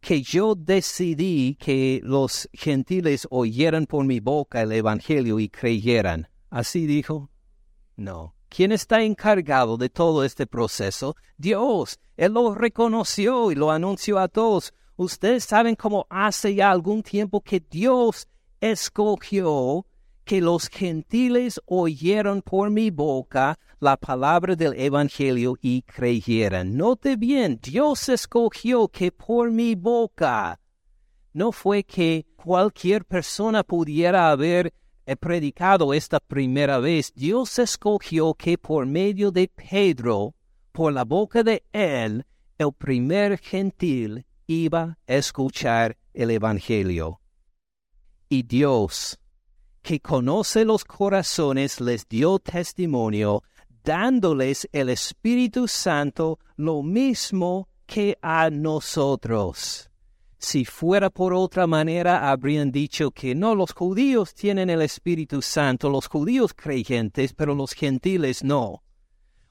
que 0.00 0.22
yo 0.22 0.54
decidí 0.54 1.56
que 1.56 2.00
los 2.02 2.48
gentiles 2.52 3.26
oyeran 3.30 3.86
por 3.86 4.04
mi 4.04 4.20
boca 4.20 4.62
el 4.62 4.72
Evangelio 4.72 5.40
y 5.40 5.48
creyeran. 5.48 6.28
¿Así 6.50 6.86
dijo? 6.86 7.30
No. 7.96 8.34
¿Quién 8.48 8.72
está 8.72 9.02
encargado 9.02 9.76
de 9.76 9.88
todo 9.90 10.24
este 10.24 10.46
proceso? 10.46 11.16
Dios. 11.36 11.98
Él 12.16 12.32
lo 12.32 12.54
reconoció 12.54 13.52
y 13.52 13.54
lo 13.54 13.70
anunció 13.70 14.18
a 14.18 14.28
todos. 14.28 14.72
Ustedes 14.96 15.44
saben 15.44 15.76
cómo 15.76 16.06
hace 16.08 16.54
ya 16.54 16.70
algún 16.70 17.02
tiempo 17.02 17.40
que 17.40 17.60
Dios 17.60 18.26
escogió 18.60 19.86
que 20.28 20.42
los 20.42 20.68
gentiles 20.68 21.58
oyeron 21.64 22.42
por 22.42 22.68
mi 22.68 22.90
boca 22.90 23.58
la 23.80 23.96
palabra 23.96 24.54
del 24.54 24.78
Evangelio 24.78 25.56
y 25.62 25.80
creyeran. 25.80 26.76
Note 26.76 27.16
bien, 27.16 27.58
Dios 27.62 28.10
escogió 28.10 28.88
que 28.88 29.10
por 29.10 29.50
mi 29.50 29.74
boca 29.74 30.60
no 31.32 31.50
fue 31.50 31.82
que 31.82 32.26
cualquier 32.36 33.06
persona 33.06 33.62
pudiera 33.64 34.30
haber 34.30 34.74
eh, 35.06 35.16
predicado 35.16 35.94
esta 35.94 36.20
primera 36.20 36.78
vez. 36.78 37.10
Dios 37.14 37.58
escogió 37.58 38.34
que 38.34 38.58
por 38.58 38.84
medio 38.84 39.30
de 39.30 39.48
Pedro, 39.48 40.34
por 40.72 40.92
la 40.92 41.04
boca 41.04 41.42
de 41.42 41.64
él, 41.72 42.26
el 42.58 42.72
primer 42.76 43.38
gentil 43.38 44.26
iba 44.46 44.98
a 45.06 45.14
escuchar 45.14 45.96
el 46.12 46.30
Evangelio. 46.30 47.18
Y 48.28 48.42
Dios 48.42 49.18
que 49.88 50.00
conoce 50.00 50.66
los 50.66 50.84
corazones, 50.84 51.80
les 51.80 52.06
dio 52.06 52.38
testimonio, 52.38 53.42
dándoles 53.82 54.68
el 54.70 54.90
Espíritu 54.90 55.66
Santo 55.66 56.38
lo 56.56 56.82
mismo 56.82 57.70
que 57.86 58.18
a 58.20 58.50
nosotros. 58.50 59.88
Si 60.36 60.66
fuera 60.66 61.08
por 61.08 61.32
otra 61.32 61.66
manera, 61.66 62.30
habrían 62.30 62.70
dicho 62.70 63.12
que 63.12 63.34
no, 63.34 63.54
los 63.54 63.72
judíos 63.72 64.34
tienen 64.34 64.68
el 64.68 64.82
Espíritu 64.82 65.40
Santo, 65.40 65.88
los 65.88 66.06
judíos 66.06 66.52
creyentes, 66.52 67.32
pero 67.32 67.54
los 67.54 67.72
gentiles 67.72 68.44
no. 68.44 68.82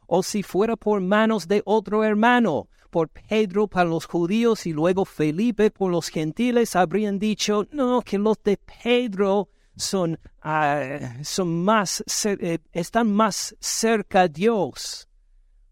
O 0.05 0.21
si 0.21 0.43
fuera 0.43 0.75
por 0.75 1.01
manos 1.01 1.47
de 1.47 1.63
otro 1.65 2.03
hermano, 2.03 2.69
por 2.91 3.09
Pedro 3.09 3.67
para 3.67 3.89
los 3.89 4.05
judíos 4.05 4.67
y 4.67 4.71
luego 4.71 5.03
Felipe 5.03 5.71
por 5.71 5.89
los 5.89 6.09
gentiles, 6.09 6.75
habrían 6.75 7.17
dicho, 7.17 7.65
no, 7.71 8.03
que 8.03 8.19
los 8.19 8.37
de 8.43 8.59
Pedro 8.83 9.49
son, 9.77 10.19
ah, 10.41 11.17
son 11.23 11.63
más, 11.63 12.03
eh, 12.25 12.59
están 12.71 13.11
más 13.11 13.55
cerca 13.59 14.21
a 14.21 14.27
Dios. 14.27 15.07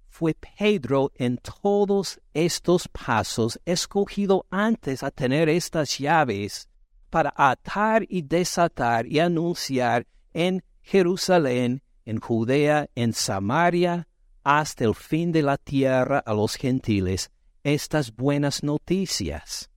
Fue 0.10 0.34
Pedro 0.34 1.12
en 1.16 1.38
todos 1.38 2.22
estos 2.34 2.88
pasos 2.88 3.60
escogido 3.66 4.46
antes 4.50 5.04
a 5.04 5.12
tener 5.12 5.50
estas 5.50 5.98
llaves 5.98 6.70
para 7.10 7.34
atar 7.36 8.06
y 8.08 8.22
desatar 8.22 9.08
y 9.08 9.20
anunciar 9.20 10.08
en 10.34 10.64
Jerusalén, 10.82 11.82
en 12.06 12.20
Judea, 12.20 12.88
en 12.96 13.14
Samaria, 13.14 14.08
hasta 14.44 14.86
el 14.86 14.96
fin 14.96 15.32
de 15.32 15.42
la 15.42 15.58
tierra 15.58 16.20
a 16.20 16.34
los 16.34 16.56
gentiles 16.56 17.32
estas 17.64 18.16
buenas 18.16 18.64
noticias. 18.64 19.72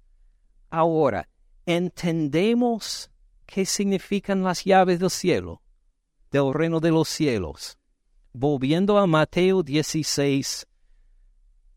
Ahora, 0.69 1.29
entendemos 1.65 3.11
qué 3.49 3.65
significan 3.65 4.43
las 4.43 4.63
llaves 4.63 5.01
del 5.01 5.11
cielo, 5.11 5.63
del 6.31 6.53
reino 6.53 6.81
de 6.81 6.91
los 6.91 7.09
cielos. 7.09 7.79
Volviendo 8.35 8.99
a 8.99 9.07
Mateo 9.07 9.63
16, 9.63 10.67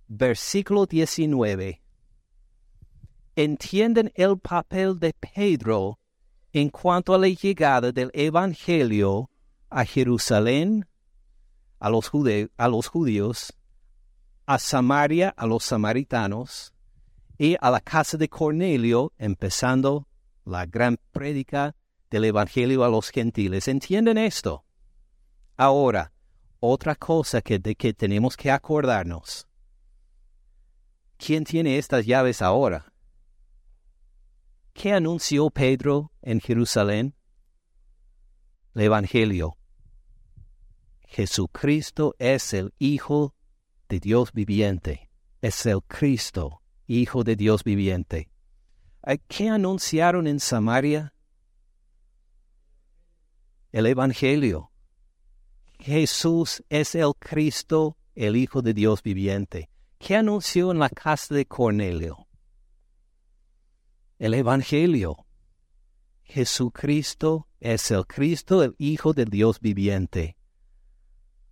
versículo 0.10 0.86
19, 0.86 1.82
entienden 3.38 4.12
el 4.16 4.38
papel 4.38 5.00
de 5.00 5.14
Pedro 5.14 5.98
en 6.52 6.70
cuanto 6.70 7.14
a 7.14 7.18
la 7.18 7.30
llegada 7.30 7.94
del 7.94 8.12
Evangelio 8.14 9.32
a 9.70 9.86
Jerusalén, 9.86 10.86
a 11.80 11.90
los, 11.90 12.12
a 12.58 12.68
los 12.68 12.88
judíos, 12.88 13.54
a 14.46 14.60
Samaria, 14.60 15.34
a 15.38 15.48
los 15.48 15.64
samaritanos, 15.64 16.74
y 17.38 17.56
a 17.62 17.72
la 17.72 17.80
casa 17.80 18.18
de 18.18 18.28
Cornelio, 18.28 19.14
empezando 19.18 20.06
la 20.52 20.66
gran 20.66 20.98
prédica 21.12 21.76
del 22.10 22.26
Evangelio 22.26 22.84
a 22.84 22.90
los 22.90 23.10
gentiles. 23.10 23.68
¿Entienden 23.68 24.18
esto? 24.18 24.66
Ahora, 25.58 26.12
otra 26.60 26.96
cosa 26.96 27.42
que, 27.42 27.58
de 27.58 27.76
que 27.76 27.94
tenemos 27.94 28.38
que 28.38 28.52
acordarnos. 28.52 29.48
¿Quién 31.18 31.44
tiene 31.44 31.78
estas 31.78 32.06
llaves 32.06 32.42
ahora? 32.42 32.94
¿Qué 34.74 34.94
anunció 34.94 35.50
Pedro 35.50 36.12
en 36.22 36.40
Jerusalén? 36.40 37.16
El 38.76 38.82
Evangelio. 38.84 39.58
Jesucristo 41.08 42.16
es 42.20 42.54
el 42.54 42.74
Hijo 42.80 43.36
de 43.90 44.00
Dios 44.00 44.32
viviente. 44.34 45.10
Es 45.42 45.66
el 45.66 45.82
Cristo, 45.84 46.62
Hijo 46.88 47.24
de 47.24 47.36
Dios 47.36 47.64
viviente. 47.64 48.32
¿Qué 49.28 49.50
anunciaron 49.50 50.28
en 50.28 50.40
Samaria? 50.40 51.14
El 53.72 53.88
Evangelio. 53.88 54.72
Jesús 55.80 56.64
es 56.70 56.94
el 56.94 57.14
Cristo, 57.18 57.98
el 58.14 58.36
Hijo 58.36 58.62
de 58.62 58.76
Dios 58.76 59.02
viviente, 59.02 59.72
que 59.98 60.16
anunció 60.16 60.70
en 60.72 60.78
la 60.78 60.90
casa 60.90 61.34
de 61.34 61.48
Cornelio. 61.48 62.28
El 64.20 64.36
Evangelio. 64.36 65.26
Jesucristo 66.22 67.48
es 67.60 67.90
el 67.90 68.06
Cristo, 68.06 68.64
el 68.64 68.76
Hijo 68.78 69.14
de 69.14 69.26
Dios 69.26 69.60
viviente. 69.60 70.38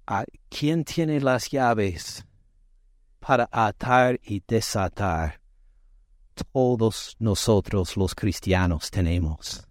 ¿A 0.06 0.24
quién 0.50 0.84
tiene 0.84 1.20
las 1.20 1.50
llaves 1.50 2.24
para 3.20 3.50
atar 3.52 4.20
y 4.24 4.44
desatar? 4.48 5.39
Todos 6.52 7.16
nosotros 7.20 7.98
los 7.98 8.16
cristianos 8.16 8.90
tenemos. 8.92 9.68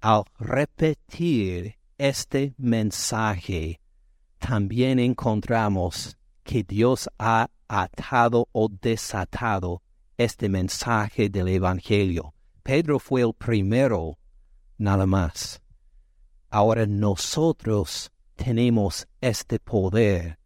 Al 0.00 0.24
repetir 0.38 1.76
este 1.96 2.54
mensaje, 2.58 3.80
también 4.38 4.98
encontramos 4.98 6.16
que 6.42 6.62
Dios 6.62 7.08
ha 7.18 7.48
atado 7.68 8.48
o 8.52 8.68
desatado 8.68 9.82
este 10.18 10.48
mensaje 10.48 11.28
del 11.28 11.48
Evangelio. 11.48 12.34
Pedro 12.62 12.98
fue 12.98 13.22
el 13.22 13.32
primero, 13.32 14.18
nada 14.78 15.06
más. 15.06 15.60
Ahora 16.50 16.86
nosotros 16.86 18.12
tenemos 18.36 19.08
este 19.20 19.58
poder 19.58 20.38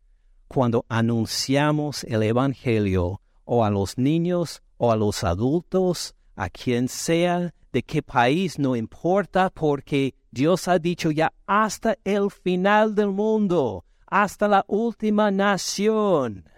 cuando 0.47 0.87
anunciamos 0.89 2.05
el 2.05 2.23
Evangelio 2.23 3.21
o 3.45 3.65
a 3.65 3.71
los 3.71 3.99
niños 3.99 4.63
o 4.79 4.91
a 4.91 4.97
los 4.97 5.23
adultos, 5.25 6.15
a 6.35 6.49
quien 6.49 6.89
sea, 6.89 7.53
de 7.73 7.83
qué 7.83 8.03
país, 8.03 8.59
no 8.59 8.75
importa, 8.77 9.51
porque 9.51 10.15
Dios 10.31 10.69
ha 10.69 10.79
dicho 10.79 11.11
ya 11.11 11.33
hasta 11.47 11.99
el 12.05 12.31
final 12.31 12.95
del 12.95 13.09
mundo, 13.09 13.85
hasta 14.07 14.49
la 14.49 14.65
última 14.69 15.31
nación. 15.31 16.49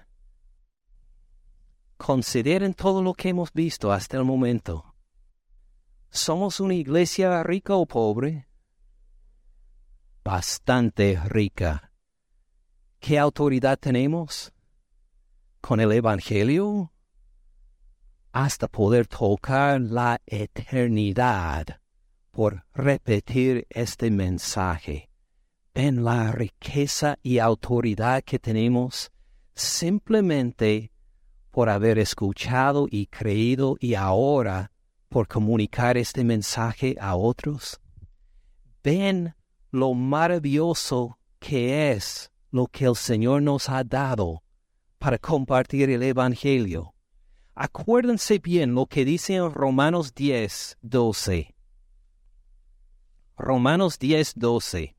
Consideren 1.97 2.75
todo 2.75 3.03
lo 3.03 3.13
que 3.15 3.31
hemos 3.31 3.53
visto 3.53 3.93
hasta 3.93 4.17
el 4.17 4.25
momento. 4.25 4.95
¿Somos 6.11 6.61
una 6.61 6.75
iglesia 6.75 7.43
rica 7.43 7.75
o 7.75 7.87
pobre? 7.87 8.49
Bastante 10.25 11.21
rica. 11.27 11.93
¿Qué 13.01 13.19
autoridad 13.19 13.79
tenemos? 13.79 14.53
¿Con 15.61 15.81
el 15.81 15.93
Evangelio? 15.93 16.93
Hasta 18.33 18.69
poder 18.69 19.07
tocar 19.07 19.81
la 19.81 20.21
eternidad 20.27 21.81
por 22.31 22.65
repetir 22.75 23.67
este 23.71 24.11
mensaje. 24.11 25.11
en 25.75 26.05
la 26.05 26.33
riqueza 26.33 27.17
y 27.23 27.39
autoridad 27.39 28.23
que 28.25 28.39
tenemos 28.39 29.11
simplemente 29.55 30.93
por 31.51 31.69
haber 31.69 31.99
escuchado 31.99 32.87
y 32.91 33.07
creído 33.07 33.77
y 33.81 33.95
ahora 33.95 34.73
por 35.09 35.27
comunicar 35.29 35.97
este 35.97 36.25
mensaje 36.25 36.97
a 37.01 37.17
otros. 37.17 37.81
Ven 38.83 39.35
lo 39.71 39.95
maravilloso 39.95 41.19
que 41.39 41.93
es 41.93 42.31
lo 42.51 42.67
que 42.67 42.87
el 42.87 42.97
Señor 42.97 43.43
nos 43.43 43.69
ha 43.69 43.85
dado 43.85 44.43
para 44.99 45.19
compartir 45.19 45.91
el 45.91 46.03
Evangelio. 46.03 46.95
Acuérdense 47.55 48.39
bien 48.39 48.75
lo 48.75 48.87
que 48.87 49.05
dice 49.05 49.35
en 49.35 49.53
Romanos 49.53 50.15
10, 50.15 50.79
12. 50.83 51.55
Romanos 53.37 53.99
10, 53.99 54.35
12. 54.37 54.97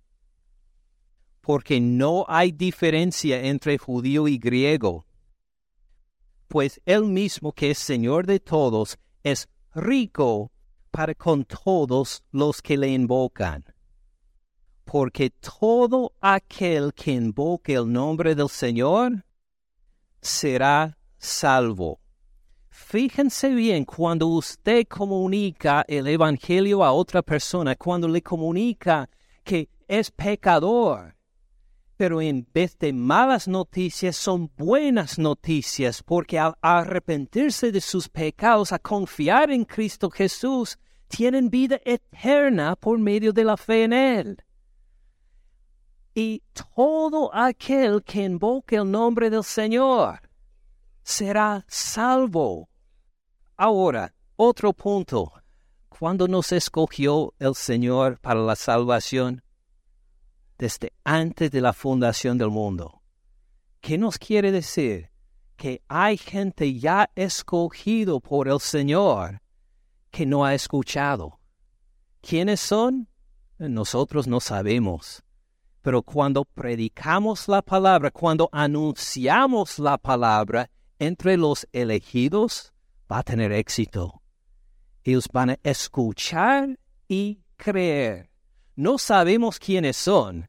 Porque 1.41 1.79
no 1.79 2.25
hay 2.27 2.51
diferencia 2.51 3.41
entre 3.45 3.77
judío 3.77 4.27
y 4.27 4.37
griego, 4.37 5.05
pues 6.51 6.81
él 6.85 7.05
mismo 7.05 7.53
que 7.53 7.71
es 7.71 7.77
Señor 7.77 8.27
de 8.27 8.41
todos 8.41 8.99
es 9.23 9.47
rico 9.73 10.51
para 10.91 11.15
con 11.15 11.45
todos 11.45 12.23
los 12.31 12.61
que 12.61 12.77
le 12.77 12.89
invocan. 12.89 13.63
Porque 14.83 15.29
todo 15.29 16.13
aquel 16.19 16.93
que 16.93 17.13
invoque 17.13 17.75
el 17.75 17.89
nombre 17.89 18.35
del 18.35 18.49
Señor 18.49 19.23
será 20.21 20.97
salvo. 21.17 22.00
Fíjense 22.81 23.49
bien 23.49 23.85
cuando 23.85 24.27
usted 24.27 24.85
comunica 24.85 25.85
el 25.87 26.07
Evangelio 26.07 26.83
a 26.83 26.91
otra 26.91 27.21
persona, 27.21 27.75
cuando 27.75 28.05
le 28.05 28.21
comunica 28.21 29.09
que 29.45 29.69
es 29.87 30.11
pecador. 30.11 31.15
Pero 31.95 32.21
en 32.21 32.45
vez 32.53 32.77
de 32.79 32.91
malas 32.91 33.47
noticias 33.47 34.17
son 34.17 34.51
buenas 34.57 35.17
noticias, 35.17 36.03
porque 36.03 36.37
al 36.37 36.55
arrepentirse 36.61 37.71
de 37.71 37.79
sus 37.79 38.09
pecados, 38.09 38.73
a 38.73 38.79
confiar 38.79 39.51
en 39.51 39.63
Cristo 39.63 40.09
Jesús, 40.09 40.77
tienen 41.07 41.49
vida 41.49 41.79
eterna 41.85 42.75
por 42.75 42.99
medio 42.99 43.31
de 43.31 43.45
la 43.45 43.55
fe 43.55 43.83
en 43.83 43.93
Él. 43.93 44.43
Y 46.13 46.43
todo 46.75 47.33
aquel 47.33 48.03
que 48.03 48.23
invoque 48.23 48.75
el 48.75 48.91
nombre 48.91 49.29
del 49.29 49.45
Señor 49.45 50.19
será 51.03 51.63
salvo. 51.69 52.70
Ahora, 53.63 54.11
otro 54.37 54.73
punto. 54.73 55.33
cuándo 55.87 56.27
nos 56.27 56.51
escogió 56.51 57.35
el 57.37 57.53
Señor 57.53 58.19
para 58.19 58.39
la 58.39 58.55
salvación? 58.55 59.43
Desde 60.57 60.93
antes 61.03 61.51
de 61.51 61.61
la 61.61 61.71
fundación 61.71 62.39
del 62.39 62.49
mundo. 62.49 63.03
¿Qué 63.79 63.99
nos 63.99 64.17
quiere 64.17 64.51
decir? 64.51 65.11
Que 65.57 65.83
hay 65.87 66.17
gente 66.17 66.79
ya 66.79 67.11
escogido 67.13 68.19
por 68.19 68.47
el 68.47 68.59
Señor 68.59 69.43
que 70.09 70.25
no 70.25 70.43
ha 70.43 70.55
escuchado. 70.55 71.39
¿Quiénes 72.19 72.61
son? 72.61 73.09
Nosotros 73.59 74.25
no 74.25 74.39
sabemos. 74.39 75.21
Pero 75.83 76.01
cuando 76.01 76.45
predicamos 76.45 77.47
la 77.47 77.61
palabra, 77.61 78.09
cuando 78.09 78.49
anunciamos 78.51 79.77
la 79.77 79.99
palabra 79.99 80.71
entre 80.97 81.37
los 81.37 81.67
elegidos, 81.71 82.70
va 83.11 83.19
a 83.19 83.23
tener 83.23 83.51
éxito 83.51 84.21
ellos 85.03 85.27
van 85.31 85.51
a 85.51 85.59
escuchar 85.63 86.77
y 87.07 87.39
creer. 87.57 88.29
No 88.75 88.97
sabemos 88.97 89.59
quiénes 89.59 89.97
son. 89.97 90.47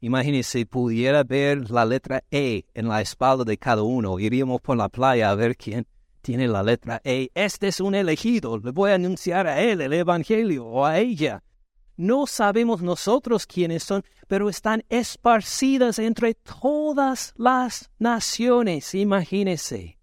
Imagínense, 0.00 0.64
pudiera 0.64 1.22
ver 1.24 1.70
la 1.70 1.84
letra 1.84 2.24
E 2.30 2.64
en 2.72 2.88
la 2.88 3.02
espalda 3.02 3.44
de 3.44 3.58
cada 3.58 3.82
uno. 3.82 4.18
Iríamos 4.18 4.60
por 4.62 4.76
la 4.76 4.88
playa 4.88 5.30
a 5.30 5.34
ver 5.34 5.56
quién 5.56 5.86
tiene 6.22 6.48
la 6.48 6.62
letra 6.62 7.00
E. 7.04 7.30
Este 7.34 7.68
es 7.68 7.80
un 7.80 7.94
elegido. 7.94 8.58
Le 8.58 8.70
voy 8.70 8.90
a 8.90 8.94
anunciar 8.94 9.46
a 9.46 9.60
él 9.60 9.82
el 9.82 9.92
Evangelio 9.92 10.66
o 10.66 10.86
a 10.86 10.98
ella. 10.98 11.42
No 11.96 12.26
sabemos 12.26 12.80
nosotros 12.80 13.46
quiénes 13.46 13.82
son, 13.82 14.02
pero 14.26 14.48
están 14.48 14.82
esparcidas 14.88 15.98
entre 15.98 16.32
todas 16.34 17.34
las 17.36 17.90
naciones. 17.98 18.94
Imagínense. 18.94 19.99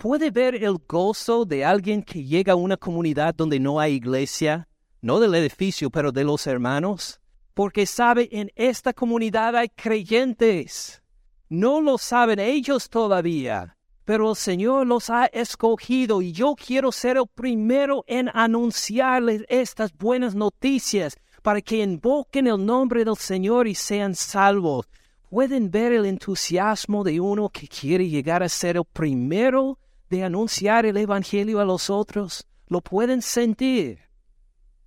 ¿Puede 0.00 0.30
ver 0.30 0.54
el 0.54 0.78
gozo 0.88 1.44
de 1.44 1.62
alguien 1.62 2.02
que 2.02 2.24
llega 2.24 2.54
a 2.54 2.56
una 2.56 2.78
comunidad 2.78 3.34
donde 3.34 3.60
no 3.60 3.78
hay 3.78 3.96
iglesia? 3.96 4.66
No 5.02 5.20
del 5.20 5.34
edificio, 5.34 5.90
pero 5.90 6.10
de 6.10 6.24
los 6.24 6.46
hermanos. 6.46 7.20
Porque 7.52 7.84
sabe, 7.84 8.26
en 8.32 8.50
esta 8.54 8.94
comunidad 8.94 9.54
hay 9.56 9.68
creyentes. 9.68 11.02
No 11.50 11.82
lo 11.82 11.98
saben 11.98 12.38
ellos 12.38 12.88
todavía, 12.88 13.76
pero 14.06 14.30
el 14.30 14.36
Señor 14.36 14.86
los 14.86 15.10
ha 15.10 15.26
escogido 15.26 16.22
y 16.22 16.32
yo 16.32 16.54
quiero 16.54 16.92
ser 16.92 17.18
el 17.18 17.26
primero 17.26 18.02
en 18.06 18.30
anunciarles 18.32 19.44
estas 19.50 19.92
buenas 19.92 20.34
noticias 20.34 21.18
para 21.42 21.60
que 21.60 21.82
invoquen 21.82 22.46
el 22.46 22.64
nombre 22.64 23.04
del 23.04 23.16
Señor 23.18 23.68
y 23.68 23.74
sean 23.74 24.14
salvos. 24.14 24.86
Pueden 25.28 25.70
ver 25.70 25.92
el 25.92 26.06
entusiasmo 26.06 27.04
de 27.04 27.20
uno 27.20 27.50
que 27.50 27.68
quiere 27.68 28.08
llegar 28.08 28.42
a 28.42 28.48
ser 28.48 28.78
el 28.78 28.84
primero 28.86 29.76
de 30.10 30.24
anunciar 30.24 30.84
el 30.84 30.96
Evangelio 30.96 31.60
a 31.60 31.64
los 31.64 31.88
otros, 31.88 32.46
lo 32.66 32.80
pueden 32.80 33.22
sentir 33.22 34.10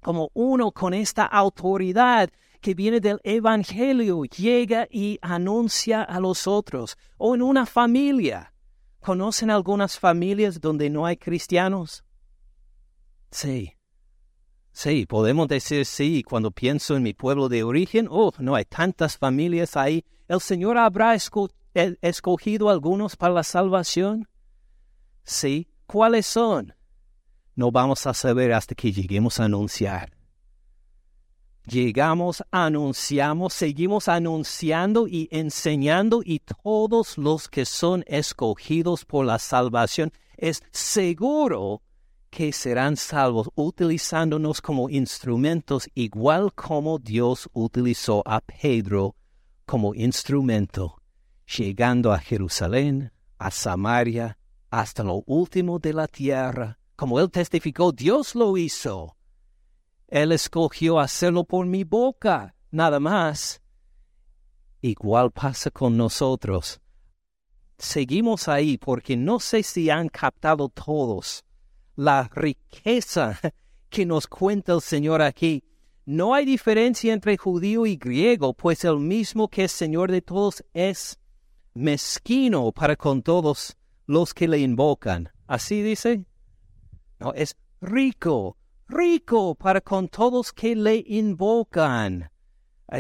como 0.04 0.30
uno 0.34 0.72
con 0.72 0.94
esta 0.94 1.26
autoridad 1.26 2.30
que 2.62 2.76
viene 2.76 3.00
del 3.00 3.20
Evangelio 3.24 4.24
llega 4.26 4.88
y 4.92 5.18
anuncia 5.22 6.04
a 6.04 6.20
los 6.20 6.46
otros, 6.48 6.98
o 7.18 7.36
en 7.36 7.42
una 7.42 7.66
familia. 7.66 8.54
¿Conocen 9.00 9.50
algunas 9.50 9.98
familias 10.00 10.62
donde 10.62 10.90
no 10.90 11.06
hay 11.06 11.18
cristianos? 11.18 12.06
Sí. 13.32 13.74
Sí, 14.72 15.06
podemos 15.06 15.48
decir 15.48 15.86
sí 15.86 16.24
cuando 16.24 16.52
pienso 16.52 16.96
en 16.96 17.04
mi 17.04 17.14
pueblo 17.14 17.50
de 17.50 17.64
origen. 17.64 18.08
Oh, 18.10 18.32
no 18.40 18.56
hay 18.56 18.66
tantas 18.66 19.18
familias 19.18 19.76
ahí. 19.76 20.06
¿El 20.28 20.40
Señor 20.40 20.78
habrá 20.78 21.16
escogido 22.02 22.70
algunos 22.70 23.16
para 23.16 23.34
la 23.34 23.44
salvación? 23.44 24.28
¿Sí? 25.24 25.68
¿Cuáles 25.86 26.26
son? 26.26 26.74
No 27.56 27.72
vamos 27.72 28.06
a 28.08 28.14
saber 28.14 28.52
hasta 28.52 28.76
que 28.76 28.92
lleguemos 28.92 29.40
a 29.40 29.46
anunciar. 29.46 30.12
Llegamos, 31.66 32.44
anunciamos, 32.52 33.54
seguimos 33.54 34.10
anunciando 34.10 35.08
y 35.08 35.30
enseñando 35.32 36.22
y 36.26 36.40
todos 36.40 37.18
los 37.18 37.48
que 37.48 37.66
son 37.66 38.04
escogidos 38.08 39.06
por 39.06 39.26
la 39.26 39.40
salvación 39.40 40.12
es 40.36 40.62
seguro 40.72 41.82
que 42.30 42.52
serán 42.52 42.98
salvos 42.98 43.50
utilizándonos 43.56 44.60
como 44.60 44.90
instrumentos 44.90 45.88
igual 45.94 46.52
como 46.54 47.00
Dios 47.00 47.50
utilizó 47.54 48.24
a 48.26 48.42
Pedro 48.42 49.16
como 49.66 49.96
instrumento, 49.96 50.98
llegando 51.46 52.12
a 52.12 52.20
Jerusalén, 52.20 53.14
a 53.38 53.52
Samaria 53.52 54.38
hasta 54.74 55.04
lo 55.04 55.22
último 55.28 55.78
de 55.78 55.94
la 55.94 56.08
tierra. 56.08 56.80
Como 56.96 57.20
él 57.20 57.30
testificó, 57.30 57.92
Dios 57.92 58.34
lo 58.34 58.58
hizo. 58.58 59.16
Él 60.08 60.32
escogió 60.32 61.00
hacerlo 61.00 61.44
por 61.44 61.68
mi 61.68 61.84
boca, 61.84 62.56
nada 62.72 63.00
más. 63.00 63.62
Igual 64.82 65.30
pasa 65.30 65.70
con 65.70 65.96
nosotros. 65.96 66.82
Seguimos 67.78 68.48
ahí 68.48 68.80
porque 68.80 69.16
no 69.16 69.40
sé 69.40 69.62
si 69.62 69.92
han 69.92 70.10
captado 70.10 70.70
todos 70.70 71.46
la 71.96 72.28
riqueza 72.34 73.40
que 73.92 74.08
nos 74.08 74.26
cuenta 74.26 74.74
el 74.74 74.82
Señor 74.82 75.22
aquí. 75.22 75.64
No 76.04 76.34
hay 76.34 76.46
diferencia 76.46 77.14
entre 77.14 77.38
judío 77.38 77.86
y 77.86 77.96
griego, 77.96 78.56
pues 78.56 78.84
el 78.86 78.98
mismo 78.98 79.50
que 79.50 79.66
es 79.66 79.72
Señor 79.72 80.10
de 80.10 80.24
todos 80.24 80.66
es 80.74 81.20
mezquino 81.76 82.72
para 82.72 82.96
con 82.96 83.22
todos 83.22 83.78
los 84.14 84.34
que 84.34 84.48
le 84.48 84.60
invocan. 84.60 85.30
¿Así 85.48 85.82
dice? 85.82 86.26
No, 87.20 87.34
es 87.34 87.58
rico, 87.82 88.58
rico 88.88 89.56
para 89.56 89.82
con 89.82 90.08
todos 90.08 90.54
que 90.54 90.76
le 90.76 91.04
invocan. 91.08 92.30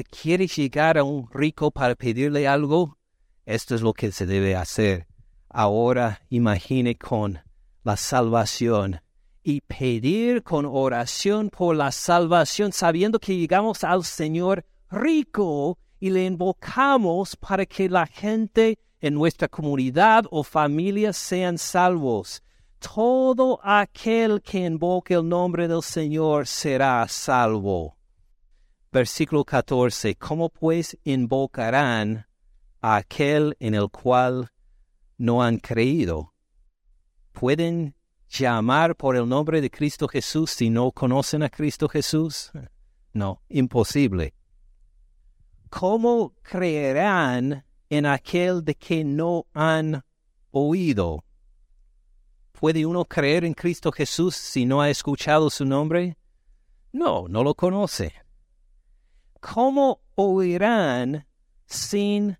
¿Quieres 0.09 0.55
llegar 0.55 0.97
a 0.97 1.03
un 1.03 1.29
rico 1.31 1.69
para 1.69 1.95
pedirle 1.95 2.47
algo? 2.47 2.97
Esto 3.45 3.75
es 3.75 3.81
lo 3.81 3.93
que 3.93 4.11
se 4.11 4.25
debe 4.25 4.55
hacer. 4.55 5.07
Ahora 5.49 6.21
imagine 6.29 6.95
con 6.95 7.39
la 7.83 7.95
salvación 7.95 9.01
y 9.43 9.61
pedir 9.61 10.41
con 10.41 10.65
oración 10.65 11.49
por 11.49 11.75
la 11.75 11.91
salvación, 11.91 12.71
sabiendo 12.71 13.19
que 13.19 13.37
llegamos 13.37 13.83
al 13.83 14.03
Señor 14.03 14.65
rico 14.89 15.77
y 15.99 16.09
le 16.09 16.25
invocamos 16.25 17.35
para 17.35 17.65
que 17.65 17.87
la 17.89 18.07
gente 18.07 18.79
en 19.03 19.15
nuestra 19.15 19.49
comunidad 19.49 20.23
o 20.31 20.43
familia 20.43 21.11
sean 21.11 21.57
salvos. 21.57 22.41
Todo 22.79 23.59
aquel 23.61 24.41
que 24.41 24.59
invoque 24.59 25.13
el 25.15 25.27
nombre 25.27 25.67
del 25.67 25.83
Señor 25.83 26.47
será 26.47 27.05
salvo. 27.09 27.97
Versículo 28.93 29.43
14. 29.43 30.15
¿Cómo 30.15 30.47
pues 30.47 30.97
invocarán 31.03 32.25
a 32.79 32.95
aquel 32.95 33.57
en 33.59 33.75
el 33.75 33.89
cual 33.89 34.49
no 35.17 35.43
han 35.43 35.57
creído? 35.57 36.33
¿Pueden 37.33 37.95
llamar 38.29 38.95
por 38.95 39.17
el 39.17 39.27
nombre 39.27 39.59
de 39.59 39.69
Cristo 39.69 40.07
Jesús 40.07 40.51
si 40.51 40.69
no 40.69 40.93
conocen 40.93 41.43
a 41.43 41.49
Cristo 41.49 41.89
Jesús? 41.89 42.51
No, 43.15 43.43
imposible. 43.47 44.33
¿Cómo 45.69 46.33
creerán 46.41 47.63
en 47.89 48.05
aquel 48.05 48.63
de 48.63 48.75
que 48.75 49.03
no 49.03 49.45
han 49.53 50.03
oído. 50.51 51.23
¿Puede 52.51 52.85
uno 52.85 53.05
creer 53.05 53.43
en 53.43 53.53
Cristo 53.53 53.91
Jesús 53.91 54.35
si 54.35 54.65
no 54.65 54.81
ha 54.81 54.89
escuchado 54.89 55.49
su 55.49 55.65
nombre? 55.65 56.17
No, 56.91 57.27
no 57.27 57.43
lo 57.43 57.55
conoce. 57.55 58.13
¿Cómo 59.39 60.01
oirán 60.15 61.27
sin 61.65 62.37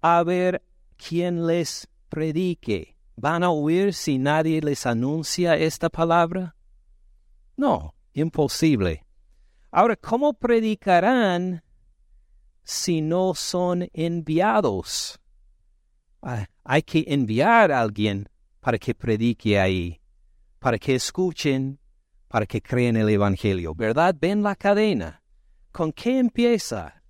haber 0.00 0.62
quien 0.96 1.46
les 1.46 1.88
predique? 2.08 2.96
¿Van 3.16 3.42
a 3.42 3.50
oír 3.50 3.92
si 3.92 4.16
nadie 4.16 4.60
les 4.62 4.86
anuncia 4.86 5.56
esta 5.56 5.90
palabra? 5.90 6.54
No, 7.56 7.94
imposible. 8.14 9.04
Ahora, 9.70 9.96
¿cómo 9.96 10.32
predicarán 10.32 11.62
si 12.68 13.00
no 13.00 13.34
son 13.34 13.88
enviados. 13.94 15.18
Ah, 16.20 16.46
hay 16.64 16.82
que 16.82 17.02
enviar 17.08 17.72
a 17.72 17.80
alguien 17.80 18.28
para 18.60 18.76
que 18.76 18.94
predique 18.94 19.58
ahí, 19.58 20.02
para 20.58 20.78
que 20.78 20.94
escuchen, 20.94 21.80
para 22.28 22.44
que 22.44 22.60
crean 22.60 22.96
el 22.96 23.08
Evangelio. 23.08 23.74
¿Verdad? 23.74 24.14
Ven 24.20 24.42
la 24.42 24.54
cadena. 24.54 25.22
¿Con 25.72 25.92
qué 25.92 26.18
empieza? 26.18 27.02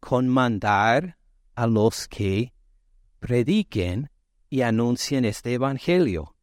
Con 0.00 0.28
mandar 0.28 1.16
a 1.54 1.66
los 1.66 2.06
que 2.06 2.52
prediquen 3.20 4.10
y 4.50 4.60
anuncien 4.60 5.24
este 5.24 5.54
Evangelio. 5.54 6.36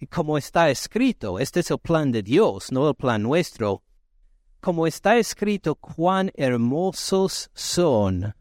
Y 0.00 0.08
como 0.08 0.38
está 0.38 0.70
escrito, 0.70 1.38
este 1.38 1.60
es 1.60 1.70
el 1.70 1.78
plan 1.78 2.10
de 2.10 2.24
Dios, 2.24 2.72
no 2.72 2.88
el 2.88 2.96
plan 2.96 3.22
nuestro, 3.22 3.84
como 4.60 4.86
está 4.86 5.16
escrito, 5.18 5.74
cuán 5.76 6.30
hermosos 6.34 7.50
son 7.54 8.34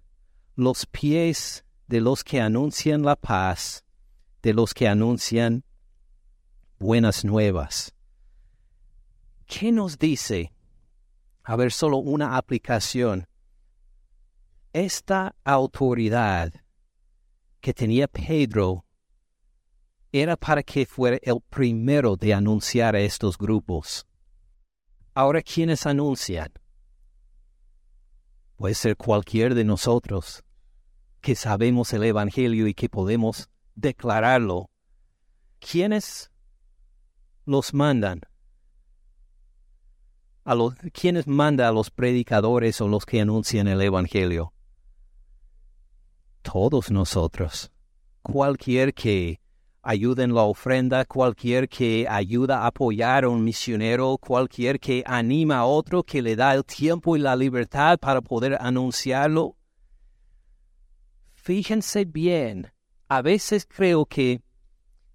los 0.55 0.85
pies 0.85 1.63
de 1.87 2.01
los 2.01 2.23
que 2.23 2.41
anuncian 2.41 3.03
la 3.03 3.15
paz, 3.15 3.83
de 4.41 4.53
los 4.53 4.73
que 4.73 4.87
anuncian 4.87 5.63
buenas 6.79 7.23
nuevas. 7.23 7.93
¿qué 9.47 9.71
nos 9.71 9.97
dice? 9.97 10.53
A 11.43 11.55
ver, 11.55 11.71
solo 11.71 11.97
una 11.97 12.37
aplicación. 12.37 13.27
Esta 14.73 15.35
autoridad 15.43 16.53
que 17.61 17.73
tenía 17.73 18.07
Pedro 18.07 18.85
era 20.11 20.35
para 20.35 20.61
que 20.61 20.85
fuera 20.85 21.17
el 21.21 21.39
primero 21.49 22.15
de 22.15 22.33
anunciar 22.33 22.95
a 22.95 22.99
estos 22.99 23.37
grupos. 23.37 24.05
Ahora, 25.17 25.41
¿quiénes 25.41 25.87
anuncian? 25.87 26.53
Puede 28.55 28.75
ser 28.75 28.95
cualquier 28.95 29.55
de 29.55 29.63
nosotros 29.63 30.43
que 31.21 31.33
sabemos 31.33 31.91
el 31.93 32.03
Evangelio 32.03 32.67
y 32.67 32.75
que 32.75 32.87
podemos 32.87 33.49
declararlo. 33.73 34.69
¿Quiénes 35.57 36.29
los 37.45 37.73
mandan? 37.73 38.21
A 40.43 40.53
los, 40.53 40.75
¿Quiénes 40.93 41.25
manda 41.25 41.67
a 41.67 41.71
los 41.71 41.89
predicadores 41.89 42.79
o 42.79 42.87
los 42.87 43.03
que 43.03 43.19
anuncian 43.19 43.67
el 43.67 43.81
Evangelio? 43.81 44.53
Todos 46.43 46.91
nosotros. 46.91 47.71
Cualquier 48.21 48.93
que 48.93 49.41
ayuda 49.87 50.25
en 50.25 50.33
la 50.33 50.41
ofrenda, 50.41 51.05
cualquier 51.05 51.69
que 51.69 52.05
ayuda 52.09 52.63
a 52.63 52.67
apoyar 52.67 53.23
a 53.23 53.29
un 53.29 53.41
misionero, 53.41 54.17
cualquier 54.17 54.81
que 54.81 55.01
anima 55.05 55.59
a 55.59 55.65
otro, 55.65 56.03
que 56.03 56.21
le 56.21 56.35
da 56.35 56.53
el 56.53 56.65
tiempo 56.65 57.15
y 57.15 57.19
la 57.19 57.37
libertad 57.37 57.97
para 57.97 58.19
poder 58.19 58.57
anunciarlo. 58.59 59.55
Fíjense 61.33 62.03
bien, 62.03 62.69
a 63.07 63.21
veces 63.21 63.65
creo 63.65 64.05
que, 64.05 64.41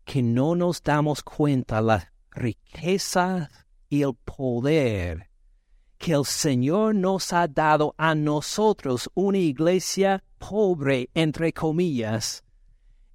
que 0.06 0.22
no 0.22 0.54
nos 0.54 0.82
damos 0.82 1.22
cuenta 1.22 1.82
la 1.82 2.10
riqueza 2.30 3.50
y 3.90 4.00
el 4.00 4.14
poder 4.14 5.28
que 5.98 6.12
el 6.12 6.24
Señor 6.24 6.94
nos 6.94 7.34
ha 7.34 7.46
dado 7.46 7.94
a 7.98 8.14
nosotros, 8.14 9.10
una 9.12 9.38
iglesia 9.38 10.24
pobre, 10.38 11.10
entre 11.12 11.52
comillas, 11.52 12.42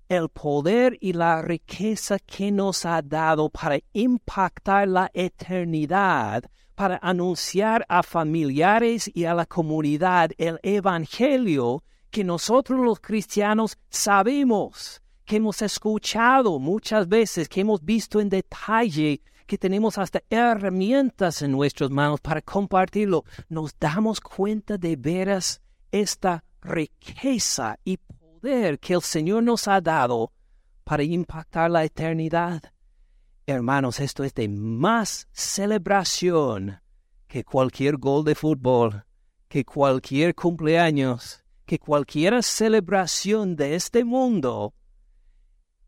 el 0.09 0.29
poder 0.29 0.97
y 1.01 1.13
la 1.13 1.41
riqueza 1.41 2.19
que 2.19 2.51
nos 2.51 2.85
ha 2.85 3.01
dado 3.01 3.49
para 3.49 3.79
impactar 3.93 4.87
la 4.87 5.09
eternidad, 5.13 6.43
para 6.75 6.99
anunciar 7.01 7.85
a 7.89 8.03
familiares 8.03 9.09
y 9.13 9.25
a 9.25 9.33
la 9.33 9.45
comunidad 9.45 10.31
el 10.37 10.59
Evangelio 10.63 11.83
que 12.09 12.23
nosotros 12.23 12.79
los 12.79 12.99
cristianos 12.99 13.77
sabemos, 13.89 15.01
que 15.25 15.37
hemos 15.37 15.61
escuchado 15.61 16.57
muchas 16.59 17.07
veces, 17.07 17.49
que 17.49 17.61
hemos 17.61 17.83
visto 17.83 18.19
en 18.19 18.29
detalle, 18.29 19.21
que 19.45 19.57
tenemos 19.57 19.97
hasta 19.97 20.21
herramientas 20.29 21.41
en 21.41 21.51
nuestras 21.51 21.89
manos 21.89 22.21
para 22.21 22.41
compartirlo. 22.41 23.23
Nos 23.49 23.77
damos 23.79 24.21
cuenta 24.21 24.77
de 24.77 24.95
veras 24.95 25.61
esta 25.91 26.43
riqueza 26.61 27.77
y 27.83 27.97
que 28.79 28.93
el 28.93 29.01
Señor 29.01 29.43
nos 29.43 29.67
ha 29.67 29.81
dado 29.81 30.31
para 30.85 31.03
impactar 31.03 31.69
la 31.69 31.83
eternidad. 31.83 32.61
Hermanos, 33.45 33.99
esto 33.99 34.23
es 34.23 34.33
de 34.33 34.47
más 34.47 35.27
celebración 35.33 36.79
que 37.27 37.43
cualquier 37.43 37.97
gol 37.97 38.23
de 38.23 38.35
fútbol, 38.35 39.03
que 39.49 39.65
cualquier 39.65 40.33
cumpleaños, 40.33 41.43
que 41.65 41.77
cualquier 41.77 42.41
celebración 42.41 43.57
de 43.57 43.75
este 43.75 44.05
mundo. 44.05 44.73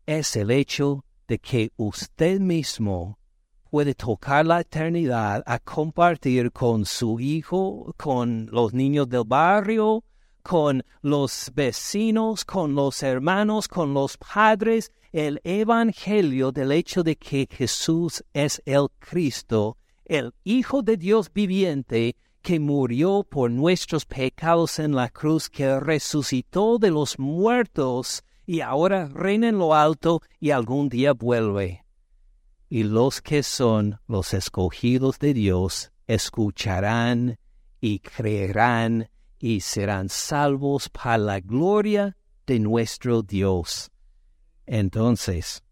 Es 0.04 0.36
el 0.36 0.50
hecho 0.50 1.06
de 1.28 1.38
que 1.38 1.72
usted 1.76 2.40
mismo 2.40 3.18
puede 3.70 3.94
tocar 3.94 4.44
la 4.44 4.60
eternidad 4.60 5.42
a 5.46 5.58
compartir 5.60 6.52
con 6.52 6.84
su 6.84 7.20
hijo, 7.20 7.94
con 7.96 8.48
los 8.52 8.74
niños 8.74 9.08
del 9.08 9.24
barrio, 9.24 10.04
con 10.42 10.84
los 11.02 11.50
vecinos, 11.54 12.44
con 12.44 12.74
los 12.74 13.02
hermanos, 13.02 13.68
con 13.68 13.94
los 13.94 14.16
padres, 14.16 14.92
el 15.12 15.40
Evangelio 15.44 16.52
del 16.52 16.72
hecho 16.72 17.02
de 17.02 17.16
que 17.16 17.48
Jesús 17.50 18.24
es 18.32 18.62
el 18.64 18.88
Cristo, 18.98 19.76
el 20.04 20.32
Hijo 20.44 20.82
de 20.82 20.96
Dios 20.96 21.32
viviente, 21.32 22.16
que 22.42 22.58
murió 22.58 23.22
por 23.22 23.50
nuestros 23.50 24.06
pecados 24.06 24.78
en 24.78 24.94
la 24.94 25.08
cruz, 25.08 25.48
que 25.50 25.78
resucitó 25.78 26.78
de 26.78 26.90
los 26.90 27.18
muertos 27.18 28.22
y 28.46 28.60
ahora 28.60 29.06
reina 29.06 29.48
en 29.48 29.58
lo 29.58 29.74
alto 29.74 30.22
y 30.38 30.50
algún 30.50 30.88
día 30.88 31.12
vuelve. 31.12 31.84
Y 32.68 32.84
los 32.84 33.20
que 33.20 33.42
son 33.42 34.00
los 34.06 34.32
escogidos 34.32 35.18
de 35.18 35.34
Dios 35.34 35.92
escucharán 36.06 37.38
y 37.80 38.00
creerán 38.00 39.08
y 39.40 39.60
serán 39.60 40.10
salvos 40.10 40.88
para 40.90 41.18
la 41.18 41.40
gloria 41.40 42.16
de 42.46 42.60
nuestro 42.60 43.22
Dios. 43.22 43.90
Entonces, 44.66 45.64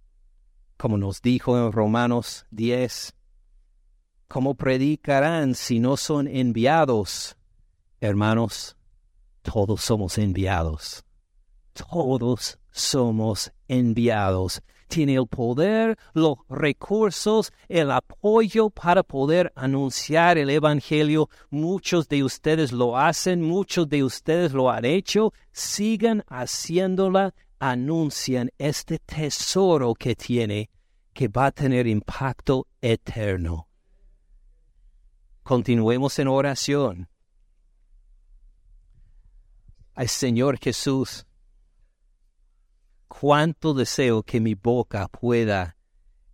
como 0.79 0.97
nos 0.97 1.21
dijo 1.21 1.57
en 1.59 1.71
Romanos 1.71 2.47
10, 2.51 3.15
¿cómo 4.27 4.55
predicarán 4.55 5.55
si 5.55 5.79
no 5.79 5.97
son 5.97 6.27
enviados? 6.27 7.37
Hermanos, 8.01 8.77
todos 9.43 9.83
somos 9.83 10.17
enviados. 10.17 11.05
Todos 11.75 12.59
somos 12.71 13.53
enviados 13.69 14.63
tiene 14.89 15.15
el 15.15 15.27
poder, 15.27 15.97
los 16.15 16.39
recursos, 16.49 17.53
el 17.69 17.91
apoyo 17.91 18.71
para 18.71 19.03
poder 19.03 19.53
anunciar 19.55 20.39
el 20.39 20.51
Evangelio. 20.51 21.29
Muchos 21.51 22.09
de 22.09 22.25
ustedes 22.25 22.73
lo 22.73 22.99
hacen, 22.99 23.43
muchos 23.43 23.89
de 23.89 24.03
ustedes 24.03 24.53
lo 24.53 24.71
han 24.71 24.85
hecho. 24.85 25.33
Sigan 25.53 26.25
haciéndola, 26.29 27.35
anuncian 27.59 28.51
este 28.59 28.99
tesoro 28.99 29.95
que 29.95 30.17
tiene, 30.17 30.71
que 31.13 31.29
va 31.29 31.47
a 31.47 31.53
tener 31.53 31.87
impacto 31.87 32.67
eterno. 32.81 33.69
Continuemos 35.43 36.19
en 36.19 36.29
oración. 36.29 37.09
Ay 39.95 40.09
Señor 40.09 40.59
Jesús, 40.59 41.27
cuánto 43.21 43.75
deseo 43.75 44.23
que 44.23 44.39
mi 44.39 44.55
boca 44.55 45.09
pueda 45.09 45.77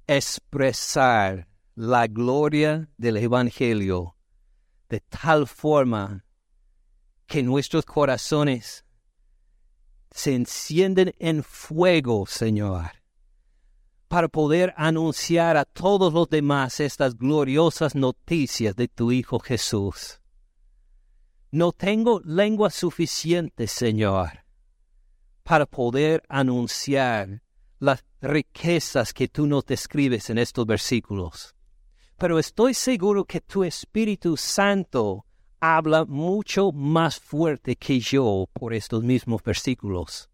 expresar 0.06 1.48
la 1.74 2.06
gloria 2.06 2.90
del 2.98 3.16
Evangelio 3.16 4.16
de 4.90 5.00
tal 5.00 5.46
forma 5.46 6.26
que 7.26 7.42
nuestros 7.42 7.86
corazones 7.86 8.84
se 10.10 10.34
encienden 10.34 11.14
en 11.18 11.42
fuego, 11.42 12.26
Señor, 12.26 12.90
para 14.06 14.28
poder 14.28 14.74
anunciar 14.76 15.56
a 15.56 15.64
todos 15.64 16.12
los 16.12 16.28
demás 16.28 16.80
estas 16.80 17.16
gloriosas 17.16 17.94
noticias 17.94 18.76
de 18.76 18.88
tu 18.88 19.10
Hijo 19.10 19.38
Jesús. 19.38 20.20
No 21.50 21.72
tengo 21.72 22.20
lengua 22.24 22.68
suficiente, 22.68 23.68
Señor, 23.68 24.43
para 25.44 25.66
poder 25.66 26.22
anunciar 26.28 27.42
las 27.78 28.04
riquezas 28.20 29.12
que 29.12 29.28
tú 29.28 29.46
nos 29.46 29.64
describes 29.66 30.30
en 30.30 30.38
estos 30.38 30.66
versículos. 30.66 31.54
Pero 32.16 32.38
estoy 32.38 32.74
seguro 32.74 33.24
que 33.24 33.40
tu 33.40 33.62
Espíritu 33.62 34.36
Santo 34.36 35.26
habla 35.60 36.04
mucho 36.04 36.72
más 36.72 37.20
fuerte 37.20 37.76
que 37.76 38.00
yo 38.00 38.46
por 38.52 38.72
estos 38.72 39.02
mismos 39.02 39.42
versículos, 39.42 40.30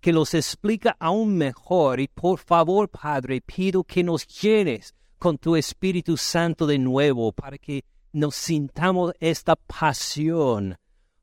que 0.00 0.12
los 0.12 0.34
explica 0.34 0.96
aún 1.00 1.36
mejor 1.36 2.00
y 2.00 2.08
por 2.08 2.38
favor, 2.38 2.88
Padre, 2.88 3.40
pido 3.40 3.84
que 3.84 4.04
nos 4.04 4.26
llenes 4.26 4.94
con 5.18 5.38
tu 5.38 5.56
Espíritu 5.56 6.16
Santo 6.16 6.66
de 6.66 6.78
nuevo 6.78 7.32
para 7.32 7.56
que 7.56 7.84
nos 8.12 8.34
sintamos 8.34 9.14
esta 9.20 9.56
pasión 9.56 10.76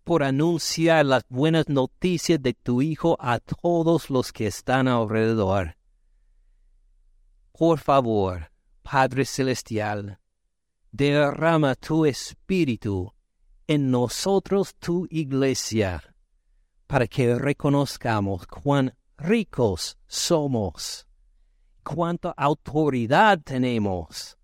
por 0.10 0.24
anunciar 0.24 1.06
las 1.06 1.24
buenas 1.30 1.70
noticias 1.70 2.42
de 2.42 2.56
tu 2.56 2.82
Hijo 2.82 3.16
a 3.20 3.38
todos 3.38 4.10
los 4.10 4.34
que 4.34 4.48
están 4.48 4.88
alrededor. 4.88 5.78
Por 7.52 7.78
favor, 7.78 8.50
Padre 8.82 9.24
Celestial, 9.24 10.18
derrama 10.92 11.76
tu 11.76 12.08
espíritu 12.08 13.14
en 13.68 13.92
nosotros 13.92 14.74
tu 14.80 15.06
iglesia, 15.12 16.02
para 16.88 17.06
que 17.06 17.36
reconozcamos 17.36 18.48
cuán 18.48 18.96
ricos 19.16 19.96
somos, 20.08 21.06
cuánta 21.84 22.32
autoridad 22.36 23.40
tenemos 23.44 24.40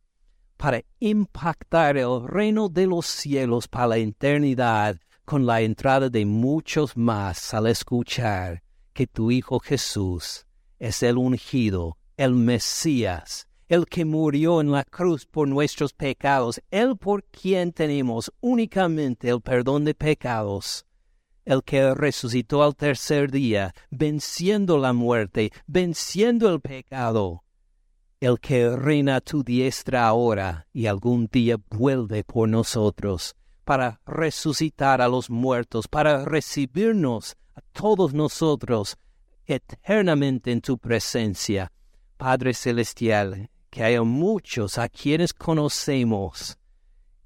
para 0.57 0.83
impactar 0.99 1.97
el 1.97 2.27
reino 2.27 2.69
de 2.69 2.85
los 2.85 3.07
cielos 3.07 3.67
para 3.67 3.87
la 3.87 3.97
eternidad 3.97 4.97
con 5.25 5.45
la 5.45 5.61
entrada 5.61 6.09
de 6.09 6.25
muchos 6.25 6.95
más 6.95 7.53
al 7.53 7.67
escuchar 7.67 8.61
que 8.93 9.07
tu 9.07 9.31
Hijo 9.31 9.59
Jesús 9.59 10.45
es 10.79 11.01
el 11.03 11.17
ungido, 11.17 11.97
el 12.15 12.33
Mesías, 12.33 13.47
el 13.67 13.87
que 13.87 14.05
murió 14.05 14.61
en 14.61 14.71
la 14.71 14.83
cruz 14.83 15.25
por 15.25 15.47
nuestros 15.47 15.93
pecados, 15.93 16.61
el 16.69 16.95
por 16.95 17.23
quien 17.23 17.73
tenemos 17.73 18.31
únicamente 18.39 19.29
el 19.29 19.41
perdón 19.41 19.83
de 19.83 19.95
pecados, 19.95 20.85
el 21.43 21.63
que 21.63 21.93
resucitó 21.95 22.63
al 22.63 22.75
tercer 22.75 23.31
día, 23.31 23.73
venciendo 23.89 24.77
la 24.77 24.93
muerte, 24.93 25.51
venciendo 25.65 26.53
el 26.53 26.61
pecado, 26.61 27.43
el 28.19 28.39
que 28.39 28.75
reina 28.75 29.17
a 29.17 29.21
tu 29.21 29.43
diestra 29.43 30.07
ahora 30.07 30.67
y 30.71 30.85
algún 30.85 31.27
día 31.31 31.57
vuelve 31.69 32.23
por 32.23 32.47
nosotros, 32.47 33.35
para 33.65 33.99
resucitar 34.05 35.01
a 35.01 35.07
los 35.07 35.29
muertos, 35.29 35.87
para 35.87 36.23
recibirnos 36.23 37.35
a 37.55 37.61
todos 37.73 38.13
nosotros 38.13 38.97
eternamente 39.45 40.51
en 40.51 40.61
tu 40.61 40.77
presencia. 40.77 41.71
Padre 42.15 42.53
Celestial, 42.53 43.49
que 43.69 43.83
haya 43.83 44.03
muchos 44.03 44.77
a 44.77 44.87
quienes 44.87 45.33
conocemos 45.33 46.57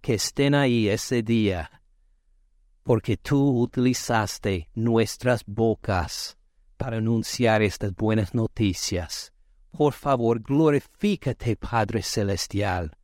que 0.02 0.16
estén 0.16 0.56
ahí 0.56 0.88
ese 0.88 1.22
día, 1.22 1.82
porque 2.84 3.18
tú 3.18 3.62
utilizaste 3.62 4.70
nuestras 4.74 5.44
bocas 5.46 6.38
para 6.78 6.98
anunciar 6.98 7.62
estas 7.62 7.94
buenas 7.94 8.34
noticias. 8.34 9.34
Por 9.72 9.94
favor, 9.94 10.40
glorifícate, 10.40 11.56
Padre 11.58 12.02
Celestial, 12.02 12.96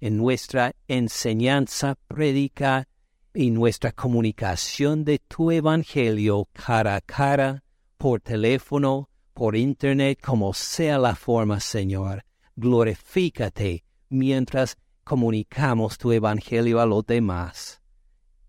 en 0.00 0.16
nuestra 0.16 0.72
enseñanza, 0.88 1.96
predica 2.08 2.88
y 3.34 3.50
nuestra 3.50 3.92
comunicación 3.92 5.04
de 5.04 5.18
tu 5.18 5.50
Evangelio 5.50 6.48
cara 6.52 6.96
a 6.96 7.00
cara, 7.00 7.62
por 7.96 8.20
teléfono, 8.20 9.08
por 9.34 9.56
internet, 9.56 10.18
como 10.22 10.54
sea 10.54 10.98
la 10.98 11.14
forma, 11.14 11.60
Señor 11.60 12.26
glorifícate 12.56 13.84
mientras 14.08 14.76
comunicamos 15.04 15.98
tu 15.98 16.12
evangelio 16.12 16.80
a 16.80 16.86
los 16.86 17.06
demás. 17.06 17.82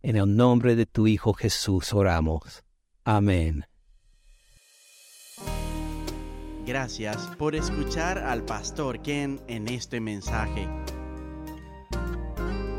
En 0.01 0.15
el 0.15 0.35
nombre 0.35 0.75
de 0.75 0.85
tu 0.85 1.07
Hijo 1.07 1.33
Jesús 1.33 1.93
oramos. 1.93 2.63
Amén. 3.03 3.65
Gracias 6.65 7.27
por 7.37 7.55
escuchar 7.55 8.17
al 8.17 8.43
pastor 8.43 9.01
Ken 9.01 9.39
en 9.47 9.67
este 9.67 9.99
mensaje. 9.99 10.67